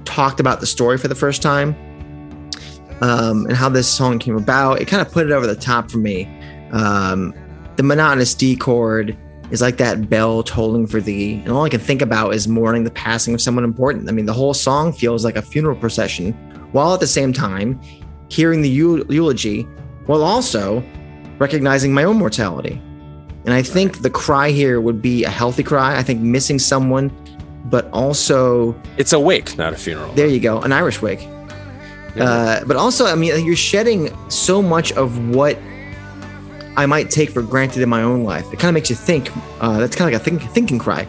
talked 0.07 0.41
about 0.41 0.61
the 0.61 0.67
story 0.67 0.97
for 0.97 1.09
the 1.09 1.15
first 1.15 1.43
time, 1.43 1.77
um, 3.01 3.47
and 3.47 3.57
how 3.57 3.69
this 3.69 3.89
song 3.89 4.19
came 4.19 4.37
about, 4.37 4.81
it 4.81 4.87
kind 4.89 5.01
of 5.07 5.13
put 5.13 5.27
it 5.27 5.33
over 5.33 5.47
the 5.47 5.57
top 5.57 5.91
for 5.91 5.99
me. 5.99 6.27
Um, 6.73 7.35
the 7.77 7.83
monotonous 7.83 8.35
D 8.35 8.57
chord 8.57 9.17
is 9.51 9.61
like 9.61 9.77
that 9.77 10.09
bell 10.09 10.43
tolling 10.43 10.87
for 10.87 11.01
thee, 11.01 11.35
and 11.45 11.49
all 11.51 11.65
I 11.65 11.69
can 11.69 11.81
think 11.81 12.01
about 12.03 12.35
is 12.35 12.49
mourning 12.49 12.85
the 12.85 12.91
passing 12.91 13.35
of 13.35 13.41
someone 13.41 13.65
important. 13.65 14.09
I 14.09 14.13
mean, 14.13 14.27
the 14.27 14.33
whole 14.33 14.55
song 14.55 14.93
feels 14.93 15.25
like 15.25 15.37
a 15.37 15.43
funeral 15.43 15.77
procession, 15.77 16.33
while 16.73 16.95
at 16.95 17.01
the 17.01 17.07
same 17.07 17.33
time 17.33 17.81
hearing 18.29 18.63
the 18.63 18.79
eul- 18.79 19.11
eulogy, 19.13 19.63
while 20.07 20.23
also 20.23 20.83
recognizing 21.39 21.93
my 21.93 22.05
own 22.05 22.17
mortality. 22.17 22.81
And 23.45 23.53
I 23.53 23.63
think 23.63 24.01
the 24.01 24.09
cry 24.11 24.51
here 24.51 24.81
would 24.81 25.03
be 25.03 25.25
a 25.25 25.29
healthy 25.31 25.63
cry. 25.63 25.99
I 25.99 26.03
think 26.03 26.21
missing 26.23 26.59
someone, 26.59 27.11
but 27.67 27.91
also 27.93 28.75
It's 28.97 29.13
a 29.13 29.21
wake, 29.21 29.59
not 29.59 29.75
a 29.75 29.77
funeral. 29.77 30.11
there 30.15 30.27
you 30.27 30.41
go, 30.41 30.61
an 30.63 30.73
Irish 30.73 31.03
wake. 31.03 31.29
Uh, 32.19 32.65
but 32.65 32.77
also, 32.77 33.07
I 33.07 33.15
mean, 33.15 33.45
you're 33.45 33.57
shedding 33.57 34.17
so 34.31 34.63
much 34.63 34.93
of 34.93 35.35
what 35.35 35.59
I 36.77 36.87
might 36.87 37.11
take 37.11 37.31
for 37.31 37.43
granted 37.43 37.83
in 37.83 37.89
my 37.89 38.03
own 38.03 38.25
life. 38.25 38.45
It 38.53 38.59
kind 38.59 38.71
of 38.71 38.75
makes 38.75 38.91
you 38.91 38.97
think. 38.97 39.31
Uh, 39.61 39.79
that's 39.79 39.97
kind 39.97 40.13
of 40.13 40.21
like 40.21 40.21
a 40.21 40.25
think, 40.25 40.51
thinking 40.53 40.79
cry. 40.79 41.07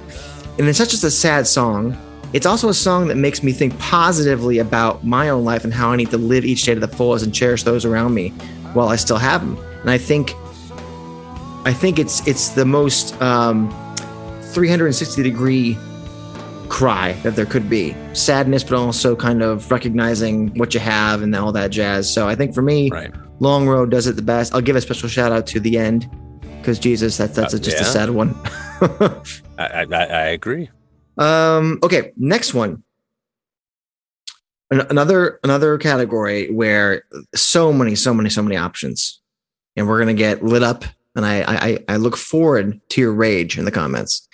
And 0.57 0.67
it's 0.67 0.79
not 0.79 0.89
just 0.89 1.03
a 1.03 1.11
sad 1.11 1.47
song. 1.47 1.97
It's 2.33 2.45
also 2.45 2.69
a 2.69 2.73
song 2.73 3.07
that 3.07 3.15
makes 3.15 3.43
me 3.43 3.51
think 3.51 3.77
positively 3.79 4.59
about 4.59 5.03
my 5.03 5.29
own 5.29 5.43
life 5.43 5.63
and 5.63 5.73
how 5.73 5.91
I 5.91 5.95
need 5.95 6.11
to 6.11 6.17
live 6.17 6.43
each 6.43 6.63
day 6.63 6.73
to 6.73 6.79
the 6.79 6.87
fullest 6.87 7.23
and 7.23 7.33
cherish 7.33 7.63
those 7.63 7.85
around 7.85 8.13
me 8.13 8.29
while 8.73 8.89
I 8.89 8.95
still 8.95 9.17
have 9.17 9.41
them. 9.41 9.57
And 9.81 9.89
I 9.89 9.97
think, 9.97 10.33
I 11.65 11.73
think 11.73 11.97
it's 11.97 12.25
it's 12.27 12.49
the 12.49 12.65
most 12.65 13.19
um, 13.21 13.69
360 14.53 15.23
degree 15.23 15.77
cry 16.75 17.13
that 17.23 17.37
there 17.37 17.45
could 17.45 17.69
be. 17.69 17.95
Sadness 18.11 18.61
but 18.63 18.73
also 18.77 19.15
kind 19.15 19.41
of 19.41 19.71
recognizing 19.71 20.53
what 20.59 20.73
you 20.73 20.81
have 20.81 21.21
and 21.21 21.33
all 21.33 21.53
that 21.53 21.69
jazz. 21.71 22.11
So 22.13 22.27
i 22.27 22.35
think 22.35 22.53
for 22.53 22.61
me 22.61 22.89
Right. 22.91 23.13
long 23.39 23.65
road 23.65 23.89
does 23.91 24.07
it 24.07 24.17
the 24.17 24.21
best. 24.21 24.53
I'll 24.53 24.59
give 24.67 24.75
a 24.75 24.81
special 24.81 25.07
shout 25.07 25.31
out 25.31 25.47
to 25.53 25.59
the 25.61 25.77
end 25.77 26.09
because 26.59 26.77
jesus 26.77 27.15
that's 27.15 27.33
that's 27.35 27.53
Uh, 27.53 27.59
just 27.59 27.79
a 27.79 27.85
sad 27.85 28.09
one. 28.09 28.35
I, 29.57 29.85
I, 29.89 30.05
I 30.23 30.25
agree. 30.39 30.69
um 31.17 31.79
okay 31.81 32.11
next 32.17 32.53
one. 32.53 32.83
An- 34.71 34.87
another 34.89 35.39
another 35.43 35.77
category 35.77 36.51
where 36.51 37.03
so 37.35 37.71
many 37.71 37.95
so 37.95 38.13
many 38.13 38.29
so 38.29 38.41
many 38.43 38.57
options. 38.57 39.21
And 39.77 39.87
we're 39.87 39.99
gonna 39.99 40.13
get 40.27 40.43
lit 40.43 40.63
up 40.63 40.83
and 41.15 41.25
i 41.25 41.35
i 41.67 41.79
i 41.87 41.95
look 41.95 42.17
forward 42.17 42.81
to 42.89 42.99
your 43.01 43.13
rage 43.13 43.57
in 43.57 43.63
the 43.63 43.71
comments 43.71 44.27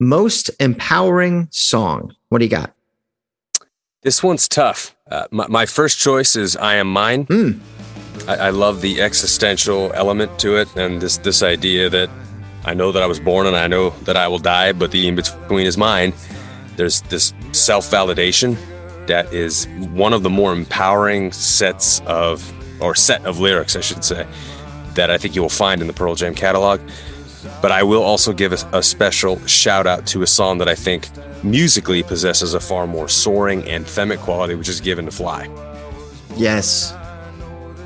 most 0.00 0.50
empowering 0.60 1.48
song 1.50 2.14
what 2.28 2.38
do 2.38 2.44
you 2.44 2.50
got 2.50 2.74
This 4.02 4.22
one's 4.22 4.48
tough. 4.48 4.94
Uh, 5.10 5.26
my, 5.30 5.46
my 5.48 5.66
first 5.66 5.98
choice 5.98 6.36
is 6.36 6.56
"I 6.56 6.74
Am 6.76 6.88
Mine." 6.92 7.24
Hmm. 7.24 7.52
I, 8.28 8.48
I 8.48 8.50
love 8.50 8.80
the 8.80 9.00
existential 9.00 9.92
element 9.94 10.38
to 10.40 10.56
it, 10.56 10.68
and 10.76 11.00
this 11.00 11.18
this 11.18 11.42
idea 11.42 11.88
that 11.90 12.10
I 12.64 12.74
know 12.74 12.92
that 12.92 13.02
I 13.02 13.06
was 13.06 13.20
born 13.20 13.46
and 13.46 13.56
I 13.56 13.66
know 13.66 13.90
that 14.04 14.16
I 14.16 14.26
will 14.28 14.38
die, 14.38 14.72
but 14.72 14.90
the 14.90 15.06
in 15.06 15.16
between 15.16 15.66
is 15.66 15.76
mine. 15.76 16.14
There's 16.76 17.02
this 17.02 17.34
self 17.52 17.90
validation 17.90 18.56
that 19.06 19.32
is 19.32 19.66
one 19.92 20.14
of 20.14 20.22
the 20.22 20.30
more 20.30 20.52
empowering 20.52 21.30
sets 21.32 22.00
of, 22.06 22.52
or 22.80 22.94
set 22.94 23.24
of 23.26 23.38
lyrics, 23.38 23.76
I 23.76 23.80
should 23.80 24.02
say, 24.02 24.26
that 24.94 25.10
I 25.10 25.18
think 25.18 25.34
you 25.34 25.42
will 25.42 25.50
find 25.50 25.82
in 25.82 25.86
the 25.86 25.92
Pearl 25.92 26.14
Jam 26.14 26.34
catalog. 26.34 26.80
But 27.62 27.72
I 27.72 27.82
will 27.82 28.02
also 28.02 28.32
give 28.32 28.52
a, 28.52 28.78
a 28.78 28.82
special 28.82 29.38
shout 29.46 29.86
out 29.86 30.06
to 30.08 30.22
a 30.22 30.26
song 30.26 30.58
that 30.58 30.68
I 30.68 30.74
think 30.74 31.08
musically 31.42 32.02
possesses 32.02 32.54
a 32.54 32.60
far 32.60 32.86
more 32.86 33.08
soaring 33.08 33.62
anthemic 33.62 34.18
quality, 34.18 34.54
which 34.54 34.68
is 34.68 34.80
Given 34.80 35.04
to 35.06 35.10
Fly. 35.10 35.48
yes 36.36 36.94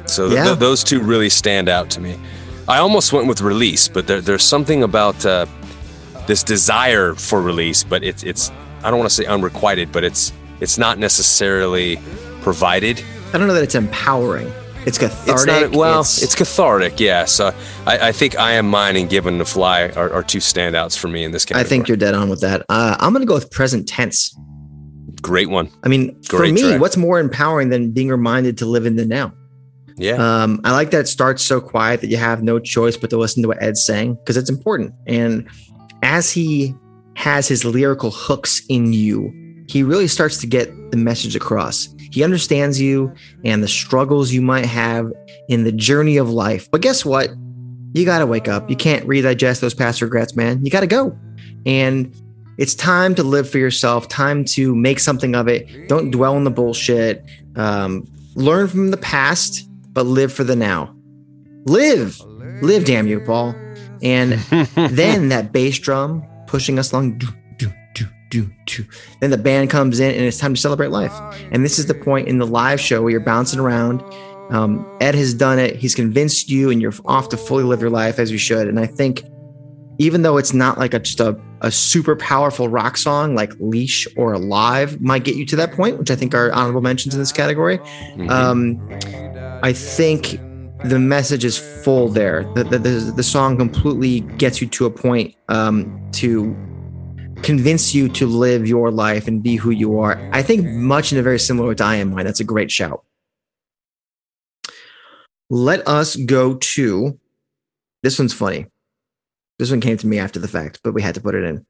So 0.07 0.29
th- 0.29 0.37
Yeah. 0.37 0.44
th- 0.44 0.59
those 0.59 0.83
two 0.85 1.01
really 1.01 1.29
stand 1.31 1.68
out 1.68 1.90
to 1.90 2.01
me. 2.01 2.16
I 2.68 2.79
almost 2.79 3.12
went 3.12 3.27
with 3.27 3.40
release, 3.40 3.88
but 3.88 4.07
there, 4.07 4.21
there's 4.21 4.44
something 4.44 4.83
about 4.83 5.25
uh, 5.27 5.47
this 6.27 6.42
desire 6.42 7.14
for 7.14 7.40
release, 7.42 7.83
but 7.85 8.03
it's 8.05 8.23
it's 8.23 8.51
I 8.83 8.90
don't 8.90 8.99
want 8.99 9.11
to 9.11 9.14
say 9.14 9.25
unrequited, 9.25 9.90
but 9.92 10.05
it's 10.05 10.33
it's 10.61 10.77
not 10.79 10.99
necessarily 10.99 11.99
provided. 12.42 13.03
I 13.33 13.38
don't 13.38 13.47
know 13.49 13.55
that 13.55 13.62
it's 13.64 13.75
empowering. 13.75 14.51
It's 14.88 14.98
cathartic. 14.98 15.35
It's 15.35 15.46
not 15.46 15.77
well. 15.77 16.01
It's, 16.01 16.35
cathartic, 16.35 16.98
yeah. 16.98 17.27
So 17.27 17.55
I, 17.87 18.09
I 18.09 18.12
think 18.12 18.38
I 18.38 18.53
am 18.53 18.68
mine 18.68 18.96
and 18.96 19.09
given 19.09 19.38
to 19.38 19.44
fly 19.44 19.88
are, 19.90 20.11
are 20.11 20.22
two 20.22 20.38
standouts 20.38 20.98
for 20.98 21.09
me 21.09 21.24
in 21.24 21.31
this 21.31 21.44
category. 21.44 21.64
I 21.64 21.68
think 21.68 21.88
you're 21.88 21.98
dead 21.98 22.14
on 22.14 22.31
with 22.31 22.40
that. 22.40 22.62
Uh, 22.70 22.96
I'm 22.98 23.12
going 23.12 23.20
to 23.20 23.27
go 23.27 23.35
with 23.35 23.51
present 23.51 23.87
tense. 23.87 24.35
great 25.20 25.51
one. 25.51 25.70
I 25.85 25.88
mean, 25.88 26.20
for 26.22 26.46
me, 26.46 26.62
track. 26.62 26.81
what's 26.81 26.96
more 26.96 27.20
empowering 27.20 27.68
than 27.68 27.90
being 27.92 28.09
reminded 28.09 28.57
to 28.59 28.66
live 28.66 28.87
in 28.87 28.96
the 28.96 29.05
now? 29.05 29.35
Yeah, 29.98 30.14
Um, 30.14 30.61
I 30.64 30.72
like 30.72 30.90
that 30.92 31.01
it 31.01 31.09
starts 31.09 31.42
so 31.42 31.61
quiet 31.61 32.01
that 32.03 32.07
you 32.07 32.16
have 32.16 32.42
no 32.42 32.59
choice 32.59 32.96
but 32.96 33.11
to 33.11 33.18
listen 33.18 33.42
to 33.42 33.48
what 33.48 33.61
Ed's 33.61 33.85
saying 33.85 34.14
because 34.14 34.37
it's 34.37 34.48
important. 34.48 34.94
And 35.07 35.48
as 36.03 36.31
he 36.31 36.74
has 37.14 37.48
his 37.48 37.64
lyrical 37.64 38.12
hooks 38.12 38.62
in 38.68 38.92
you, 38.92 39.35
he 39.68 39.83
really 39.83 40.07
starts 40.07 40.38
to 40.38 40.46
get 40.46 40.70
the 40.92 40.96
message 40.96 41.35
across. 41.35 41.88
He 42.11 42.23
understands 42.23 42.81
you 42.81 43.12
and 43.44 43.62
the 43.62 43.68
struggles 43.68 44.33
you 44.33 44.42
might 44.42 44.66
have 44.66 45.12
in 45.49 45.64
the 45.64 45.73
journey 45.73 46.16
of 46.16 46.31
life. 46.31 46.71
But 46.71 46.83
guess 46.83 47.05
what? 47.05 47.31
You 47.94 48.05
got 48.05 48.18
to 48.18 48.27
wake 48.27 48.49
up. 48.49 48.68
You 48.68 48.77
can't 48.77 49.07
redigest 49.07 49.61
those 49.61 49.75
past 49.75 50.01
regrets, 50.03 50.37
man. 50.37 50.64
You 50.64 50.71
got 50.71 50.81
to 50.81 50.87
go. 50.87 51.18
And 51.64 52.14
it's 52.59 52.75
time 52.75 53.14
to 53.14 53.23
live 53.23 53.49
for 53.49 53.59
yourself, 53.59 54.09
time 54.09 54.44
to 54.47 54.75
make 54.75 54.99
something 54.99 55.35
of 55.35 55.49
it. 55.49 55.88
Don't 55.88 56.11
dwell 56.11 56.35
on 56.35 56.44
the 56.44 56.51
bullshit. 56.51 57.25
Um, 57.57 58.07
learn 58.35 58.68
from 58.68 58.90
the 58.90 58.97
past, 58.97 59.68
but 59.92 60.07
live 60.07 60.33
for 60.33 60.44
the 60.44 60.57
now. 60.57 60.94
Live, 61.64 62.21
live, 62.62 62.85
damn 62.85 63.07
you, 63.07 63.21
Paul. 63.21 63.55
And 64.03 64.33
then 64.75 65.29
that 65.29 65.53
bass 65.53 65.79
drum 65.79 66.25
pushing 66.47 66.79
us 66.79 66.92
along. 66.92 67.21
Do, 68.31 68.51
do. 68.67 68.85
Then 69.21 69.31
the 69.31 69.38
band 69.38 69.71
comes 69.71 70.01
in 70.01 70.14
and 70.14 70.25
it's 70.25 70.38
time 70.38 70.55
to 70.55 70.61
celebrate 70.61 70.88
life. 70.88 71.12
And 71.51 71.64
this 71.64 71.79
is 71.79 71.87
the 71.87 71.95
point 71.95 72.29
in 72.29 72.38
the 72.38 72.47
live 72.47 72.81
show 72.81 73.03
where 73.03 73.11
you're 73.11 73.21
bouncing 73.21 73.59
around. 73.59 74.03
Um, 74.51 74.87
Ed 75.01 75.14
has 75.14 75.35
done 75.35 75.59
it. 75.59 75.77
He's 75.77 75.95
convinced 75.95 76.49
you, 76.49 76.71
and 76.71 76.81
you're 76.81 76.95
off 77.05 77.29
to 77.31 77.37
fully 77.37 77.64
live 77.64 77.81
your 77.81 77.91
life 77.91 78.19
as 78.19 78.31
you 78.31 78.38
should. 78.38 78.67
And 78.67 78.81
I 78.81 78.87
think 78.87 79.23
even 79.99 80.23
though 80.23 80.37
it's 80.37 80.55
not 80.55 80.79
like 80.79 80.95
a, 80.95 81.01
just 81.01 81.21
a, 81.21 81.38
a 81.61 81.71
super 81.71 82.17
powerful 82.17 82.69
rock 82.69 82.97
song 82.97 83.35
like 83.35 83.53
Leash 83.59 84.07
or 84.17 84.33
Alive 84.33 85.01
might 85.01 85.25
get 85.25 85.35
you 85.35 85.45
to 85.47 85.57
that 85.57 85.73
point, 85.73 85.99
which 85.99 86.11
I 86.11 86.17
think 86.17 86.35
are 86.35 86.53
honorable 86.53 86.81
mentions 86.81 87.14
in 87.14 87.21
this 87.21 87.33
category. 87.33 87.79
Mm-hmm. 87.79 88.31
Um, 88.31 89.61
I 89.62 89.73
think 89.73 90.38
the 90.85 91.01
message 91.01 91.45
is 91.45 91.59
full 91.59 92.09
there. 92.09 92.45
The, 92.55 92.62
the, 92.62 92.79
the, 92.79 93.12
the, 93.17 93.23
song 93.25 93.57
completely 93.59 94.21
gets 94.21 94.61
you 94.61 94.69
to 94.69 94.87
a 94.87 94.91
point 94.91 95.35
um, 95.49 96.09
to 96.12 96.57
convince 97.42 97.94
you 97.94 98.09
to 98.11 98.27
live 98.27 98.66
your 98.66 98.90
life 98.90 99.29
and 99.29 99.42
be 99.42 99.57
who 99.57 99.70
you 99.70 99.98
are. 99.98 100.18
I 100.33 100.42
think 100.42 100.66
much 100.66 101.12
in 101.12 101.18
a 101.18 101.22
very 101.22 101.38
similar 101.38 101.68
way 101.68 101.74
to 101.74 101.85
I 101.85 101.96
Am 101.96 102.11
Mine. 102.11 102.24
That's 102.24 102.40
a 102.40 102.44
great 102.44 102.70
shout. 102.70 103.05
Let 105.51 105.87
us 105.88 106.16
go 106.16 106.57
to 106.57 107.18
this 108.03 108.18
one's 108.18 108.35
funny. 108.35 108.66
This 109.59 109.70
one 109.70 109.81
came 109.81 109.96
to 109.96 110.07
me 110.07 110.18
after 110.18 110.38
the 110.38 110.48
fact, 110.48 110.81
but 110.85 110.94
we 110.94 111.03
had 111.03 111.14
to 111.14 111.20
put 111.20 111.35
it 111.35 111.44
in. 111.44 111.66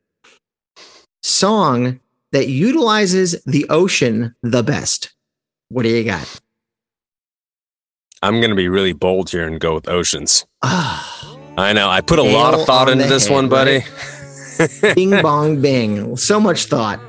Song 1.23 2.01
that 2.33 2.49
utilizes 2.49 3.43
the 3.45 3.67
ocean 3.71 4.35
the 4.43 4.63
best. 4.63 5.15
What 5.69 5.85
do 5.85 5.89
you 5.89 6.05
got? 6.05 6.41
I'm 8.23 8.41
going 8.41 8.51
to 8.51 8.57
be 8.57 8.69
really 8.69 8.93
bold 8.93 9.31
here 9.31 9.47
and 9.47 9.61
go 9.61 9.75
with 9.75 9.89
oceans. 9.89 10.45
Ah. 10.63 11.37
I 11.57 11.73
know. 11.73 11.89
I 11.89 12.01
put 12.01 12.19
a 12.19 12.23
lot 12.23 12.55
of 12.55 12.65
thought 12.67 12.89
into 12.89 13.07
this 13.07 13.27
head, 13.27 13.35
one, 13.35 13.49
buddy. 13.49 13.79
Right? 13.79 14.18
Bing 14.95 15.11
bong 15.23 15.61
bing. 15.61 16.17
So 16.17 16.41
much 16.41 16.67
thought. 16.67 17.01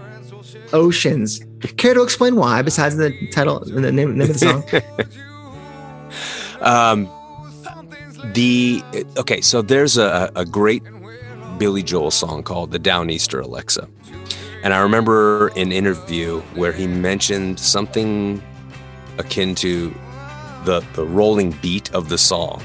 Oceans. 0.74 1.42
Care 1.78 1.94
to 1.94 2.02
explain 2.02 2.36
why, 2.36 2.62
besides 2.62 2.96
the 2.98 3.12
title, 3.32 3.60
the 3.60 3.92
name, 3.92 4.18
name 4.18 4.30
of 4.30 4.40
the 4.40 4.40
song? 4.40 4.64
um, 6.62 7.10
the 8.34 8.84
okay, 9.18 9.42
so 9.42 9.62
there's 9.62 9.98
a, 9.98 10.32
a 10.36 10.46
great 10.46 10.84
Billy 11.58 11.84
Joel 11.84 12.12
song 12.12 12.44
called 12.44 12.72
"The 12.72 12.80
Downeaster 12.80 13.44
Alexa," 13.44 13.90
and 14.64 14.74
I 14.74 14.80
remember 14.80 15.48
an 15.50 15.72
interview 15.72 16.40
where 16.56 16.72
he 16.72 16.88
mentioned 16.88 17.60
something 17.60 18.42
akin 19.18 19.56
to 19.56 19.94
the 20.66 20.82
the 20.94 21.06
rolling 21.06 21.52
beat 21.62 21.94
of 21.94 22.10
the 22.10 22.18
song 22.18 22.64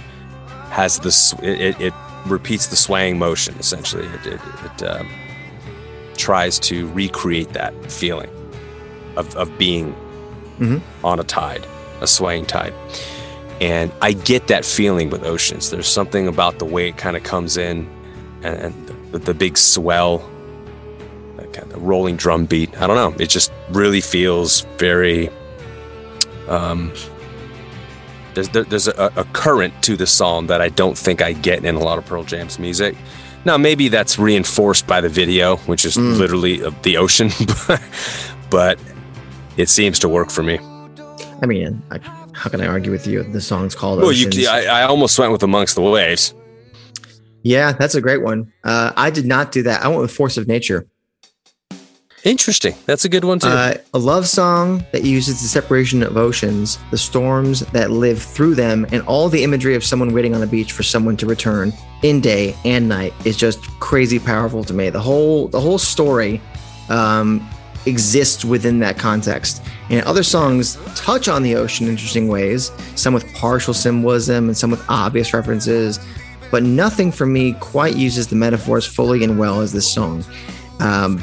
has 0.70 0.98
this 1.00 1.32
it, 1.42 1.80
it 1.80 1.94
repeats 2.26 2.68
the 2.68 2.76
swaying 2.76 3.18
motion 3.18 3.54
essentially. 3.58 4.06
It 4.06 4.26
it, 4.26 4.40
it 4.64 4.82
um, 4.82 5.08
tries 6.16 6.58
to 6.60 6.88
recreate 6.92 7.52
that 7.52 7.74
feeling 7.90 8.30
of 9.16 9.34
of 9.36 9.56
being 9.58 9.94
mm-hmm. 10.58 11.06
on 11.06 11.20
a 11.20 11.24
tide, 11.24 11.66
a 12.00 12.06
swaying 12.06 12.46
tide. 12.46 12.74
And 13.60 13.92
I 14.02 14.12
get 14.12 14.48
that 14.48 14.64
feeling 14.64 15.10
with 15.10 15.24
Oceans. 15.24 15.70
There's 15.70 15.88
something 15.88 16.26
about 16.26 16.58
the 16.58 16.64
way 16.64 16.88
it 16.88 16.96
kind 16.96 17.16
of 17.16 17.22
comes 17.22 17.56
in 17.56 17.88
and, 18.42 18.56
and 18.56 18.88
the, 19.12 19.18
the, 19.18 19.34
big 19.34 19.56
swell, 19.56 20.28
that 21.36 21.52
kind 21.52 21.72
of 21.72 21.80
rolling 21.80 22.16
drum 22.16 22.46
beat. 22.46 22.76
I 22.80 22.86
don't 22.88 22.96
know. 22.96 23.16
It 23.22 23.28
just 23.28 23.52
really 23.70 24.00
feels 24.00 24.62
very. 24.78 25.30
Um, 26.48 26.92
there's 28.34 28.48
there, 28.50 28.64
there's 28.64 28.88
a, 28.88 29.12
a, 29.16 29.24
current 29.32 29.74
to 29.84 29.96
the 29.96 30.06
song 30.06 30.46
that 30.48 30.60
I 30.60 30.68
don't 30.68 30.96
think 30.96 31.22
I 31.22 31.32
get 31.32 31.64
in 31.64 31.74
a 31.74 31.80
lot 31.80 31.98
of 31.98 32.06
Pearl 32.06 32.24
Jam's 32.24 32.58
music. 32.58 32.96
Now 33.44 33.56
maybe 33.56 33.88
that's 33.88 34.18
reinforced 34.18 34.86
by 34.86 35.00
the 35.00 35.08
video, 35.08 35.56
which 35.66 35.84
is 35.84 35.96
mm. 35.96 36.18
literally 36.18 36.68
the 36.82 36.96
ocean, 36.96 37.30
but 38.50 38.78
it 39.56 39.68
seems 39.68 39.98
to 40.00 40.08
work 40.08 40.30
for 40.30 40.42
me. 40.42 40.58
I 41.42 41.46
mean, 41.46 41.82
I, 41.90 41.98
how 42.32 42.50
can 42.50 42.60
I 42.60 42.66
argue 42.66 42.90
with 42.90 43.06
you? 43.06 43.22
The 43.22 43.40
song's 43.40 43.74
called. 43.74 43.98
Well, 44.00 44.08
Oceans. 44.08 44.36
you, 44.36 44.48
I, 44.48 44.64
I 44.64 44.82
almost 44.82 45.18
went 45.18 45.32
with 45.32 45.42
Amongst 45.42 45.74
the 45.74 45.82
Waves. 45.82 46.34
Yeah, 47.42 47.72
that's 47.72 47.94
a 47.94 48.00
great 48.00 48.22
one. 48.22 48.52
Uh, 48.64 48.92
I 48.96 49.10
did 49.10 49.26
not 49.26 49.52
do 49.52 49.62
that. 49.64 49.82
I 49.82 49.88
went 49.88 50.00
with 50.00 50.10
Force 50.10 50.36
of 50.36 50.48
Nature. 50.48 50.86
Interesting. 52.24 52.74
That's 52.86 53.04
a 53.04 53.08
good 53.10 53.24
one 53.24 53.38
too. 53.38 53.48
Uh, 53.48 53.74
a 53.92 53.98
love 53.98 54.26
song 54.26 54.84
that 54.92 55.04
uses 55.04 55.42
the 55.42 55.48
separation 55.48 56.02
of 56.02 56.16
oceans, 56.16 56.78
the 56.90 56.96
storms 56.96 57.60
that 57.66 57.90
live 57.90 58.22
through 58.22 58.54
them, 58.54 58.86
and 58.92 59.02
all 59.02 59.28
the 59.28 59.44
imagery 59.44 59.74
of 59.74 59.84
someone 59.84 60.14
waiting 60.14 60.34
on 60.34 60.40
the 60.40 60.46
beach 60.46 60.72
for 60.72 60.82
someone 60.82 61.18
to 61.18 61.26
return 61.26 61.70
in 62.02 62.22
day 62.22 62.56
and 62.64 62.88
night 62.88 63.12
is 63.26 63.36
just 63.36 63.60
crazy 63.78 64.18
powerful 64.18 64.64
to 64.64 64.72
me. 64.72 64.88
The 64.88 65.00
whole 65.00 65.48
the 65.48 65.60
whole 65.60 65.76
story 65.76 66.40
um, 66.88 67.46
exists 67.84 68.42
within 68.42 68.78
that 68.78 68.98
context. 68.98 69.62
And 69.90 70.02
other 70.06 70.22
songs 70.22 70.78
touch 70.94 71.28
on 71.28 71.42
the 71.42 71.56
ocean 71.56 71.86
in 71.86 71.92
interesting 71.92 72.28
ways, 72.28 72.72
some 72.94 73.12
with 73.12 73.30
partial 73.34 73.74
symbolism 73.74 74.48
and 74.48 74.56
some 74.56 74.70
with 74.70 74.82
obvious 74.88 75.34
references, 75.34 76.00
but 76.50 76.62
nothing 76.62 77.12
for 77.12 77.26
me 77.26 77.52
quite 77.60 77.96
uses 77.96 78.28
the 78.28 78.36
metaphors 78.36 78.86
fully 78.86 79.22
and 79.24 79.38
well 79.38 79.60
as 79.60 79.72
this 79.72 79.90
song. 79.92 80.24
Um, 80.80 81.22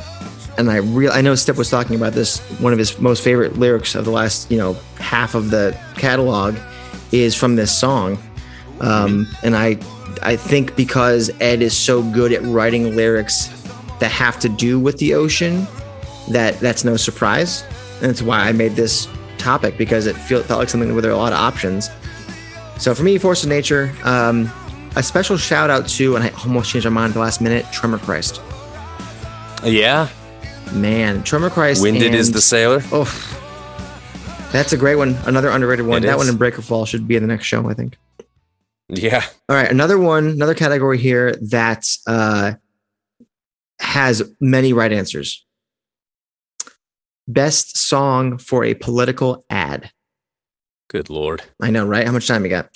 and 0.58 0.70
I 0.70 0.78
real 0.78 1.12
I 1.12 1.22
know 1.22 1.36
Step 1.36 1.56
was 1.56 1.70
talking 1.70 1.96
about 1.96 2.14
this. 2.14 2.40
One 2.60 2.74
of 2.74 2.80
his 2.80 3.00
most 3.00 3.24
favorite 3.24 3.58
lyrics 3.58 3.96
of 3.96 4.06
the 4.06 4.12
last 4.12 4.52
you 4.52 4.58
know 4.58 4.74
half 4.98 5.36
of 5.36 5.50
the 5.50 5.78
catalog 5.96 6.56
is 7.12 7.36
from 7.36 7.56
this 7.56 7.78
song, 7.78 8.18
um, 8.80 9.28
and 9.44 9.56
I 9.56 9.78
I 10.22 10.36
think 10.36 10.76
because 10.76 11.32
Ed 11.40 11.62
is 11.62 11.76
so 11.76 12.04
good 12.12 12.32
at 12.32 12.42
writing 12.44 12.96
lyrics 12.96 13.48
that 14.00 14.12
have 14.12 14.40
to 14.40 14.50
do 14.50 14.80
with 14.80 14.98
the 14.98 15.14
ocean, 15.14 15.68
that 16.30 16.60
that's 16.60 16.84
no 16.84 16.98
surprise, 16.98 17.64
and 18.02 18.10
that's 18.10 18.22
why 18.22 18.40
I 18.40 18.52
made 18.52 18.76
this 18.76 19.08
topic 19.38 19.78
because 19.78 20.06
it 20.06 20.16
felt, 20.16 20.46
felt 20.46 20.60
like 20.60 20.70
something 20.70 20.94
where 20.94 21.02
there 21.02 21.12
are 21.12 21.16
a 21.16 21.18
lot 21.18 21.34
of 21.34 21.40
options. 21.40 21.90
So 22.78 22.94
for 22.94 23.04
me, 23.04 23.18
Force 23.18 23.44
of 23.44 23.50
Nature, 23.50 23.94
um, 24.04 24.52
a 24.96 25.04
special 25.04 25.38
shout 25.38 25.70
out 25.70 25.88
to, 25.88 26.16
and 26.16 26.24
I 26.24 26.30
almost 26.44 26.72
changed 26.72 26.86
my 26.86 26.92
mind 26.92 27.12
at 27.12 27.14
the 27.14 27.20
last 27.20 27.42
minute, 27.42 27.66
Tremor 27.72 28.00
Christ. 28.00 28.42
Yeah, 29.64 30.10
Man, 30.74 31.24
Tremor 31.24 31.50
Christ. 31.50 31.82
Winded 31.82 32.08
and, 32.08 32.16
is 32.16 32.32
the 32.32 32.42
sailor. 32.42 32.82
Oh, 32.92 33.06
that's 34.52 34.74
a 34.74 34.78
great 34.78 34.96
one. 34.96 35.16
Another 35.26 35.50
underrated 35.50 35.86
one. 35.86 36.04
It 36.04 36.08
that 36.08 36.18
is. 36.18 36.18
one 36.18 36.30
in 36.30 36.38
Breakerfall 36.38 36.88
should 36.88 37.08
be 37.08 37.16
in 37.16 37.24
the 37.24 37.28
next 37.28 37.46
show, 37.46 37.70
I 37.70 37.74
think. 37.74 37.98
Yeah. 38.90 39.24
All 39.48 39.56
right, 39.56 39.70
another 39.70 39.98
one, 39.98 40.28
another 40.28 40.54
category 40.54 40.98
here 40.98 41.34
that 41.50 41.88
uh, 42.08 42.54
has 43.80 44.24
many 44.40 44.74
right 44.74 44.92
answers. 44.92 45.46
Best 47.28 47.78
song 47.78 48.38
for 48.38 48.66
a 48.66 48.74
political 48.74 49.46
ad. 49.50 49.92
Good 50.90 51.10
lord. 51.10 51.44
I 51.62 51.72
know, 51.72 51.86
right? 51.86 52.06
How 52.06 52.12
much 52.12 52.28
time 52.28 52.44
you 52.44 52.50
got? 52.50 52.70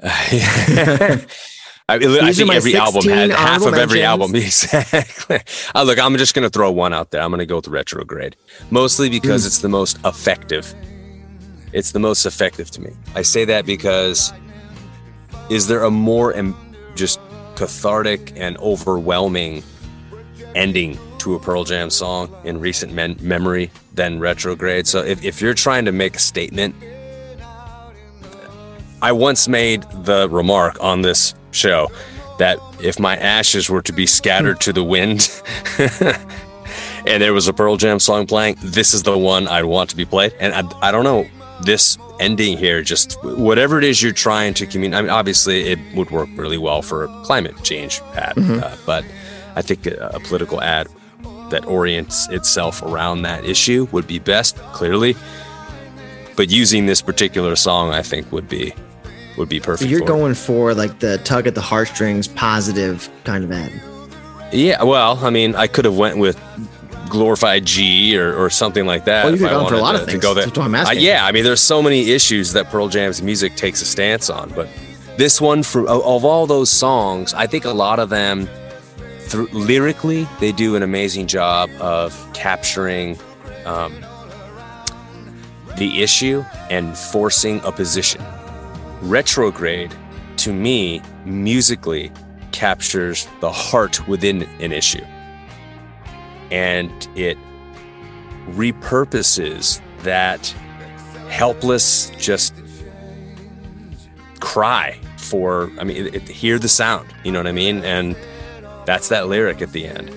I, 1.88 1.94
I 1.94 2.32
think 2.32 2.52
every 2.52 2.74
album 2.74 3.04
had 3.04 3.30
half 3.30 3.64
of 3.64 3.74
every 3.74 4.02
album. 4.02 4.34
Exactly. 4.34 5.40
Uh, 5.74 5.82
look, 5.84 5.98
I'm 6.00 6.16
just 6.16 6.34
going 6.34 6.42
to 6.42 6.50
throw 6.50 6.70
one 6.70 6.92
out 6.92 7.10
there. 7.10 7.20
I'm 7.20 7.30
going 7.30 7.38
to 7.38 7.46
go 7.46 7.56
with 7.56 7.68
retrograde, 7.68 8.34
mostly 8.70 9.08
because 9.08 9.44
mm. 9.44 9.46
it's 9.46 9.58
the 9.58 9.68
most 9.68 9.98
effective. 10.04 10.74
It's 11.72 11.92
the 11.92 12.00
most 12.00 12.26
effective 12.26 12.70
to 12.72 12.80
me. 12.80 12.92
I 13.14 13.22
say 13.22 13.44
that 13.44 13.66
because 13.66 14.32
is 15.48 15.68
there 15.68 15.84
a 15.84 15.90
more 15.90 16.34
em- 16.34 16.56
just 16.96 17.20
cathartic 17.54 18.32
and 18.34 18.56
overwhelming 18.58 19.62
ending 20.54 20.98
to 21.18 21.34
a 21.34 21.40
Pearl 21.40 21.64
Jam 21.64 21.90
song 21.90 22.34
in 22.44 22.58
recent 22.58 22.92
men- 22.92 23.16
memory 23.20 23.70
than 23.94 24.18
retrograde? 24.18 24.88
So 24.88 25.04
if, 25.04 25.24
if 25.24 25.40
you're 25.40 25.54
trying 25.54 25.84
to 25.84 25.92
make 25.92 26.16
a 26.16 26.20
statement, 26.20 26.74
I 29.02 29.12
once 29.12 29.48
made 29.48 29.82
the 30.04 30.28
remark 30.30 30.82
on 30.82 31.02
this 31.02 31.34
show 31.50 31.88
that 32.38 32.58
if 32.82 32.98
my 32.98 33.16
ashes 33.16 33.68
were 33.68 33.82
to 33.82 33.92
be 33.92 34.06
scattered 34.06 34.60
to 34.60 34.72
the 34.72 34.84
wind 34.84 35.30
and 37.06 37.22
there 37.22 37.32
was 37.32 37.48
a 37.48 37.52
Pearl 37.52 37.76
Jam 37.76 37.98
song 37.98 38.26
playing, 38.26 38.56
this 38.60 38.94
is 38.94 39.02
the 39.02 39.16
one 39.16 39.48
I'd 39.48 39.64
want 39.64 39.90
to 39.90 39.96
be 39.96 40.04
played. 40.04 40.34
And 40.40 40.52
I, 40.54 40.88
I 40.88 40.92
don't 40.92 41.04
know, 41.04 41.26
this 41.62 41.96
ending 42.20 42.58
here, 42.58 42.82
just 42.82 43.22
whatever 43.22 43.78
it 43.78 43.84
is 43.84 44.02
you're 44.02 44.12
trying 44.12 44.54
to 44.54 44.66
communicate. 44.66 44.98
I 44.98 45.02
mean, 45.02 45.10
obviously, 45.10 45.68
it 45.68 45.78
would 45.94 46.10
work 46.10 46.28
really 46.36 46.58
well 46.58 46.82
for 46.82 47.04
a 47.04 47.08
climate 47.22 47.62
change, 47.62 48.00
Pat, 48.12 48.36
mm-hmm. 48.36 48.62
uh, 48.62 48.76
but 48.84 49.04
I 49.54 49.62
think 49.62 49.86
a, 49.86 50.10
a, 50.14 50.20
political 50.20 50.60
ad 50.60 50.88
that 51.50 51.64
orients 51.66 52.28
itself 52.28 52.82
around 52.82 53.22
that 53.22 53.44
issue 53.44 53.86
would 53.92 54.06
be 54.06 54.18
best, 54.18 54.56
clearly. 54.72 55.16
But 56.36 56.50
using 56.50 56.86
this 56.86 57.00
particular 57.00 57.56
song, 57.56 57.92
I 57.92 58.02
think 58.02 58.30
would 58.32 58.48
be 58.48 58.74
would 59.36 59.48
be 59.48 59.60
perfect. 59.60 59.82
So 59.82 59.86
you're 59.88 60.00
for 60.00 60.06
going 60.06 60.34
for 60.34 60.74
like 60.74 60.98
the 61.00 61.18
tug 61.18 61.46
at 61.46 61.54
the 61.54 61.60
heartstrings, 61.60 62.28
positive 62.28 63.08
kind 63.24 63.44
of 63.44 63.52
ad. 63.52 63.72
Yeah, 64.52 64.82
well, 64.84 65.18
I 65.24 65.30
mean, 65.30 65.54
I 65.56 65.66
could 65.66 65.84
have 65.84 65.96
went 65.96 66.18
with 66.18 66.40
glorified 67.08 67.64
G 67.64 68.16
or, 68.18 68.34
or 68.34 68.50
something 68.50 68.86
like 68.86 69.04
that. 69.04 69.24
Well, 69.24 69.32
you 69.32 69.38
could 69.38 69.48
I 69.48 69.52
have 69.52 69.60
gone 69.62 69.68
for 69.68 69.74
a 69.76 69.80
lot 69.80 69.92
to- 69.92 69.98
of 69.98 70.04
to 70.06 70.10
things. 70.12 70.22
Go 70.22 70.34
there. 70.34 70.44
That's 70.44 70.56
what 70.58 70.64
I'm 70.64 70.74
Uh, 70.74 70.92
yeah, 70.92 71.24
I 71.26 71.32
mean, 71.32 71.44
there's 71.44 71.60
so 71.60 71.82
many 71.82 72.10
issues 72.10 72.52
that 72.52 72.70
Pearl 72.70 72.88
Jam's 72.88 73.22
music 73.22 73.56
takes 73.56 73.82
a 73.82 73.84
stance 73.84 74.30
on, 74.30 74.50
but 74.50 74.68
this 75.16 75.40
one, 75.40 75.62
for 75.62 75.82
of, 75.82 76.02
of 76.04 76.24
all 76.24 76.46
those 76.46 76.70
songs, 76.70 77.32
I 77.34 77.46
think 77.46 77.64
a 77.64 77.72
lot 77.72 77.98
of 77.98 78.08
them, 78.08 78.48
through, 79.20 79.48
lyrically, 79.52 80.28
they 80.40 80.52
do 80.52 80.76
an 80.76 80.82
amazing 80.82 81.26
job 81.26 81.70
of 81.80 82.14
capturing 82.32 83.18
um, 83.64 83.94
the 85.78 86.02
issue 86.02 86.44
and 86.70 86.96
forcing 86.96 87.60
a 87.64 87.72
position. 87.72 88.22
Retrograde, 89.02 89.94
to 90.38 90.52
me, 90.52 91.00
musically, 91.24 92.10
captures 92.52 93.28
the 93.40 93.50
heart 93.52 94.06
within 94.08 94.42
an 94.60 94.72
issue. 94.72 95.04
And 96.50 96.90
it 97.14 97.36
repurposes 98.50 99.80
that 100.02 100.46
helpless, 101.28 102.10
just 102.18 102.54
cry 104.40 104.98
for, 105.16 105.70
I 105.78 105.84
mean, 105.84 106.06
it, 106.06 106.14
it- 106.14 106.28
hear 106.28 106.58
the 106.58 106.68
sound, 106.68 107.12
you 107.24 107.32
know 107.32 107.40
what 107.40 107.46
I 107.48 107.52
mean? 107.52 107.84
And 107.84 108.16
that's 108.86 109.08
that 109.08 109.28
lyric 109.28 109.60
at 109.60 109.72
the 109.72 109.86
end. 109.86 110.10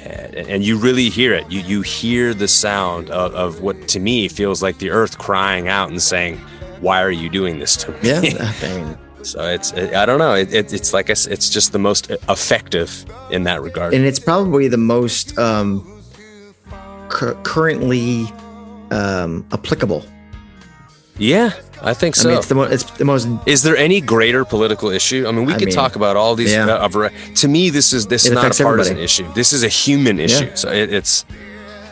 And, 0.00 0.64
you 0.64 0.78
really 0.78 1.10
hear 1.10 1.34
it. 1.34 1.50
You, 1.50 1.60
you 1.60 1.82
hear 1.82 2.32
the 2.32 2.48
sound 2.48 3.10
of, 3.10 3.34
of 3.34 3.60
what 3.60 3.88
to 3.88 4.00
me 4.00 4.28
feels 4.28 4.62
like 4.62 4.78
the 4.78 4.90
earth 4.90 5.18
crying 5.18 5.68
out 5.68 5.90
and 5.90 6.00
saying, 6.00 6.40
Why 6.80 7.02
are 7.02 7.10
you 7.10 7.28
doing 7.28 7.58
this 7.58 7.76
to 7.76 7.90
me? 7.92 7.98
Yeah, 8.02 8.20
I 8.62 8.68
mean, 8.76 8.98
So 9.22 9.42
it's 9.48 9.72
I 9.72 10.06
don't 10.06 10.18
know. 10.18 10.34
It, 10.34 10.52
it, 10.54 10.72
it's 10.72 10.92
like 10.92 11.10
I 11.10 11.12
it's 11.12 11.50
just 11.50 11.72
the 11.72 11.78
most 11.78 12.10
effective 12.28 13.04
in 13.30 13.44
that 13.44 13.62
regard. 13.62 13.94
and 13.94 14.04
it's 14.04 14.18
probably 14.20 14.68
the 14.68 14.76
most 14.78 15.36
um, 15.38 15.82
cu- 17.08 17.34
currently 17.42 18.26
um, 18.90 19.44
applicable. 19.52 20.04
yeah, 21.18 21.50
I 21.82 21.94
think 21.94 22.14
so. 22.16 22.20
I 22.20 22.22
so. 22.22 22.28
mean, 22.30 22.38
it's 22.38 22.46
the 22.48 22.54
mo- 22.54 22.62
it's 22.62 22.84
the 22.98 23.04
most. 23.04 23.28
is 23.46 23.62
there 23.62 23.76
any 23.76 24.00
greater 24.00 24.44
political 24.44 24.88
issue? 24.90 25.26
I 25.28 25.32
mean, 25.32 25.46
we 25.46 25.52
I 25.54 25.58
could 25.58 25.66
mean, 25.66 25.74
talk 25.74 25.96
about 25.96 26.16
all 26.16 26.34
these. 26.36 26.52
yeah. 26.52 26.66
uh, 26.66 27.08
to 27.36 27.48
me, 27.48 27.70
this 27.70 27.92
is 27.92 28.06
this 28.06 28.24
is 28.24 28.32
not 28.32 28.44
a 28.58 28.62
partisan 28.62 28.92
everybody. 28.92 29.02
issue. 29.04 29.32
This 29.34 29.52
is 29.52 29.62
a 29.64 29.68
human 29.68 30.20
issue. 30.20 30.54
So 30.54 30.70
it, 30.70 30.92
it's 30.92 31.24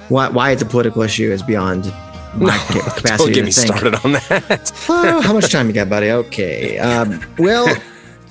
Why, 0.08 0.28
why 0.28 0.52
it's 0.52 0.62
a 0.62 0.66
political 0.66 1.02
issue 1.02 1.30
is 1.32 1.42
beyond 1.42 1.92
my 2.34 2.56
don't 2.72 2.84
capacity 2.96 3.32
get 3.32 3.40
to 3.40 3.46
me 3.46 3.52
think. 3.52 3.66
started 3.68 3.94
on 4.04 4.12
that. 4.12 4.72
Oh, 4.88 5.20
how 5.20 5.32
much 5.32 5.50
time 5.50 5.66
you 5.68 5.72
got, 5.72 5.88
buddy? 5.88 6.10
Okay. 6.10 6.78
Um, 6.78 7.20
well, 7.38 7.66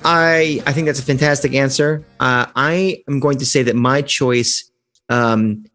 I 0.03 0.61
I 0.65 0.73
think 0.73 0.85
that's 0.87 0.99
a 0.99 1.03
fantastic 1.03 1.53
answer. 1.53 2.03
Uh, 2.19 2.45
I 2.55 3.03
am 3.07 3.19
going 3.19 3.37
to 3.39 3.45
say 3.45 3.63
that 3.63 3.75
my 3.75 4.01
choice 4.01 4.69
um, 5.09 5.65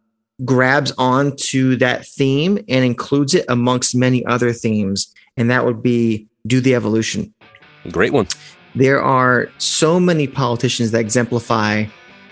grabs 0.44 0.92
onto 0.98 1.76
that 1.76 2.06
theme 2.06 2.58
and 2.68 2.84
includes 2.84 3.34
it 3.34 3.44
amongst 3.48 3.94
many 3.94 4.24
other 4.26 4.52
themes, 4.52 5.12
and 5.36 5.50
that 5.50 5.64
would 5.64 5.82
be 5.82 6.28
do 6.46 6.60
the 6.60 6.74
evolution. 6.74 7.34
Great 7.90 8.12
one. 8.12 8.26
There 8.74 9.02
are 9.02 9.50
so 9.58 9.98
many 9.98 10.26
politicians 10.26 10.92
that 10.92 11.00
exemplify 11.00 11.86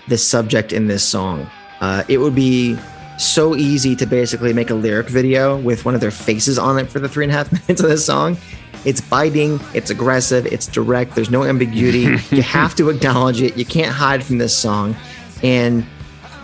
this 0.07 0.24
subject 0.27 0.72
in 0.72 0.87
this 0.87 1.03
song. 1.03 1.51
Uh, 1.81 2.05
it 2.09 2.18
would 2.18 2.35
be 2.35 2.79
so 3.18 3.57
easy 3.57 3.96
to 3.96 4.07
basically 4.07 4.52
make 4.52 4.70
a 4.70 4.74
lyric 4.74 5.09
video 5.09 5.59
with 5.59 5.85
one 5.85 5.94
of 5.94 6.00
their 6.00 6.11
faces 6.11 6.59
on 6.59 6.78
it 6.78 6.88
for 6.88 7.00
the 7.00 7.09
three 7.09 7.24
and 7.24 7.33
a 7.33 7.37
half 7.37 7.52
minutes 7.68 7.81
of 7.83 7.88
this 7.88 8.04
song. 8.04 8.37
It's 8.85 9.00
biting, 9.00 9.61
it's 9.74 9.90
aggressive, 9.90 10.46
it's 10.46 10.66
direct, 10.66 11.14
there's 11.14 11.31
no 11.31 11.44
ambiguity. 11.44 12.16
you 12.35 12.42
have 12.42 12.74
to 12.76 12.90
acknowledge 12.90 13.42
it. 13.42 13.57
You 13.57 13.64
can't 13.64 13.92
hide 13.92 14.22
from 14.22 14.38
this 14.38 14.57
song. 14.57 14.96
And 15.42 15.85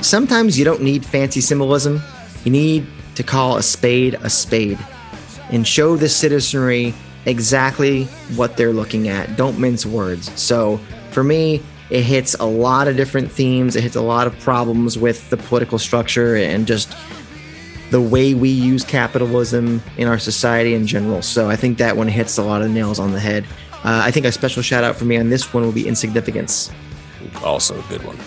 sometimes 0.01 0.59
you 0.59 0.65
don't 0.65 0.83
need 0.83 1.07
fancy 1.07 1.41
symbolism. 1.41 2.03
You 2.45 2.51
need 2.51 2.87
to 3.15 3.23
call 3.23 3.57
a 3.57 3.63
spade 3.63 4.15
a 4.15 4.31
spade 4.31 4.79
and 5.51 5.67
show 5.67 5.97
the 5.97 6.09
citizenry 6.09 6.93
exactly 7.27 8.05
what 8.35 8.57
they're 8.57 8.73
looking 8.73 9.09
at. 9.09 9.37
Don't 9.37 9.59
mince 9.59 9.87
words. 9.87 10.31
So 10.41 10.79
for 11.11 11.23
me, 11.23 11.63
it 11.91 12.03
hits 12.03 12.35
a 12.35 12.47
lot 12.47 12.89
of 12.89 12.97
different 12.97 13.31
themes. 13.31 13.77
It 13.77 13.83
hits 13.83 13.97
a 13.97 14.03
lot 14.03 14.27
of 14.27 14.39
problems 14.41 14.99
with 14.99 15.29
the 15.31 15.37
political 15.37 15.79
structure 15.79 16.37
and 16.37 16.67
just 16.67 16.95
the 17.91 18.01
way 18.01 18.35
we 18.35 18.49
use 18.49 18.85
capitalism 18.85 19.83
in 19.97 20.09
our 20.09 20.19
society 20.19 20.75
in 20.75 20.87
general. 20.87 21.23
So 21.23 21.49
I 21.51 21.57
think 21.57 21.79
that 21.79 21.97
one 21.97 22.09
hits 22.09 22.39
a 22.39 22.43
lot 22.43 22.63
of 22.63 22.71
nails 22.71 22.99
on 22.99 23.13
the 23.13 23.21
head. 23.21 23.45
Uh, 23.85 24.01
I 24.03 24.11
think 24.11 24.27
a 24.27 24.33
special 24.33 24.63
shout 24.63 24.83
out 24.83 24.97
for 24.97 25.05
me 25.05 25.17
on 25.19 25.29
this 25.29 25.53
one 25.53 25.63
will 25.63 25.73
be 25.73 25.87
Insignificance. 25.87 26.73
Also 27.43 27.79
a 27.79 27.83
good 27.89 28.03
one. 28.03 28.19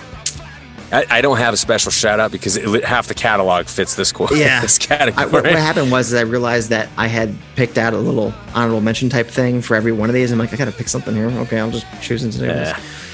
I, 0.92 1.06
I 1.18 1.22
don't 1.22 1.38
have 1.38 1.54
a 1.54 1.58
special 1.58 1.92
shout 1.92 2.20
out 2.20 2.32
because 2.32 2.56
it, 2.56 2.84
half 2.86 3.08
the 3.08 3.14
catalog 3.14 3.66
fits 3.66 3.96
this 3.96 4.12
qu- 4.14 4.34
Yeah. 4.34 4.62
this 4.62 4.80
I, 4.90 5.10
what, 5.26 5.44
what 5.44 5.46
happened 5.46 5.92
was 5.92 6.14
is 6.14 6.20
I 6.20 6.22
realized 6.24 6.70
that 6.70 6.88
I 6.96 7.08
had 7.08 7.36
picked 7.56 7.78
out 7.78 7.94
a 7.94 7.98
little 7.98 8.34
honorable 8.54 8.80
mention 8.80 9.10
type 9.10 9.28
thing 9.28 9.62
for 9.62 9.76
every 9.76 9.92
one 9.92 10.10
of 10.10 10.14
these. 10.14 10.32
I'm 10.32 10.40
like, 10.40 10.54
I 10.54 10.56
gotta 10.56 10.72
pick 10.72 10.88
something 10.88 11.14
here. 11.14 11.28
Okay, 11.28 11.60
I'll 11.60 11.72
just 11.72 11.86
choose 12.02 12.24
Insignificance. 12.24 12.70
Yeah. 12.70 13.07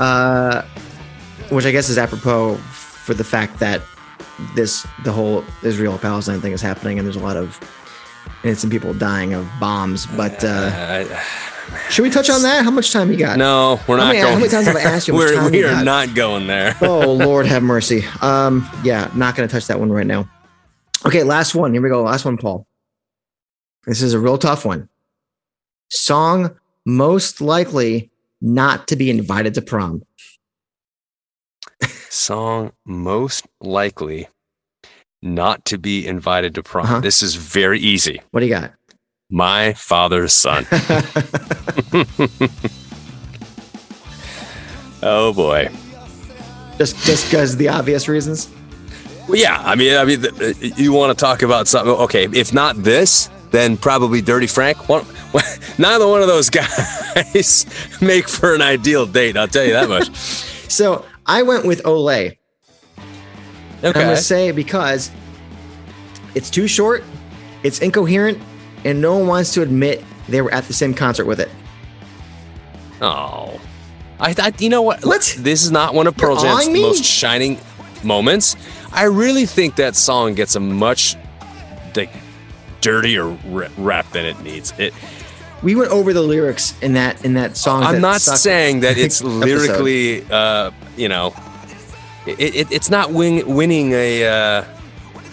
Uh, 0.00 0.62
which 1.50 1.64
I 1.66 1.70
guess 1.70 1.88
is 1.88 1.98
apropos 1.98 2.56
for 2.56 3.14
the 3.14 3.24
fact 3.24 3.58
that 3.60 3.80
this 4.54 4.86
the 5.04 5.12
whole 5.12 5.44
Israel 5.62 5.98
Palestine 5.98 6.40
thing 6.40 6.52
is 6.52 6.60
happening, 6.60 6.98
and 6.98 7.06
there's 7.06 7.16
a 7.16 7.20
lot 7.20 7.36
of 7.36 7.58
innocent 8.44 8.72
people 8.72 8.92
dying 8.94 9.34
of 9.34 9.48
bombs. 9.60 10.06
But 10.06 10.42
uh, 10.44 10.48
Uh, 10.48 11.20
should 11.90 12.02
we 12.02 12.10
touch 12.10 12.28
on 12.30 12.42
that? 12.42 12.64
How 12.64 12.70
much 12.70 12.92
time 12.92 13.10
you 13.10 13.16
got? 13.16 13.38
no, 13.38 13.80
we're 13.88 13.96
How 13.98 14.04
not 14.04 14.08
many- 14.08 14.18
how 14.18 14.24
going. 14.26 14.38
many 14.40 14.50
times 14.50 14.66
have 14.66 14.76
I 14.76 14.80
asked 14.82 15.08
you 15.08 15.14
we're, 15.18 15.50
we 15.50 15.58
you 15.60 15.66
are 15.68 15.84
not 15.84 16.14
going 16.14 16.46
there. 16.46 16.76
Oh 16.82 17.12
Lord, 17.26 17.46
have 17.46 17.62
mercy. 17.62 18.04
Um, 18.20 18.68
yeah, 18.84 19.10
not 19.14 19.34
gonna 19.36 19.48
touch 19.48 19.66
that 19.68 19.78
one 19.80 19.90
right 19.90 20.06
now. 20.06 20.28
Okay, 21.04 21.22
last 21.22 21.54
one. 21.54 21.72
Here 21.72 21.82
we 21.82 21.88
go. 21.88 22.02
Last 22.02 22.24
one, 22.24 22.36
Paul. 22.36 22.66
This 23.86 24.02
is 24.02 24.12
a 24.14 24.18
real 24.18 24.36
tough 24.38 24.64
one. 24.64 24.88
Song 25.88 26.56
most 26.84 27.40
likely 27.40 28.10
not 28.40 28.88
to 28.88 28.96
be 28.96 29.10
invited 29.10 29.54
to 29.54 29.62
prom. 29.62 30.02
Song 32.10 32.72
most 32.84 33.46
likely 33.60 34.28
not 35.22 35.64
to 35.66 35.78
be 35.78 36.06
invited 36.06 36.54
to 36.54 36.62
prom. 36.62 36.86
Uh-huh. 36.86 37.00
This 37.00 37.22
is 37.22 37.34
very 37.34 37.80
easy. 37.80 38.20
What 38.30 38.40
do 38.40 38.46
you 38.46 38.52
got? 38.52 38.72
My 39.30 39.72
father's 39.74 40.32
son. 40.32 40.66
oh 45.02 45.32
boy. 45.34 45.68
just 46.78 46.96
just 47.04 47.26
because 47.26 47.56
the 47.56 47.68
obvious 47.68 48.08
reasons. 48.08 48.48
Well, 49.28 49.36
yeah, 49.36 49.60
I 49.64 49.74
mean, 49.74 49.96
I 49.96 50.04
mean, 50.04 50.24
you 50.76 50.92
want 50.92 51.16
to 51.16 51.20
talk 51.20 51.42
about 51.42 51.66
something? 51.66 51.92
Okay, 51.94 52.28
if 52.32 52.54
not 52.54 52.76
this, 52.76 53.28
then 53.50 53.76
probably 53.76 54.20
Dirty 54.22 54.46
Frank. 54.46 54.88
One, 54.88 55.04
neither 55.78 56.06
one 56.06 56.22
of 56.22 56.28
those 56.28 56.50
guys 56.50 57.66
make 58.00 58.28
for 58.28 58.54
an 58.54 58.62
ideal 58.62 59.06
date. 59.06 59.36
I'll 59.36 59.48
tell 59.48 59.64
you 59.64 59.72
that 59.72 59.88
much. 59.88 60.10
So 60.68 61.06
I 61.24 61.42
went 61.42 61.64
with 61.64 61.80
Olé. 61.84 62.36
Okay. 62.98 63.86
I'm 63.86 63.92
going 63.92 64.08
to 64.08 64.20
say 64.20 64.50
because 64.50 65.12
it's 66.34 66.50
too 66.50 66.66
short, 66.66 67.04
it's 67.62 67.78
incoherent, 67.78 68.38
and 68.84 69.00
no 69.00 69.16
one 69.16 69.28
wants 69.28 69.54
to 69.54 69.62
admit 69.62 70.02
they 70.28 70.42
were 70.42 70.52
at 70.52 70.64
the 70.64 70.72
same 70.72 70.92
concert 70.92 71.24
with 71.24 71.38
it. 71.38 71.48
Oh, 73.00 73.60
I 74.18 74.32
thought 74.32 74.60
you 74.60 74.68
know 74.68 74.82
what? 74.82 75.04
What? 75.04 75.36
This 75.38 75.62
is 75.62 75.70
not 75.70 75.94
one 75.94 76.08
of 76.08 76.16
Pearl 76.16 76.36
Jam's 76.36 76.68
me? 76.68 76.82
most 76.82 77.04
shining 77.04 77.58
moments. 78.02 78.56
I 78.92 79.04
really 79.04 79.46
think 79.46 79.76
that 79.76 79.94
song 79.94 80.34
gets 80.34 80.56
a 80.56 80.60
much 80.60 81.16
like 81.94 82.10
dirtier 82.80 83.26
rap 83.76 84.10
than 84.12 84.26
it 84.26 84.40
needs. 84.40 84.72
It. 84.78 84.92
We 85.62 85.74
went 85.74 85.90
over 85.90 86.12
the 86.12 86.22
lyrics 86.22 86.78
in 86.80 86.94
that 86.94 87.24
in 87.24 87.34
that 87.34 87.56
song. 87.56 87.82
I'm 87.82 87.94
that 87.96 88.00
not 88.00 88.20
saying 88.20 88.80
that 88.80 88.98
it's 88.98 89.22
lyrically, 89.22 90.24
uh, 90.30 90.70
you 90.96 91.08
know, 91.08 91.34
it, 92.26 92.38
it, 92.54 92.72
it's 92.72 92.90
not 92.90 93.12
win, 93.12 93.46
winning 93.54 93.92
a 93.92 94.26
uh, 94.26 94.64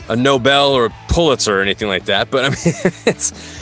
a 0.09 0.15
Nobel 0.15 0.71
or 0.71 0.85
a 0.87 0.93
Pulitzer 1.09 1.59
or 1.59 1.61
anything 1.61 1.87
like 1.87 2.05
that. 2.05 2.31
But 2.31 2.45
I 2.45 2.49
mean, 2.49 2.57
it's. 3.05 3.61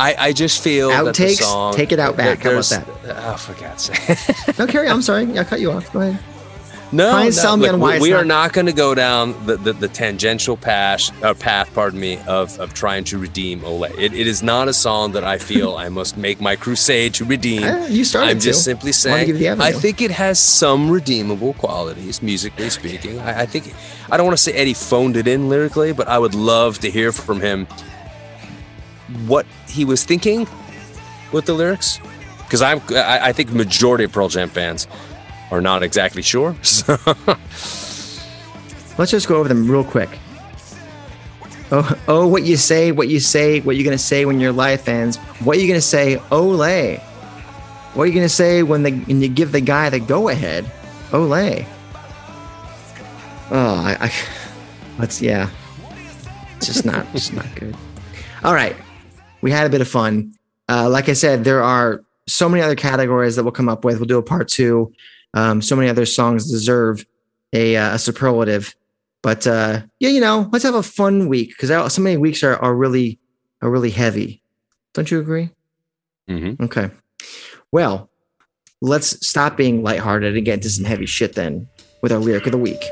I, 0.00 0.14
I 0.28 0.32
just 0.32 0.62
feel 0.62 0.90
that 0.90 1.04
the 1.06 1.10
Outtakes? 1.10 1.38
song. 1.42 1.74
Take 1.74 1.90
it 1.90 1.98
out 1.98 2.16
back. 2.16 2.38
How 2.40 2.50
about 2.52 2.64
there's- 2.66 2.84
Oh, 3.10 3.36
for 3.36 3.60
God's 3.60 3.84
sake! 3.84 4.56
No, 4.58 4.66
Carrie, 4.68 4.88
I'm 4.88 5.02
sorry. 5.02 5.36
I 5.36 5.42
cut 5.42 5.58
you 5.60 5.72
off. 5.72 5.92
Go 5.92 6.00
ahead. 6.02 6.22
No, 6.90 7.10
Try 7.10 7.26
and 7.26 7.36
no, 7.36 7.42
sell 7.42 7.56
me 7.58 7.64
look, 7.64 7.74
on 7.74 7.80
why 7.80 7.94
we, 7.98 8.08
we 8.08 8.12
are 8.14 8.24
not- 8.24 8.54
going 8.54 8.64
to 8.64 8.72
go 8.72 8.94
down 8.94 9.34
the, 9.44 9.56
the, 9.56 9.74
the 9.74 9.88
tangential 9.88 10.56
path, 10.56 11.10
uh, 11.22 11.34
path, 11.34 11.70
pardon 11.74 12.00
me, 12.00 12.18
of, 12.26 12.58
of 12.58 12.72
trying 12.72 13.04
to 13.04 13.18
redeem 13.18 13.62
Ole. 13.62 13.84
It, 13.84 14.14
it 14.14 14.26
is 14.26 14.42
not 14.42 14.68
a 14.68 14.72
song 14.72 15.12
that 15.12 15.22
I 15.22 15.36
feel 15.36 15.76
I 15.76 15.90
must 15.90 16.16
make 16.16 16.40
my 16.40 16.56
crusade 16.56 17.12
to 17.14 17.26
redeem. 17.26 17.62
Eh, 17.62 17.88
you 17.88 18.04
started 18.04 18.30
I'm 18.30 18.40
just 18.40 18.60
to. 18.60 18.64
simply 18.64 18.92
saying, 18.92 19.26
give 19.26 19.38
you 19.38 19.54
the 19.54 19.62
I 19.62 19.72
think 19.72 20.00
it 20.00 20.10
has 20.12 20.38
some 20.38 20.90
redeemable 20.90 21.52
qualities, 21.54 22.22
musically 22.22 22.70
speaking. 22.70 23.18
I, 23.20 23.40
I 23.42 23.46
think, 23.46 23.74
I 24.10 24.16
don't 24.16 24.24
want 24.24 24.38
to 24.38 24.42
say 24.42 24.52
Eddie 24.54 24.72
phoned 24.72 25.18
it 25.18 25.28
in 25.28 25.50
lyrically, 25.50 25.92
but 25.92 26.08
I 26.08 26.18
would 26.18 26.34
love 26.34 26.78
to 26.78 26.90
hear 26.90 27.12
from 27.12 27.40
him 27.42 27.66
what 29.26 29.44
he 29.68 29.84
was 29.84 30.04
thinking 30.04 30.46
with 31.32 31.44
the 31.44 31.52
lyrics. 31.52 32.00
Because 32.44 32.62
I'm, 32.62 32.80
I, 32.90 33.26
I 33.28 33.32
think 33.32 33.52
majority 33.52 34.04
of 34.04 34.12
Pearl 34.12 34.28
Jam 34.30 34.48
fans 34.48 34.86
are 35.50 35.60
not 35.60 35.82
exactly 35.82 36.22
sure. 36.22 36.56
So. 36.62 36.96
Let's 38.98 39.12
just 39.12 39.28
go 39.28 39.36
over 39.36 39.48
them 39.48 39.70
real 39.70 39.84
quick. 39.84 40.10
Oh, 41.70 41.98
oh, 42.08 42.26
what 42.26 42.42
you 42.44 42.56
say, 42.56 42.90
what 42.90 43.06
you 43.08 43.20
say, 43.20 43.60
what 43.60 43.76
you're 43.76 43.84
gonna 43.84 43.96
say 43.96 44.24
when 44.24 44.40
your 44.40 44.50
life 44.50 44.88
ends. 44.88 45.18
What 45.44 45.56
are 45.56 45.60
you 45.60 45.68
gonna 45.68 45.80
say, 45.80 46.16
Olé? 46.30 46.98
What 47.94 48.04
are 48.04 48.06
you 48.06 48.14
gonna 48.14 48.28
say 48.28 48.62
when 48.64 48.82
the 48.82 48.90
when 48.90 49.20
you 49.20 49.28
give 49.28 49.52
the 49.52 49.60
guy 49.60 49.88
the 49.88 50.00
go 50.00 50.30
ahead, 50.30 50.64
Olé? 51.10 51.64
Oh, 53.50 53.74
I, 53.74 54.06
I 54.06 54.12
let's 54.98 55.22
yeah, 55.22 55.50
it's 56.56 56.66
just 56.66 56.84
not, 56.84 57.10
just 57.12 57.32
not 57.32 57.46
good. 57.54 57.76
All 58.42 58.54
right, 58.54 58.76
we 59.42 59.52
had 59.52 59.66
a 59.66 59.70
bit 59.70 59.80
of 59.80 59.88
fun. 59.88 60.34
Uh, 60.68 60.88
like 60.88 61.08
I 61.08 61.12
said, 61.12 61.44
there 61.44 61.62
are 61.62 62.02
so 62.26 62.48
many 62.48 62.62
other 62.62 62.74
categories 62.74 63.36
that 63.36 63.44
we'll 63.44 63.52
come 63.52 63.68
up 63.68 63.84
with. 63.84 63.98
We'll 63.98 64.06
do 64.06 64.18
a 64.18 64.22
part 64.22 64.48
two. 64.48 64.92
Um, 65.34 65.62
so 65.62 65.76
many 65.76 65.88
other 65.88 66.06
songs 66.06 66.50
deserve 66.50 67.04
a, 67.52 67.76
uh, 67.76 67.94
a 67.94 67.98
superlative. 67.98 68.74
But 69.22 69.46
uh, 69.46 69.82
yeah, 69.98 70.10
you 70.10 70.20
know, 70.20 70.48
let's 70.52 70.64
have 70.64 70.74
a 70.74 70.82
fun 70.82 71.28
week 71.28 71.48
because 71.50 71.92
so 71.92 72.02
many 72.02 72.16
weeks 72.16 72.42
are, 72.42 72.56
are 72.56 72.74
really 72.74 73.18
are 73.60 73.70
really 73.70 73.90
heavy. 73.90 74.42
Don't 74.94 75.10
you 75.10 75.18
agree? 75.18 75.50
Mhm. 76.28 76.60
Okay. 76.60 76.90
Well, 77.72 78.10
let's 78.80 79.26
stop 79.26 79.56
being 79.56 79.82
lighthearted 79.82 80.36
and 80.36 80.44
get 80.44 80.54
into 80.54 80.70
some 80.70 80.84
heavy 80.84 81.06
shit 81.06 81.34
then 81.34 81.68
with 82.00 82.12
our 82.12 82.18
lyric 82.18 82.46
of 82.46 82.52
the 82.52 82.58
week. 82.58 82.82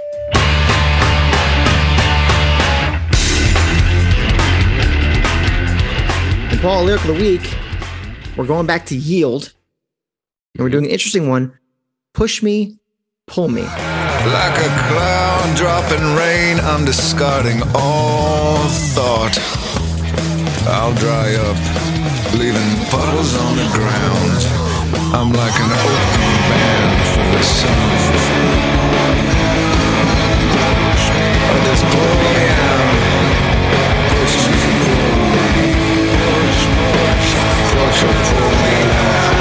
And 6.50 6.60
Paul, 6.60 6.84
lyric 6.84 7.02
of 7.02 7.08
the 7.08 7.14
week, 7.14 7.54
we're 8.36 8.46
going 8.46 8.66
back 8.66 8.86
to 8.86 8.96
yield. 8.96 9.52
And 10.54 10.64
we're 10.64 10.70
doing 10.70 10.84
an 10.86 10.90
interesting 10.90 11.28
one. 11.28 11.58
Push 12.16 12.42
me, 12.42 12.78
pull 13.26 13.48
me. 13.48 13.60
Like 13.60 14.56
a 14.56 14.72
cloud 14.88 15.54
dropping 15.54 16.00
rain, 16.16 16.58
I'm 16.60 16.86
discarding 16.86 17.60
all 17.74 18.56
thought. 18.96 19.36
I'll 20.66 20.94
dry 20.94 21.34
up, 21.36 21.58
leaving 22.32 22.72
puddles 22.88 23.36
on 23.36 23.56
the 23.60 23.68
ground. 23.76 24.40
I'm 25.12 25.30
like 25.30 25.56
an 25.60 25.70
open 25.76 26.24
band 26.48 27.04
for 27.12 27.26
the 27.36 27.44
sun. 27.44 27.84
Just 31.68 31.84
pull 31.84 32.14
me 32.24 32.48
out. 32.64 32.96
Push 34.16 34.36
me, 34.48 34.56
pull 34.88 35.20
me. 35.52 35.68
Push 37.76 38.00
or 38.04 38.16
pull 38.24 38.52
me 38.64 38.76
out. 39.04 39.35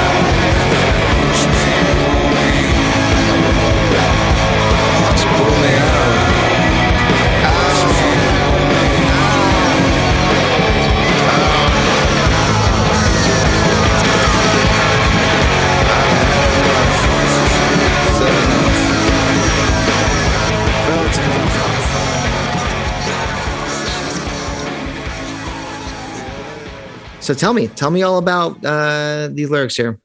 So 27.26 27.34
tell 27.34 27.52
me, 27.52 27.66
tell 27.66 27.90
me 27.90 28.04
all 28.04 28.18
about 28.18 28.64
uh, 28.64 29.26
these 29.32 29.50
lyrics 29.50 29.74
here. 29.74 29.98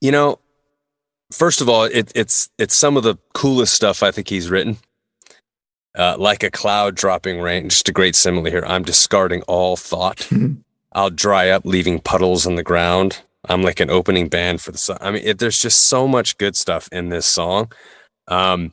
You 0.00 0.12
know, 0.12 0.38
first 1.34 1.60
of 1.60 1.68
all, 1.68 1.84
it, 1.84 2.10
it's 2.14 2.48
it's 2.58 2.74
some 2.76 2.96
of 2.96 3.02
the 3.02 3.16
coolest 3.34 3.74
stuff 3.74 4.02
I 4.02 4.10
think 4.10 4.28
he's 4.28 4.50
written. 4.50 4.78
Uh, 5.96 6.16
like 6.18 6.42
a 6.42 6.50
cloud 6.50 6.96
dropping 6.96 7.40
rain, 7.40 7.68
just 7.68 7.88
a 7.88 7.92
great 7.92 8.16
simile 8.16 8.44
here. 8.46 8.64
I'm 8.66 8.82
discarding 8.82 9.42
all 9.42 9.76
thought. 9.76 10.28
I'll 10.92 11.10
dry 11.10 11.50
up, 11.50 11.64
leaving 11.64 12.00
puddles 12.00 12.46
on 12.48 12.56
the 12.56 12.64
ground. 12.64 13.22
I'm 13.48 13.62
like 13.62 13.78
an 13.78 13.90
opening 13.90 14.28
band 14.28 14.60
for 14.60 14.72
the 14.72 14.78
sun. 14.78 14.98
I 15.00 15.12
mean, 15.12 15.22
it, 15.24 15.38
there's 15.38 15.58
just 15.58 15.82
so 15.82 16.08
much 16.08 16.36
good 16.38 16.56
stuff 16.56 16.88
in 16.90 17.10
this 17.10 17.26
song. 17.26 17.70
Um, 18.26 18.72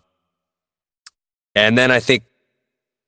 and 1.53 1.77
then 1.77 1.91
I 1.91 1.99
think 1.99 2.23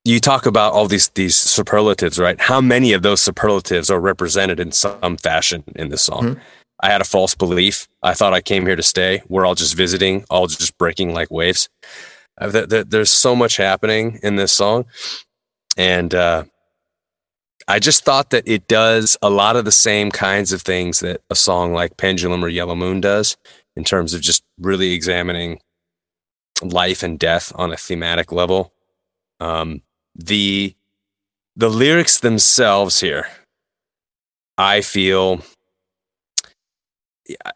you 0.06 0.20
talk 0.20 0.46
about 0.46 0.74
all 0.74 0.88
these 0.88 1.08
these 1.10 1.36
superlatives, 1.36 2.20
right? 2.20 2.39
How 2.39 2.60
many 2.62 2.94
of 2.94 3.02
those 3.02 3.22
superlatives 3.22 3.89
are 3.89 4.00
represented 4.00 4.60
in 4.60 4.72
some 4.72 5.18
fashion 5.18 5.63
in 5.76 5.89
this 5.89 6.02
song? 6.02 6.36
Mhm. 6.36 6.42
I 6.81 6.89
had 6.89 7.01
a 7.01 7.05
false 7.05 7.36
belief. 7.36 7.88
I 8.01 8.13
thought 8.13 8.33
I 8.33 8.41
came 8.41 8.65
here 8.65 8.75
to 8.75 8.83
stay. 8.83 9.21
We're 9.29 9.45
all 9.45 9.55
just 9.55 9.75
visiting, 9.75 10.25
all 10.29 10.47
just 10.47 10.77
breaking 10.77 11.13
like 11.13 11.31
waves. 11.31 11.69
Uh, 12.38 12.51
th- 12.51 12.69
th- 12.69 12.88
there's 12.89 13.12
so 13.12 13.36
much 13.36 13.57
happening 13.57 14.19
in 14.23 14.36
this 14.36 14.51
song, 14.51 14.86
and 15.77 16.13
uh, 16.13 16.43
I 17.67 17.79
just 17.79 18.03
thought 18.03 18.31
that 18.31 18.47
it 18.47 18.67
does 18.67 19.17
a 19.21 19.29
lot 19.29 19.55
of 19.55 19.65
the 19.65 19.71
same 19.71 20.12
kinds 20.12 20.51
of 20.51 20.62
things 20.62 20.99
that 20.99 21.21
a 21.29 21.36
song 21.36 21.73
like 21.73 21.97
Pendulum 21.97 22.43
or 22.43 22.49
Yellow 22.49 22.75
Moon 22.75 22.99
does 23.01 23.38
in 23.75 23.83
terms 23.83 24.13
of 24.13 24.21
just 24.21 24.43
really 24.59 24.93
examining 24.93 25.59
life 26.62 27.03
and 27.03 27.17
death 27.17 27.51
on 27.55 27.71
a 27.71 27.77
thematic 27.77 28.31
level. 28.31 28.73
Um, 29.39 29.81
the 30.15 30.75
the 31.55 31.69
lyrics 31.69 32.19
themselves 32.19 32.99
here, 32.99 33.27
I 34.57 34.81
feel 34.81 35.41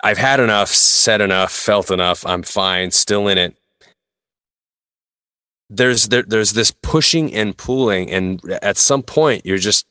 I've 0.04 0.18
had 0.18 0.40
enough, 0.40 0.70
said 0.70 1.22
enough, 1.22 1.52
felt 1.52 1.92
enough. 1.92 2.26
I'm 2.26 2.44
fine, 2.44 2.92
still 2.92 3.28
in 3.28 3.38
it. 3.38 3.58
There's 5.70 6.08
there, 6.08 6.24
there's 6.24 6.54
this 6.54 6.72
pushing 6.72 7.34
and 7.34 7.58
pulling, 7.58 8.10
and 8.10 8.42
at 8.62 8.78
some 8.78 9.04
point 9.04 9.46
you're 9.46 9.58
just 9.58 9.86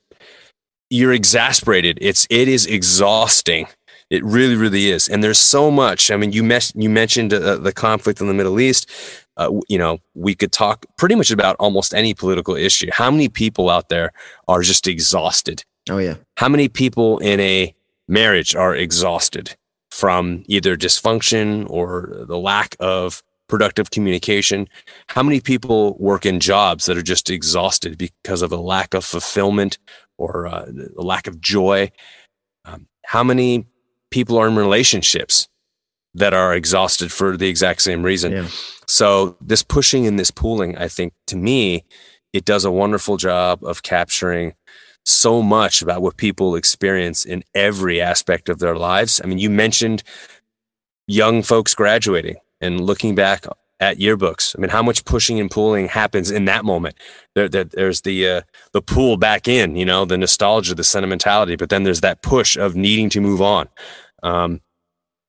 you're 0.89 1.13
exasperated. 1.13 1.99
It's 2.01 2.27
it 2.31 2.49
is 2.49 2.65
exhausting. 2.67 3.67
It 4.09 4.25
really, 4.25 4.55
really 4.55 4.89
is. 4.89 5.09
And 5.09 5.23
there's 5.23 5.39
so 5.39 5.71
much. 5.71 6.11
I 6.11 6.17
mean, 6.17 6.33
you 6.33 6.45
mes- 6.45 6.73
you 6.77 6.89
mentioned 6.89 7.35
uh, 7.35 7.57
the 7.57 7.73
conflict 7.73 8.21
in 8.21 8.29
the 8.29 8.35
Middle 8.35 8.61
East. 8.61 8.89
Uh, 9.37 9.61
you 9.69 9.77
know, 9.77 9.99
we 10.15 10.35
could 10.35 10.53
talk 10.53 10.87
pretty 10.97 11.15
much 11.15 11.31
about 11.31 11.57
almost 11.59 11.93
any 11.93 12.15
political 12.15 12.57
issue. 12.57 12.89
How 12.91 13.11
many 13.11 13.29
people 13.29 13.69
out 13.69 13.91
there 13.91 14.13
are 14.49 14.63
just 14.63 14.87
exhausted? 14.87 15.65
Oh 15.91 15.99
yeah, 15.99 16.15
How 16.39 16.49
many 16.49 16.69
people 16.69 17.19
in 17.19 17.39
a 17.41 17.75
marriage 18.09 18.55
are 18.55 18.75
exhausted 18.75 19.55
from 19.97 20.45
either 20.47 20.77
dysfunction 20.77 21.67
or 21.71 22.25
the 22.29 22.37
lack 22.37 22.77
of 22.81 23.23
productive 23.49 23.91
communication? 23.91 24.69
How 25.07 25.23
many 25.23 25.41
people 25.41 25.97
work 25.99 26.27
in 26.27 26.39
jobs 26.39 26.85
that 26.85 26.99
are 26.99 27.03
just 27.03 27.31
exhausted 27.31 27.97
because 27.97 28.43
of 28.43 28.53
a 28.53 28.59
lack 28.59 28.93
of 28.93 29.07
fulfillment 29.07 29.79
or 30.19 30.49
uh, 30.49 30.67
a 30.99 31.03
lack 31.03 31.27
of 31.27 31.41
joy? 31.41 31.91
Um, 32.67 32.89
how 33.07 33.25
many 33.25 33.67
people 34.11 34.37
are 34.37 34.49
in 34.49 34.57
relationships 34.57 35.49
that 36.13 36.35
are 36.35 36.55
exhausted 36.55 37.11
for 37.11 37.39
the 37.39 37.49
exact 37.49 37.81
same 37.81 38.03
reason? 38.03 38.33
yeah. 38.33 38.49
So 38.87 39.39
this 39.41 39.63
pushing 39.63 40.07
and 40.07 40.19
this 40.19 40.31
pooling, 40.31 40.77
I 40.77 40.89
think 40.89 41.15
to 41.29 41.37
me, 41.37 41.85
it 42.35 42.45
does 42.45 42.67
a 42.67 42.71
wonderful 42.71 43.17
job 43.17 43.65
of 43.65 43.83
capturing 43.83 44.53
so 45.07 45.41
much 45.41 45.83
about 45.83 46.03
what 46.03 46.17
people 46.17 46.57
experience 46.57 47.25
in 47.25 47.45
every 47.55 48.01
aspect 48.01 48.49
of 48.49 48.59
their 48.59 48.77
lives. 48.77 49.21
I 49.23 49.27
mean, 49.27 49.39
you 49.39 49.49
mentioned 49.49 50.03
young 51.07 51.43
folks 51.43 51.75
graduating 51.75 52.37
and 52.61 52.81
looking 52.81 53.15
back 53.15 53.47
at 53.79 53.99
yearbooks. 53.99 54.57
I 54.57 54.61
mean, 54.61 54.71
how 54.71 54.83
much 54.83 55.05
pushing 55.05 55.39
and 55.39 55.51
pulling 55.51 55.87
happens 55.87 56.31
in 56.31 56.47
that 56.47 56.65
moment? 56.65 56.97
There, 57.35 57.49
there 57.49 57.65
there's 57.65 58.01
the 58.01 58.29
uh, 58.29 58.41
the 58.73 58.83
pull 58.83 59.17
back 59.17 59.47
in, 59.47 59.77
you 59.77 59.85
know, 59.85 60.05
the 60.05 60.19
nostalgia, 60.19 60.75
the 60.75 60.85
sentimentality, 60.85 61.57
but 61.57 61.69
then 61.69 61.85
there's 61.85 62.01
that 62.01 62.23
push 62.23 62.57
of 62.57 62.75
needing 62.75 63.09
to 63.11 63.21
move 63.21 63.41
on. 63.41 63.69
Um, 64.23 64.61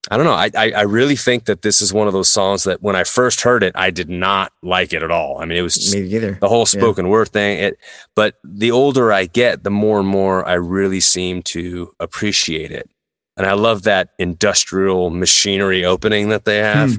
I 0.09 0.17
don't 0.17 0.25
know. 0.25 0.33
I, 0.33 0.49
I 0.55 0.71
I 0.71 0.81
really 0.83 1.15
think 1.15 1.45
that 1.45 1.61
this 1.63 1.81
is 1.81 1.91
one 1.93 2.07
of 2.07 2.13
those 2.13 2.29
songs 2.29 2.63
that 2.63 2.81
when 2.81 2.95
I 2.95 3.03
first 3.03 3.41
heard 3.41 3.63
it, 3.63 3.73
I 3.75 3.89
did 3.91 4.09
not 4.09 4.53
like 4.63 4.93
it 4.93 5.03
at 5.03 5.11
all. 5.11 5.39
I 5.41 5.45
mean, 5.45 5.57
it 5.57 5.61
was 5.61 5.75
just 5.75 5.93
Me 5.95 6.01
either. 6.15 6.37
the 6.39 6.47
whole 6.47 6.65
spoken 6.65 7.09
word 7.09 7.29
thing. 7.29 7.59
It, 7.59 7.77
but 8.15 8.35
the 8.43 8.71
older 8.71 9.11
I 9.11 9.25
get, 9.25 9.63
the 9.63 9.69
more 9.69 9.99
and 9.99 10.07
more 10.07 10.47
I 10.47 10.53
really 10.53 10.99
seem 11.01 11.43
to 11.43 11.93
appreciate 11.99 12.71
it. 12.71 12.89
And 13.35 13.45
I 13.45 13.53
love 13.53 13.83
that 13.83 14.09
industrial 14.17 15.09
machinery 15.09 15.83
opening 15.85 16.29
that 16.29 16.45
they 16.45 16.57
have. 16.57 16.97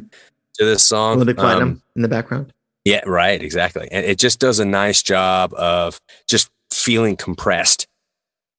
to 0.54 0.64
this 0.64 0.82
song. 0.82 1.14
Olympic 1.16 1.36
platinum 1.36 1.68
Um, 1.68 1.82
in 1.96 2.02
the 2.02 2.08
background. 2.08 2.52
yeah, 2.84 3.00
right, 3.06 3.40
exactly. 3.42 3.88
And 3.90 4.04
it 4.04 4.18
just 4.18 4.38
does 4.40 4.58
a 4.58 4.64
nice 4.64 5.02
job 5.02 5.54
of 5.54 6.00
just 6.28 6.50
feeling 6.72 7.16
compressed. 7.16 7.86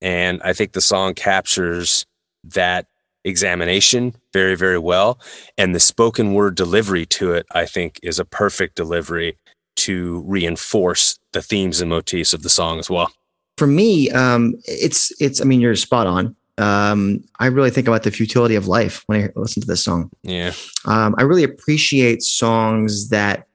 And 0.01 0.41
I 0.43 0.53
think 0.53 0.71
the 0.71 0.81
song 0.81 1.13
captures 1.13 2.05
that 2.45 2.87
examination 3.23 4.15
very, 4.33 4.55
very 4.55 4.79
well. 4.79 5.19
And 5.57 5.75
the 5.75 5.79
spoken 5.79 6.33
word 6.33 6.55
delivery 6.55 7.05
to 7.07 7.33
it, 7.33 7.45
I 7.51 7.65
think, 7.65 7.99
is 8.03 8.19
a 8.19 8.25
perfect 8.25 8.75
delivery 8.75 9.37
to 9.77 10.23
reinforce 10.25 11.19
the 11.33 11.41
themes 11.41 11.81
and 11.81 11.89
motifs 11.89 12.33
of 12.33 12.43
the 12.43 12.49
song 12.49 12.79
as 12.79 12.89
well. 12.89 13.11
For 13.57 13.67
me, 13.67 14.09
um, 14.11 14.55
it's 14.65 15.11
it's. 15.21 15.41
I 15.41 15.43
mean, 15.43 15.59
you're 15.59 15.75
spot 15.75 16.07
on. 16.07 16.35
Um, 16.57 17.23
I 17.39 17.47
really 17.47 17.71
think 17.71 17.87
about 17.87 18.03
the 18.03 18.11
futility 18.11 18.55
of 18.55 18.67
life 18.67 19.03
when 19.07 19.23
I 19.23 19.29
listen 19.35 19.61
to 19.61 19.67
this 19.67 19.83
song. 19.83 20.11
Yeah. 20.23 20.53
Um, 20.85 21.15
I 21.17 21.23
really 21.23 21.43
appreciate 21.43 22.21
songs 22.21 23.09
that 23.09 23.47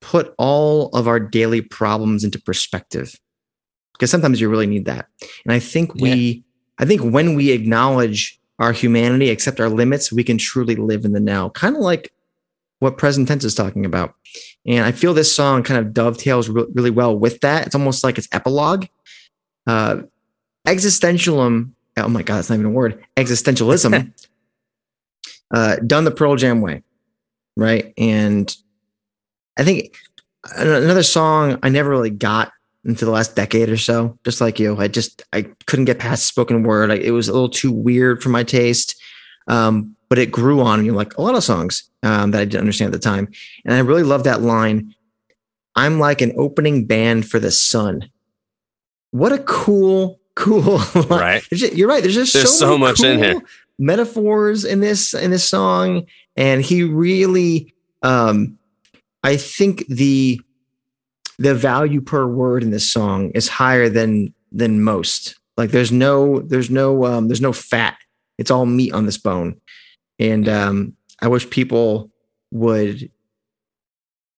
put 0.00 0.32
all 0.38 0.88
of 0.90 1.08
our 1.08 1.18
daily 1.18 1.60
problems 1.60 2.22
into 2.22 2.40
perspective 2.40 3.18
because 3.92 4.10
sometimes 4.10 4.40
you 4.40 4.48
really 4.48 4.66
need 4.66 4.84
that. 4.84 5.08
And 5.44 5.52
I 5.52 5.58
think 5.58 5.94
we, 5.96 6.44
I 6.78 6.84
think 6.84 7.00
when 7.00 7.34
we 7.34 7.50
acknowledge 7.50 8.38
our 8.58 8.72
humanity, 8.72 9.30
accept 9.30 9.60
our 9.60 9.68
limits, 9.68 10.12
we 10.12 10.24
can 10.24 10.38
truly 10.38 10.76
live 10.76 11.04
in 11.04 11.12
the 11.12 11.20
now, 11.20 11.50
kind 11.50 11.76
of 11.76 11.82
like 11.82 12.12
what 12.78 12.98
present 12.98 13.28
tense 13.28 13.44
is 13.44 13.54
talking 13.54 13.84
about. 13.84 14.14
And 14.66 14.84
I 14.84 14.92
feel 14.92 15.14
this 15.14 15.34
song 15.34 15.62
kind 15.62 15.78
of 15.78 15.94
dovetails 15.94 16.48
re- 16.48 16.66
really 16.72 16.90
well 16.90 17.16
with 17.16 17.40
that. 17.40 17.66
It's 17.66 17.74
almost 17.74 18.04
like 18.04 18.18
it's 18.18 18.28
epilogue. 18.32 18.86
Uh, 19.66 20.02
existentialism. 20.66 21.70
Oh 21.98 22.08
my 22.08 22.22
God, 22.22 22.40
it's 22.40 22.50
not 22.50 22.56
even 22.56 22.66
a 22.66 22.70
word. 22.70 23.02
Existentialism. 23.16 24.12
uh, 25.54 25.76
done 25.76 26.04
the 26.04 26.10
Pearl 26.10 26.36
Jam 26.36 26.60
way, 26.60 26.82
right? 27.56 27.92
And 27.96 28.54
I 29.58 29.64
think 29.64 29.96
another 30.54 31.02
song 31.02 31.58
I 31.62 31.68
never 31.68 31.90
really 31.90 32.10
got 32.10 32.52
into 32.86 33.04
the 33.04 33.10
last 33.10 33.36
decade 33.36 33.68
or 33.68 33.76
so, 33.76 34.18
just 34.24 34.40
like 34.40 34.58
you. 34.58 34.76
I 34.76 34.88
just 34.88 35.22
I 35.32 35.42
couldn't 35.66 35.84
get 35.86 35.98
past 35.98 36.26
spoken 36.26 36.62
word. 36.62 36.90
I, 36.90 36.94
it 36.96 37.10
was 37.10 37.28
a 37.28 37.32
little 37.32 37.48
too 37.48 37.72
weird 37.72 38.22
for 38.22 38.28
my 38.28 38.42
taste. 38.42 39.00
Um, 39.48 39.96
but 40.08 40.18
it 40.18 40.30
grew 40.30 40.60
on 40.60 40.82
me 40.82 40.90
like 40.90 41.16
a 41.16 41.22
lot 41.22 41.34
of 41.34 41.44
songs 41.44 41.90
um, 42.02 42.30
that 42.30 42.40
I 42.40 42.44
didn't 42.44 42.60
understand 42.60 42.94
at 42.94 43.00
the 43.00 43.04
time. 43.04 43.28
And 43.64 43.74
I 43.74 43.78
really 43.80 44.02
love 44.02 44.24
that 44.24 44.42
line. 44.42 44.94
I'm 45.74 45.98
like 45.98 46.20
an 46.20 46.32
opening 46.36 46.86
band 46.86 47.28
for 47.28 47.38
the 47.38 47.50
sun. 47.50 48.08
What 49.10 49.32
a 49.32 49.38
cool, 49.38 50.20
cool 50.34 50.60
line. 50.94 51.08
Right. 51.08 51.46
You're 51.50 51.88
right. 51.88 52.02
There's 52.02 52.14
just 52.14 52.34
There's 52.34 52.58
so, 52.58 52.70
so 52.70 52.78
much 52.78 53.02
in 53.02 53.18
here. 53.18 53.42
Metaphors 53.78 54.64
in 54.64 54.80
this 54.80 55.12
in 55.12 55.30
this 55.30 55.46
song, 55.46 56.06
and 56.34 56.62
he 56.62 56.82
really, 56.82 57.74
um, 58.02 58.58
I 59.22 59.36
think 59.36 59.86
the 59.88 60.40
the 61.38 61.54
value 61.54 62.00
per 62.00 62.26
word 62.26 62.62
in 62.62 62.70
this 62.70 62.88
song 62.88 63.30
is 63.34 63.48
higher 63.48 63.88
than 63.88 64.32
than 64.52 64.82
most. 64.82 65.38
Like 65.56 65.70
there's 65.70 65.92
no 65.92 66.40
there's 66.40 66.70
no 66.70 67.04
um, 67.04 67.28
there's 67.28 67.40
no 67.40 67.52
fat. 67.52 67.96
It's 68.38 68.50
all 68.50 68.66
meat 68.66 68.92
on 68.92 69.06
this 69.06 69.18
bone, 69.18 69.60
and 70.18 70.48
um, 70.48 70.96
I 71.20 71.28
wish 71.28 71.48
people 71.48 72.10
would 72.52 73.10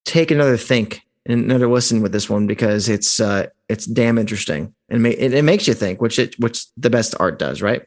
take 0.05 0.31
another 0.31 0.57
think 0.57 1.03
and 1.27 1.45
another 1.45 1.69
listen 1.69 2.01
with 2.01 2.13
this 2.13 2.31
one 2.31 2.47
because 2.47 2.89
it's 2.89 3.21
uh, 3.21 3.47
it's 3.69 3.87
damn 3.87 4.19
interesting 4.19 4.75
and 4.89 5.03
ma- 5.03 5.11
it, 5.11 5.35
it 5.35 5.45
makes 5.45 5.69
you 5.69 5.75
think, 5.75 6.01
which 6.01 6.19
it 6.19 6.39
which 6.39 6.67
the 6.77 6.91
best 6.91 7.15
art 7.21 7.39
does, 7.39 7.63
right? 7.63 7.83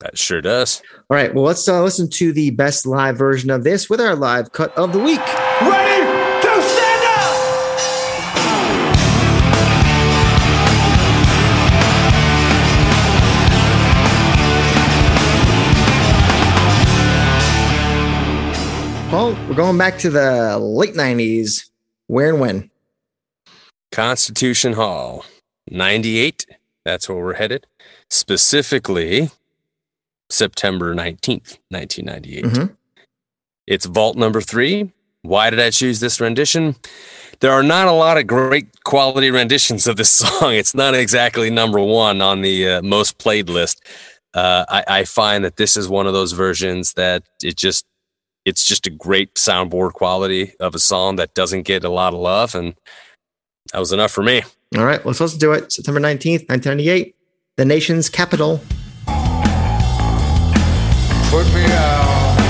That 0.00 0.18
sure 0.18 0.40
does. 0.40 0.82
All 1.10 1.16
right, 1.16 1.34
well 1.34 1.44
let's 1.44 1.68
uh, 1.68 1.82
listen 1.82 2.08
to 2.10 2.32
the 2.32 2.50
best 2.50 2.86
live 2.86 3.16
version 3.16 3.50
of 3.50 3.64
this 3.64 3.90
with 3.90 4.00
our 4.00 4.14
live 4.14 4.52
cut 4.52 4.76
of 4.76 4.92
the 4.92 4.98
week. 4.98 5.20
Ready 5.60 5.91
we're 19.52 19.56
going 19.56 19.76
back 19.76 19.98
to 19.98 20.08
the 20.08 20.56
late 20.58 20.94
'90s. 20.94 21.68
Where 22.06 22.30
and 22.30 22.40
when? 22.40 22.70
Constitution 23.90 24.72
Hall, 24.72 25.26
98. 25.70 26.46
That's 26.86 27.06
where 27.06 27.18
we're 27.18 27.34
headed. 27.34 27.66
Specifically, 28.08 29.30
September 30.30 30.94
19th, 30.94 31.58
1998. 31.68 32.44
Mhm. 32.46 32.76
It's 33.66 33.84
vault 33.84 34.16
number 34.16 34.40
three. 34.40 34.90
Why 35.20 35.50
did 35.50 35.60
I 35.60 35.68
choose 35.68 36.00
this 36.00 36.18
rendition? 36.18 36.74
There 37.40 37.52
are 37.52 37.62
not 37.62 37.88
a 37.88 37.92
lot 37.92 38.16
of 38.16 38.26
great 38.26 38.82
quality 38.84 39.30
renditions 39.30 39.86
of 39.86 39.96
this 39.96 40.10
song. 40.22 40.54
It's 40.54 40.74
not 40.74 40.94
exactly 40.94 41.50
number 41.50 41.78
one 41.78 42.22
on 42.22 42.40
the 42.40 42.68
uh, 42.68 42.82
most 42.82 43.18
played 43.18 43.50
list. 43.50 43.82
Uh, 44.32 44.64
I, 44.70 44.84
I 44.88 45.04
find 45.04 45.44
that 45.44 45.58
this 45.58 45.76
is 45.76 45.90
one 45.90 46.06
of 46.06 46.14
those 46.14 46.32
versions 46.32 46.94
that 46.94 47.24
it 47.42 47.58
just 47.58 47.84
it's 48.44 48.64
just 48.64 48.86
a 48.86 48.90
great 48.90 49.34
soundboard 49.34 49.92
quality 49.92 50.52
of 50.60 50.74
a 50.74 50.78
song 50.78 51.16
that 51.16 51.34
doesn't 51.34 51.62
get 51.62 51.84
a 51.84 51.88
lot 51.88 52.14
of 52.14 52.20
love, 52.20 52.54
and 52.54 52.74
that 53.72 53.78
was 53.78 53.92
enough 53.92 54.10
for 54.10 54.22
me. 54.22 54.42
All 54.76 54.84
right, 54.84 55.04
let's 55.04 55.20
listen 55.20 55.38
to 55.40 55.52
it. 55.52 55.72
September 55.72 56.00
19th, 56.00 56.48
1998, 56.48 57.14
the 57.56 57.64
nation's 57.64 58.08
capital. 58.08 58.60
Put 61.30 61.46
me 61.54 61.64
out. 61.66 62.41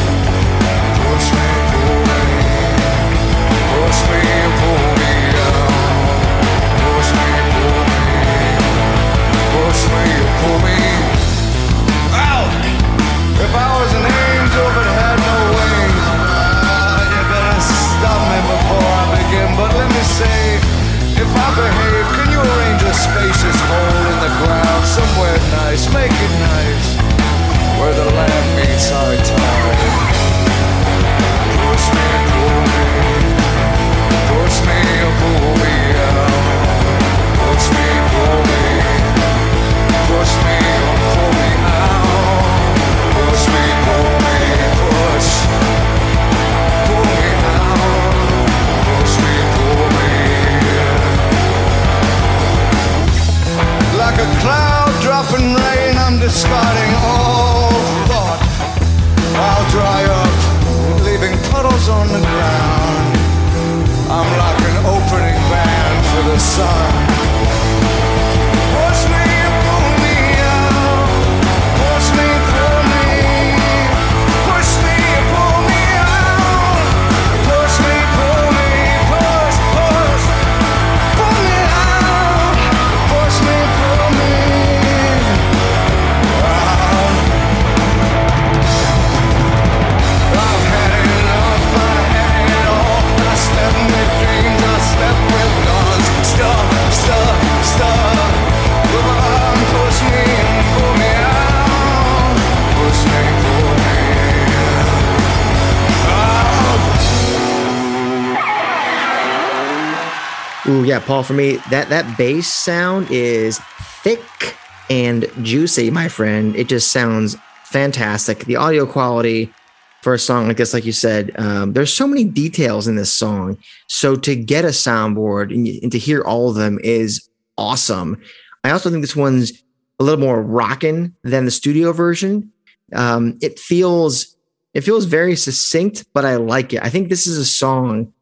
Ooh, 110.72 110.84
yeah, 110.84 111.00
Paul. 111.00 111.22
For 111.22 111.34
me, 111.34 111.56
that 111.68 111.90
that 111.90 112.16
bass 112.16 112.48
sound 112.48 113.10
is 113.10 113.60
thick 114.02 114.56
and 114.88 115.30
juicy, 115.42 115.90
my 115.90 116.08
friend. 116.08 116.56
It 116.56 116.66
just 116.66 116.90
sounds 116.90 117.36
fantastic. 117.64 118.46
The 118.46 118.56
audio 118.56 118.86
quality 118.86 119.52
for 120.00 120.14
a 120.14 120.18
song 120.18 120.48
like 120.48 120.56
this, 120.56 120.72
like 120.72 120.86
you 120.86 120.92
said, 120.92 121.30
um, 121.38 121.74
there's 121.74 121.92
so 121.92 122.06
many 122.06 122.24
details 122.24 122.88
in 122.88 122.96
this 122.96 123.12
song. 123.12 123.58
So 123.86 124.16
to 124.16 124.34
get 124.34 124.64
a 124.64 124.68
soundboard 124.68 125.54
and, 125.54 125.68
and 125.82 125.92
to 125.92 125.98
hear 125.98 126.22
all 126.22 126.48
of 126.48 126.54
them 126.54 126.78
is 126.82 127.28
awesome. 127.58 128.22
I 128.64 128.70
also 128.70 128.88
think 128.88 129.02
this 129.02 129.14
one's 129.14 129.52
a 130.00 130.04
little 130.04 130.20
more 130.20 130.42
rocking 130.42 131.14
than 131.22 131.44
the 131.44 131.50
studio 131.50 131.92
version. 131.92 132.50
Um, 132.94 133.36
it 133.42 133.58
feels 133.58 134.34
it 134.72 134.80
feels 134.80 135.04
very 135.04 135.36
succinct, 135.36 136.06
but 136.14 136.24
I 136.24 136.36
like 136.36 136.72
it. 136.72 136.82
I 136.82 136.88
think 136.88 137.10
this 137.10 137.26
is 137.26 137.36
a 137.36 137.44
song 137.44 138.14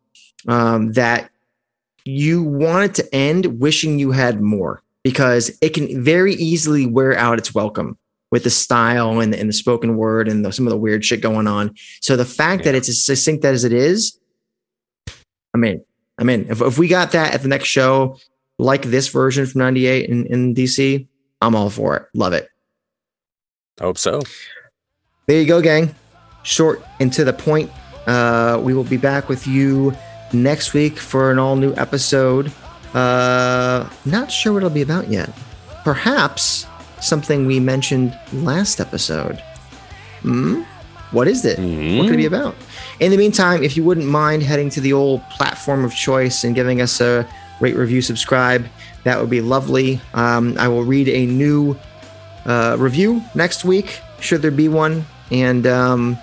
um, 0.48 0.94
that 0.94 1.29
you 2.10 2.42
want 2.42 2.84
it 2.84 2.94
to 2.94 3.14
end 3.14 3.60
wishing 3.60 3.98
you 3.98 4.10
had 4.10 4.40
more 4.40 4.82
because 5.02 5.50
it 5.62 5.70
can 5.70 6.02
very 6.02 6.34
easily 6.34 6.86
wear 6.86 7.16
out 7.16 7.38
its 7.38 7.54
welcome 7.54 7.96
with 8.30 8.44
the 8.44 8.50
style 8.50 9.20
and, 9.20 9.34
and 9.34 9.48
the 9.48 9.52
spoken 9.52 9.96
word 9.96 10.28
and 10.28 10.44
the, 10.44 10.52
some 10.52 10.66
of 10.66 10.70
the 10.70 10.76
weird 10.76 11.04
shit 11.04 11.20
going 11.20 11.46
on. 11.46 11.74
So 12.00 12.16
the 12.16 12.24
fact 12.24 12.60
yeah. 12.60 12.72
that 12.72 12.78
it's 12.78 12.88
as 12.88 13.04
succinct 13.04 13.44
as 13.44 13.64
it 13.64 13.72
is, 13.72 14.18
I 15.54 15.58
mean. 15.58 15.84
I 16.18 16.24
mean. 16.24 16.46
If, 16.48 16.60
if 16.60 16.78
we 16.78 16.86
got 16.86 17.12
that 17.12 17.34
at 17.34 17.42
the 17.42 17.48
next 17.48 17.68
show, 17.68 18.18
like 18.58 18.82
this 18.82 19.08
version 19.08 19.46
from 19.46 19.60
98 19.60 20.08
in, 20.08 20.26
in 20.26 20.54
DC, 20.54 21.06
I'm 21.40 21.54
all 21.54 21.70
for 21.70 21.96
it. 21.96 22.06
Love 22.14 22.32
it. 22.32 22.48
I 23.80 23.84
Hope 23.84 23.98
so. 23.98 24.20
There 25.26 25.40
you 25.40 25.46
go, 25.46 25.62
gang. 25.62 25.94
Short 26.42 26.82
and 27.00 27.12
to 27.14 27.24
the 27.24 27.32
point. 27.32 27.70
Uh, 28.06 28.60
we 28.62 28.74
will 28.74 28.84
be 28.84 28.96
back 28.96 29.28
with 29.28 29.46
you 29.46 29.94
next 30.32 30.74
week 30.74 30.98
for 30.98 31.30
an 31.30 31.38
all 31.38 31.56
new 31.56 31.74
episode. 31.76 32.52
Uh, 32.94 33.88
not 34.04 34.30
sure 34.30 34.52
what 34.52 34.58
it'll 34.58 34.70
be 34.70 34.82
about 34.82 35.08
yet. 35.08 35.30
Perhaps 35.84 36.66
something 37.00 37.46
we 37.46 37.60
mentioned 37.60 38.18
last 38.32 38.80
episode. 38.80 39.42
Hmm? 40.22 40.62
What 41.12 41.26
is 41.26 41.44
it? 41.44 41.58
Mm-hmm. 41.58 41.98
What 41.98 42.04
could 42.04 42.14
it 42.14 42.18
be 42.18 42.26
about? 42.26 42.54
In 43.00 43.10
the 43.10 43.16
meantime, 43.16 43.64
if 43.64 43.76
you 43.76 43.84
wouldn't 43.84 44.06
mind 44.06 44.42
heading 44.42 44.70
to 44.70 44.80
the 44.80 44.92
old 44.92 45.22
platform 45.30 45.84
of 45.84 45.92
choice 45.92 46.44
and 46.44 46.54
giving 46.54 46.80
us 46.80 47.00
a 47.00 47.28
rate, 47.60 47.74
review, 47.74 48.00
subscribe, 48.00 48.66
that 49.04 49.18
would 49.20 49.30
be 49.30 49.40
lovely. 49.40 50.00
Um, 50.14 50.56
I 50.58 50.68
will 50.68 50.84
read 50.84 51.08
a 51.08 51.26
new 51.26 51.76
uh, 52.44 52.76
review 52.78 53.22
next 53.34 53.64
week, 53.64 54.00
should 54.20 54.42
there 54.42 54.50
be 54.50 54.68
one. 54.68 55.04
And 55.30 55.66
um, 55.66 56.18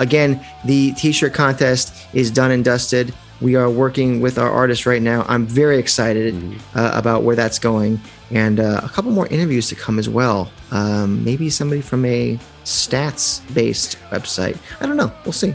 again, 0.00 0.44
the 0.64 0.92
t 0.92 1.12
shirt 1.12 1.34
contest 1.34 1.94
is 2.12 2.30
done 2.30 2.50
and 2.50 2.64
dusted. 2.64 3.14
We 3.40 3.54
are 3.54 3.70
working 3.70 4.20
with 4.20 4.38
our 4.38 4.50
artist 4.50 4.84
right 4.84 5.00
now. 5.00 5.24
I'm 5.28 5.46
very 5.46 5.78
excited 5.78 6.34
mm-hmm. 6.34 6.78
uh, 6.78 6.90
about 6.94 7.22
where 7.22 7.36
that's 7.36 7.58
going 7.58 8.00
and 8.30 8.60
uh, 8.60 8.80
a 8.82 8.88
couple 8.88 9.10
more 9.10 9.26
interviews 9.28 9.68
to 9.68 9.74
come 9.74 9.98
as 9.98 10.08
well. 10.08 10.50
Um, 10.70 11.24
maybe 11.24 11.50
somebody 11.50 11.80
from 11.80 12.04
a 12.04 12.38
stats 12.64 13.42
based 13.54 13.98
website. 14.10 14.58
I 14.80 14.86
don't 14.86 14.96
know. 14.96 15.12
We'll 15.24 15.32
see. 15.32 15.54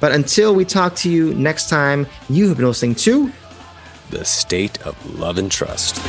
But 0.00 0.12
until 0.12 0.54
we 0.54 0.64
talk 0.64 0.94
to 0.96 1.10
you 1.10 1.34
next 1.34 1.68
time, 1.68 2.06
you 2.28 2.48
have 2.48 2.56
been 2.56 2.66
listening 2.66 2.94
to 2.96 3.32
The 4.10 4.24
State 4.24 4.80
of 4.86 5.18
Love 5.18 5.38
and 5.38 5.50
Trust. 5.50 6.00